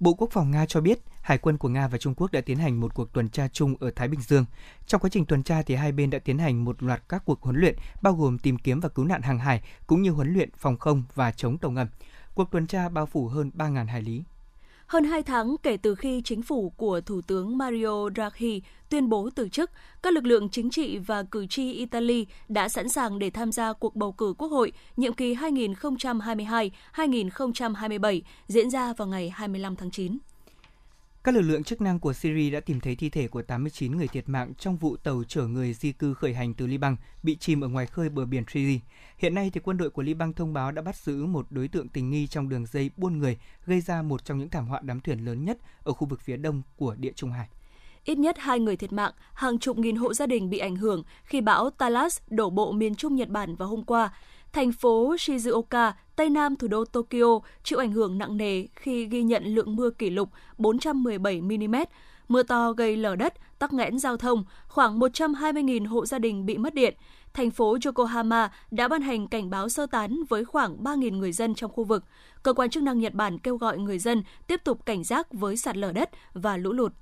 Bộ 0.00 0.14
Quốc 0.14 0.30
phòng 0.32 0.50
Nga 0.50 0.66
cho 0.66 0.80
biết, 0.80 0.98
Hải 1.22 1.38
quân 1.38 1.58
của 1.58 1.68
Nga 1.68 1.88
và 1.88 1.98
Trung 1.98 2.14
Quốc 2.14 2.32
đã 2.32 2.40
tiến 2.40 2.58
hành 2.58 2.80
một 2.80 2.94
cuộc 2.94 3.12
tuần 3.12 3.28
tra 3.28 3.48
chung 3.48 3.74
ở 3.80 3.90
Thái 3.96 4.08
Bình 4.08 4.20
Dương. 4.20 4.44
Trong 4.86 5.00
quá 5.00 5.10
trình 5.12 5.26
tuần 5.26 5.42
tra 5.42 5.62
thì 5.62 5.74
hai 5.74 5.92
bên 5.92 6.10
đã 6.10 6.18
tiến 6.18 6.38
hành 6.38 6.64
một 6.64 6.82
loạt 6.82 7.02
các 7.08 7.22
cuộc 7.24 7.42
huấn 7.42 7.56
luyện 7.56 7.76
bao 8.02 8.14
gồm 8.14 8.38
tìm 8.38 8.58
kiếm 8.58 8.80
và 8.80 8.88
cứu 8.88 9.04
nạn 9.04 9.22
hàng 9.22 9.38
hải 9.38 9.62
cũng 9.86 10.02
như 10.02 10.10
huấn 10.10 10.32
luyện 10.32 10.50
phòng 10.56 10.76
không 10.76 11.02
và 11.14 11.32
chống 11.32 11.58
tàu 11.58 11.70
ngầm. 11.70 11.86
Cuộc 12.34 12.50
tuần 12.50 12.66
tra 12.66 12.88
bao 12.88 13.06
phủ 13.06 13.28
hơn 13.28 13.50
3.000 13.54 13.86
hải 13.86 14.02
lý. 14.02 14.22
Hơn 14.90 15.04
2 15.04 15.22
tháng 15.22 15.56
kể 15.62 15.76
từ 15.76 15.94
khi 15.94 16.22
chính 16.24 16.42
phủ 16.42 16.72
của 16.76 17.00
Thủ 17.00 17.20
tướng 17.26 17.58
Mario 17.58 18.08
Draghi 18.14 18.62
tuyên 18.88 19.08
bố 19.08 19.30
từ 19.34 19.48
chức, 19.48 19.70
các 20.02 20.14
lực 20.14 20.24
lượng 20.24 20.48
chính 20.48 20.70
trị 20.70 20.98
và 20.98 21.22
cử 21.22 21.46
tri 21.46 21.72
Italy 21.72 22.26
đã 22.48 22.68
sẵn 22.68 22.88
sàng 22.88 23.18
để 23.18 23.30
tham 23.30 23.52
gia 23.52 23.72
cuộc 23.72 23.96
bầu 23.96 24.12
cử 24.12 24.34
quốc 24.38 24.48
hội 24.48 24.72
nhiệm 24.96 25.12
kỳ 25.12 25.34
2022-2027 25.34 28.20
diễn 28.46 28.70
ra 28.70 28.92
vào 28.92 29.08
ngày 29.08 29.30
25 29.30 29.76
tháng 29.76 29.90
9. 29.90 30.18
Các 31.24 31.34
lực 31.34 31.40
lượng 31.40 31.64
chức 31.64 31.80
năng 31.80 32.00
của 32.00 32.12
Syria 32.12 32.50
đã 32.50 32.60
tìm 32.60 32.80
thấy 32.80 32.96
thi 32.96 33.10
thể 33.10 33.28
của 33.28 33.42
89 33.42 33.96
người 33.96 34.08
thiệt 34.08 34.28
mạng 34.28 34.52
trong 34.58 34.76
vụ 34.76 34.96
tàu 34.96 35.22
chở 35.28 35.46
người 35.46 35.74
di 35.74 35.92
cư 35.92 36.14
khởi 36.14 36.34
hành 36.34 36.54
từ 36.54 36.66
Liban 36.66 36.96
bị 37.22 37.36
chìm 37.36 37.60
ở 37.60 37.68
ngoài 37.68 37.86
khơi 37.86 38.08
bờ 38.08 38.24
biển 38.24 38.44
Syria. 38.48 38.78
Hiện 39.18 39.34
nay 39.34 39.50
thì 39.54 39.60
quân 39.64 39.76
đội 39.76 39.90
của 39.90 40.02
Liban 40.02 40.32
thông 40.32 40.52
báo 40.52 40.72
đã 40.72 40.82
bắt 40.82 40.96
giữ 40.96 41.26
một 41.26 41.46
đối 41.50 41.68
tượng 41.68 41.88
tình 41.88 42.10
nghi 42.10 42.26
trong 42.26 42.48
đường 42.48 42.66
dây 42.66 42.90
buôn 42.96 43.18
người 43.18 43.38
gây 43.66 43.80
ra 43.80 44.02
một 44.02 44.24
trong 44.24 44.38
những 44.38 44.50
thảm 44.50 44.66
họa 44.66 44.80
đám 44.82 45.00
thuyền 45.00 45.24
lớn 45.24 45.44
nhất 45.44 45.58
ở 45.82 45.92
khu 45.92 46.08
vực 46.08 46.20
phía 46.20 46.36
đông 46.36 46.62
của 46.76 46.94
Địa 46.94 47.12
Trung 47.16 47.30
Hải. 47.30 47.48
Ít 48.04 48.18
nhất 48.18 48.36
hai 48.38 48.60
người 48.60 48.76
thiệt 48.76 48.92
mạng, 48.92 49.12
hàng 49.32 49.58
chục 49.58 49.78
nghìn 49.78 49.96
hộ 49.96 50.14
gia 50.14 50.26
đình 50.26 50.50
bị 50.50 50.58
ảnh 50.58 50.76
hưởng 50.76 51.02
khi 51.24 51.40
bão 51.40 51.70
Talas 51.70 52.18
đổ 52.28 52.50
bộ 52.50 52.72
miền 52.72 52.94
Trung 52.94 53.16
Nhật 53.16 53.28
Bản 53.28 53.56
vào 53.56 53.68
hôm 53.68 53.82
qua. 53.82 54.12
Thành 54.52 54.72
phố 54.72 55.14
Shizuoka, 55.14 55.92
tây 56.16 56.30
nam 56.30 56.56
thủ 56.56 56.68
đô 56.68 56.84
Tokyo, 56.84 57.40
chịu 57.62 57.78
ảnh 57.78 57.92
hưởng 57.92 58.18
nặng 58.18 58.36
nề 58.36 58.66
khi 58.74 59.06
ghi 59.06 59.22
nhận 59.22 59.44
lượng 59.44 59.76
mưa 59.76 59.90
kỷ 59.90 60.10
lục 60.10 60.28
417 60.58 61.40
mm. 61.40 61.74
Mưa 62.28 62.42
to 62.42 62.72
gây 62.72 62.96
lở 62.96 63.16
đất, 63.16 63.34
tắc 63.58 63.72
nghẽn 63.72 63.98
giao 63.98 64.16
thông, 64.16 64.44
khoảng 64.68 64.98
120.000 64.98 65.88
hộ 65.88 66.06
gia 66.06 66.18
đình 66.18 66.46
bị 66.46 66.58
mất 66.58 66.74
điện. 66.74 66.94
Thành 67.32 67.50
phố 67.50 67.76
Yokohama 67.84 68.50
đã 68.70 68.88
ban 68.88 69.02
hành 69.02 69.28
cảnh 69.28 69.50
báo 69.50 69.68
sơ 69.68 69.86
tán 69.86 70.22
với 70.28 70.44
khoảng 70.44 70.84
3.000 70.84 71.16
người 71.16 71.32
dân 71.32 71.54
trong 71.54 71.70
khu 71.70 71.84
vực. 71.84 72.04
Cơ 72.42 72.52
quan 72.52 72.70
chức 72.70 72.82
năng 72.82 72.98
Nhật 72.98 73.14
Bản 73.14 73.38
kêu 73.38 73.56
gọi 73.56 73.78
người 73.78 73.98
dân 73.98 74.22
tiếp 74.46 74.60
tục 74.64 74.86
cảnh 74.86 75.04
giác 75.04 75.32
với 75.32 75.56
sạt 75.56 75.76
lở 75.76 75.92
đất 75.92 76.10
và 76.32 76.56
lũ 76.56 76.72
lụt. 76.72 76.92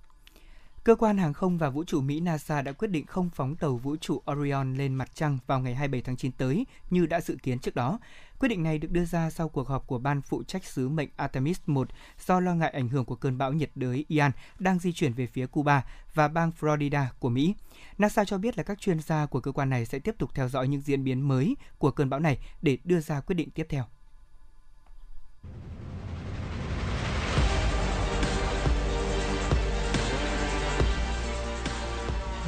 Cơ 0.89 0.95
quan 0.95 1.19
hàng 1.19 1.33
không 1.33 1.59
và 1.59 1.71
vũ 1.71 1.85
trụ 1.85 2.01
Mỹ 2.01 2.21
NASA 2.21 2.63
đã 2.63 2.73
quyết 2.73 2.89
định 2.89 3.07
không 3.07 3.31
phóng 3.31 3.57
tàu 3.57 3.77
vũ 3.77 3.97
trụ 3.97 4.23
Orion 4.33 4.75
lên 4.75 4.95
mặt 4.95 5.11
trăng 5.15 5.39
vào 5.47 5.61
ngày 5.61 5.75
27 5.75 6.03
tháng 6.03 6.17
9 6.17 6.33
tới 6.33 6.67
như 6.91 7.07
đã 7.07 7.21
dự 7.21 7.37
kiến 7.43 7.59
trước 7.59 7.75
đó. 7.75 7.99
Quyết 8.39 8.49
định 8.49 8.63
này 8.63 8.79
được 8.79 8.91
đưa 8.91 9.05
ra 9.05 9.31
sau 9.31 9.49
cuộc 9.49 9.69
họp 9.69 9.87
của 9.87 9.99
ban 9.99 10.23
phụ 10.23 10.43
trách 10.43 10.65
sứ 10.65 10.89
mệnh 10.89 11.09
Artemis 11.17 11.61
1 11.67 11.89
do 12.27 12.41
lo 12.41 12.55
ngại 12.55 12.71
ảnh 12.71 12.89
hưởng 12.89 13.05
của 13.05 13.15
cơn 13.15 13.39
bão 13.39 13.53
nhiệt 13.53 13.71
đới 13.75 14.05
Ian 14.09 14.33
đang 14.59 14.79
di 14.79 14.93
chuyển 14.93 15.13
về 15.13 15.27
phía 15.27 15.47
Cuba 15.47 15.85
và 16.15 16.29
bang 16.29 16.53
Florida 16.61 17.05
của 17.19 17.29
Mỹ. 17.29 17.55
NASA 17.99 18.25
cho 18.25 18.39
biết 18.39 18.59
là 18.59 18.63
các 18.65 18.81
chuyên 18.81 19.01
gia 19.01 19.27
của 19.27 19.41
cơ 19.41 19.53
quan 19.53 19.71
này 19.71 19.87
sẽ 19.87 19.99
tiếp 19.99 20.15
tục 20.19 20.31
theo 20.35 20.49
dõi 20.49 20.69
những 20.69 20.81
diễn 20.81 21.05
biến 21.05 21.21
mới 21.21 21.57
của 21.79 21.91
cơn 21.91 22.11
bão 22.11 22.21
này 22.21 22.39
để 22.63 22.79
đưa 22.85 23.01
ra 23.01 23.21
quyết 23.21 23.35
định 23.35 23.51
tiếp 23.51 23.67
theo. 23.69 23.85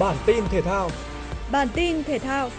Bản 0.01 0.17
tin 0.27 0.45
thể 0.51 0.63
thao. 0.63 0.91
Bản 1.53 1.69
tin 1.75 2.05
thể 2.05 2.19
thao. 2.19 2.51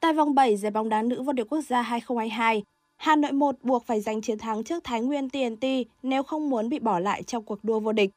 Tại 0.00 0.12
vòng 0.12 0.34
7 0.34 0.56
giải 0.56 0.70
bóng 0.70 0.88
đá 0.88 1.02
nữ 1.02 1.22
vô 1.22 1.32
địch 1.32 1.46
quốc 1.50 1.60
gia 1.60 1.82
2022, 1.82 2.62
Hà 2.96 3.16
Nội 3.16 3.32
1 3.32 3.56
buộc 3.62 3.86
phải 3.86 4.00
giành 4.00 4.22
chiến 4.22 4.38
thắng 4.38 4.64
trước 4.64 4.84
Thái 4.84 5.00
Nguyên 5.00 5.30
TNT 5.30 5.66
nếu 6.02 6.22
không 6.22 6.50
muốn 6.50 6.68
bị 6.68 6.78
bỏ 6.78 6.98
lại 6.98 7.22
trong 7.22 7.44
cuộc 7.44 7.64
đua 7.64 7.80
vô 7.80 7.92
địch. 7.92 8.10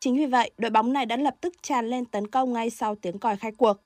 Chính 0.00 0.16
vì 0.16 0.26
vậy, 0.26 0.50
đội 0.58 0.70
bóng 0.70 0.92
này 0.92 1.06
đã 1.06 1.16
lập 1.16 1.34
tức 1.40 1.54
tràn 1.62 1.86
lên 1.86 2.04
tấn 2.04 2.26
công 2.26 2.52
ngay 2.52 2.70
sau 2.70 2.94
tiếng 2.94 3.18
còi 3.18 3.36
khai 3.36 3.52
cuộc. 3.52 3.76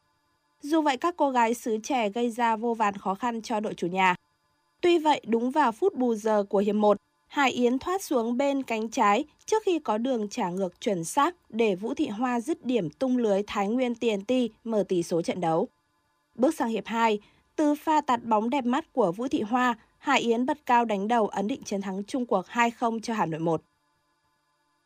Dù 0.63 0.83
vậy, 0.83 0.97
các 0.97 1.15
cô 1.17 1.31
gái 1.31 1.55
xứ 1.55 1.79
trẻ 1.83 2.09
gây 2.09 2.31
ra 2.31 2.57
vô 2.57 2.75
vàn 2.75 2.97
khó 2.97 3.15
khăn 3.15 3.43
cho 3.43 3.61
đội 3.61 3.75
chủ 3.75 3.87
nhà. 3.87 4.15
Tuy 4.81 4.99
vậy, 4.99 5.21
đúng 5.27 5.51
vào 5.51 5.73
phút 5.73 5.95
bù 5.95 6.15
giờ 6.15 6.45
của 6.49 6.59
hiệp 6.59 6.75
1, 6.75 6.97
Hải 7.27 7.51
Yến 7.51 7.79
thoát 7.79 8.03
xuống 8.03 8.37
bên 8.37 8.63
cánh 8.63 8.89
trái 8.89 9.25
trước 9.47 9.63
khi 9.65 9.79
có 9.79 9.99
đường 9.99 10.29
trả 10.29 10.51
ngược 10.51 10.81
chuẩn 10.81 11.05
xác 11.05 11.35
để 11.49 11.75
Vũ 11.75 11.95
Thị 11.95 12.09
Hoa 12.09 12.41
dứt 12.41 12.65
điểm 12.65 12.91
tung 12.91 13.17
lưới 13.17 13.43
Thái 13.47 13.69
Nguyên 13.69 13.95
TNT 13.95 14.33
mở 14.65 14.85
tỷ 14.89 15.03
số 15.03 15.23
trận 15.23 15.41
đấu. 15.41 15.69
Bước 16.35 16.55
sang 16.55 16.69
hiệp 16.69 16.87
2, 16.87 17.19
từ 17.57 17.75
pha 17.75 18.01
tạt 18.01 18.25
bóng 18.25 18.51
đẹp 18.51 18.65
mắt 18.65 18.93
của 18.93 19.13
Vũ 19.13 19.29
Thị 19.29 19.43
Hoa, 19.43 19.75
Hải 19.99 20.21
Yến 20.21 20.47
bật 20.47 20.59
cao 20.67 20.85
đánh 20.85 21.09
đầu 21.09 21.29
ấn 21.29 21.49
định 21.49 21.63
chiến 21.65 21.81
thắng 21.81 22.05
chung 22.05 22.27
cuộc 22.27 22.47
2-0 22.47 23.01
cho 23.01 23.15
Hà 23.15 23.27
Nội 23.27 23.41
1. 23.41 23.63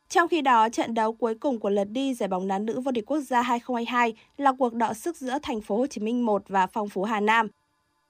Trong 0.09 0.27
khi 0.27 0.41
đó, 0.41 0.69
trận 0.69 0.93
đấu 0.93 1.13
cuối 1.13 1.35
cùng 1.35 1.59
của 1.59 1.69
lượt 1.69 1.83
đi 1.83 2.13
giải 2.13 2.29
bóng 2.29 2.47
đá 2.47 2.59
nữ 2.59 2.79
vô 2.79 2.91
địch 2.91 3.05
quốc 3.05 3.19
gia 3.19 3.41
2022 3.41 4.13
là 4.37 4.51
cuộc 4.59 4.73
đọ 4.73 4.93
sức 4.93 5.17
giữa 5.17 5.37
thành 5.43 5.61
phố 5.61 5.77
Hồ 5.77 5.87
Chí 5.87 6.01
Minh 6.01 6.25
1 6.25 6.43
và 6.47 6.67
Phong 6.67 6.89
Phú 6.89 7.03
Hà 7.03 7.19
Nam. 7.19 7.47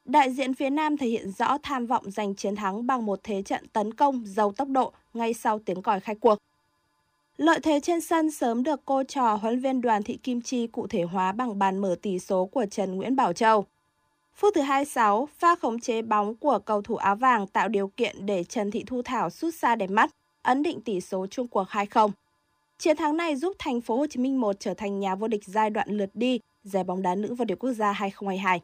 Đại 0.05 0.31
diện 0.31 0.53
phía 0.53 0.69
Nam 0.69 0.97
thể 0.97 1.07
hiện 1.07 1.31
rõ 1.31 1.57
tham 1.63 1.85
vọng 1.85 2.11
giành 2.11 2.35
chiến 2.35 2.55
thắng 2.55 2.87
bằng 2.87 3.05
một 3.05 3.19
thế 3.23 3.41
trận 3.41 3.67
tấn 3.67 3.93
công 3.93 4.23
giàu 4.25 4.51
tốc 4.51 4.67
độ 4.67 4.91
ngay 5.13 5.33
sau 5.33 5.59
tiếng 5.59 5.81
còi 5.81 5.99
khai 5.99 6.15
cuộc. 6.15 6.35
Lợi 7.37 7.59
thế 7.63 7.79
trên 7.79 8.01
sân 8.01 8.31
sớm 8.31 8.63
được 8.63 8.81
cô 8.85 9.03
trò 9.03 9.35
huấn 9.35 9.59
viên 9.59 9.81
đoàn 9.81 10.03
thị 10.03 10.17
Kim 10.23 10.41
Chi 10.41 10.67
cụ 10.67 10.87
thể 10.87 11.03
hóa 11.03 11.31
bằng 11.31 11.59
bàn 11.59 11.77
mở 11.77 11.95
tỷ 12.01 12.19
số 12.19 12.45
của 12.45 12.65
Trần 12.71 12.95
Nguyễn 12.95 13.15
Bảo 13.15 13.33
Châu. 13.33 13.65
Phút 14.35 14.53
thứ 14.55 14.61
26, 14.61 15.27
pha 15.37 15.55
khống 15.55 15.79
chế 15.79 16.01
bóng 16.01 16.35
của 16.35 16.59
cầu 16.59 16.81
thủ 16.81 16.95
áo 16.95 17.15
vàng 17.15 17.47
tạo 17.47 17.67
điều 17.67 17.87
kiện 17.87 18.25
để 18.25 18.43
Trần 18.43 18.71
Thị 18.71 18.83
Thu 18.87 19.01
Thảo 19.01 19.29
sút 19.29 19.53
xa 19.55 19.75
đẹp 19.75 19.89
mắt, 19.89 20.09
ấn 20.41 20.63
định 20.63 20.81
tỷ 20.81 21.01
số 21.01 21.27
chung 21.27 21.47
cuộc 21.47 21.67
2-0. 21.67 22.09
Chiến 22.77 22.97
thắng 22.97 23.17
này 23.17 23.35
giúp 23.35 23.55
thành 23.59 23.81
phố 23.81 23.97
Hồ 23.97 24.07
Chí 24.07 24.19
Minh 24.19 24.41
1 24.41 24.55
trở 24.59 24.73
thành 24.73 24.99
nhà 24.99 25.15
vô 25.15 25.27
địch 25.27 25.43
giai 25.45 25.69
đoạn 25.69 25.89
lượt 25.89 26.09
đi 26.13 26.39
giải 26.63 26.83
bóng 26.83 27.01
đá 27.01 27.15
nữ 27.15 27.33
vô 27.33 27.45
địch 27.45 27.59
quốc 27.59 27.71
gia 27.71 27.91
2022. 27.91 28.61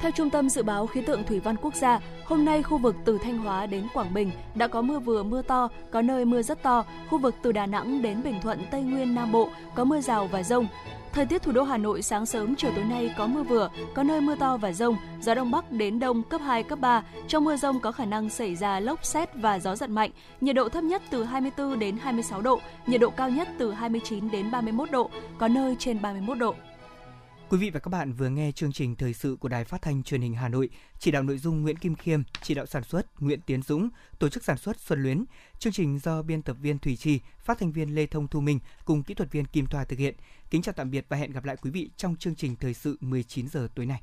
Theo 0.00 0.10
Trung 0.10 0.30
tâm 0.30 0.48
Dự 0.48 0.62
báo 0.62 0.86
Khí 0.86 1.00
tượng 1.00 1.24
Thủy 1.24 1.40
văn 1.40 1.56
Quốc 1.56 1.74
gia, 1.74 2.00
hôm 2.24 2.44
nay 2.44 2.62
khu 2.62 2.78
vực 2.78 2.96
từ 3.04 3.18
Thanh 3.18 3.38
Hóa 3.38 3.66
đến 3.66 3.86
Quảng 3.94 4.14
Bình 4.14 4.30
đã 4.54 4.66
có 4.66 4.82
mưa 4.82 4.98
vừa 4.98 5.22
mưa 5.22 5.42
to, 5.42 5.68
có 5.90 6.02
nơi 6.02 6.24
mưa 6.24 6.42
rất 6.42 6.62
to. 6.62 6.84
Khu 7.10 7.18
vực 7.18 7.34
từ 7.42 7.52
Đà 7.52 7.66
Nẵng 7.66 8.02
đến 8.02 8.22
Bình 8.22 8.40
Thuận, 8.42 8.60
Tây 8.70 8.82
Nguyên, 8.82 9.14
Nam 9.14 9.32
Bộ 9.32 9.48
có 9.74 9.84
mưa 9.84 10.00
rào 10.00 10.26
và 10.26 10.42
rông. 10.42 10.66
Thời 11.12 11.26
tiết 11.26 11.42
thủ 11.42 11.52
đô 11.52 11.62
Hà 11.62 11.78
Nội 11.78 12.02
sáng 12.02 12.26
sớm 12.26 12.56
chiều 12.56 12.70
tối 12.74 12.84
nay 12.84 13.14
có 13.18 13.26
mưa 13.26 13.42
vừa, 13.42 13.70
có 13.94 14.02
nơi 14.02 14.20
mưa 14.20 14.36
to 14.36 14.56
và 14.56 14.72
rông, 14.72 14.96
gió 15.20 15.34
đông 15.34 15.50
bắc 15.50 15.72
đến 15.72 15.98
đông 15.98 16.22
cấp 16.22 16.40
2, 16.44 16.62
cấp 16.62 16.78
3. 16.78 17.02
Trong 17.28 17.44
mưa 17.44 17.56
rông 17.56 17.80
có 17.80 17.92
khả 17.92 18.04
năng 18.04 18.30
xảy 18.30 18.56
ra 18.56 18.80
lốc 18.80 19.04
xét 19.04 19.34
và 19.34 19.58
gió 19.58 19.76
giật 19.76 19.90
mạnh. 19.90 20.10
Nhiệt 20.40 20.56
độ 20.56 20.68
thấp 20.68 20.84
nhất 20.84 21.02
từ 21.10 21.24
24 21.24 21.78
đến 21.78 21.96
26 21.96 22.42
độ, 22.42 22.60
nhiệt 22.86 23.00
độ 23.00 23.10
cao 23.10 23.30
nhất 23.30 23.48
từ 23.58 23.72
29 23.72 24.30
đến 24.30 24.50
31 24.50 24.90
độ, 24.90 25.10
có 25.38 25.48
nơi 25.48 25.76
trên 25.78 26.02
31 26.02 26.38
độ. 26.38 26.54
Quý 27.50 27.58
vị 27.58 27.70
và 27.70 27.80
các 27.80 27.88
bạn 27.88 28.12
vừa 28.12 28.28
nghe 28.28 28.52
chương 28.52 28.72
trình 28.72 28.96
thời 28.96 29.14
sự 29.14 29.36
của 29.40 29.48
Đài 29.48 29.64
Phát 29.64 29.82
thanh 29.82 30.02
Truyền 30.02 30.20
hình 30.20 30.34
Hà 30.34 30.48
Nội, 30.48 30.68
chỉ 30.98 31.10
đạo 31.10 31.22
nội 31.22 31.38
dung 31.38 31.62
Nguyễn 31.62 31.76
Kim 31.76 31.94
Khiêm, 31.94 32.22
chỉ 32.42 32.54
đạo 32.54 32.66
sản 32.66 32.84
xuất 32.84 33.22
Nguyễn 33.22 33.40
Tiến 33.40 33.62
Dũng, 33.62 33.88
tổ 34.18 34.28
chức 34.28 34.44
sản 34.44 34.58
xuất 34.58 34.80
Xuân 34.80 35.02
Luyến. 35.02 35.24
Chương 35.58 35.72
trình 35.72 35.98
do 35.98 36.22
biên 36.22 36.42
tập 36.42 36.56
viên 36.60 36.78
Thủy 36.78 36.96
Trì, 36.96 37.20
phát 37.38 37.58
thanh 37.58 37.72
viên 37.72 37.94
Lê 37.94 38.06
Thông 38.06 38.28
Thu 38.28 38.40
Minh 38.40 38.58
cùng 38.84 39.02
kỹ 39.02 39.14
thuật 39.14 39.32
viên 39.32 39.44
Kim 39.44 39.66
Thoa 39.66 39.84
thực 39.84 39.98
hiện. 39.98 40.14
Kính 40.50 40.62
chào 40.62 40.72
tạm 40.72 40.90
biệt 40.90 41.06
và 41.08 41.16
hẹn 41.16 41.32
gặp 41.32 41.44
lại 41.44 41.56
quý 41.62 41.70
vị 41.70 41.90
trong 41.96 42.16
chương 42.16 42.34
trình 42.34 42.56
thời 42.56 42.74
sự 42.74 42.96
19 43.00 43.48
giờ 43.48 43.68
tối 43.74 43.86
nay. 43.86 44.00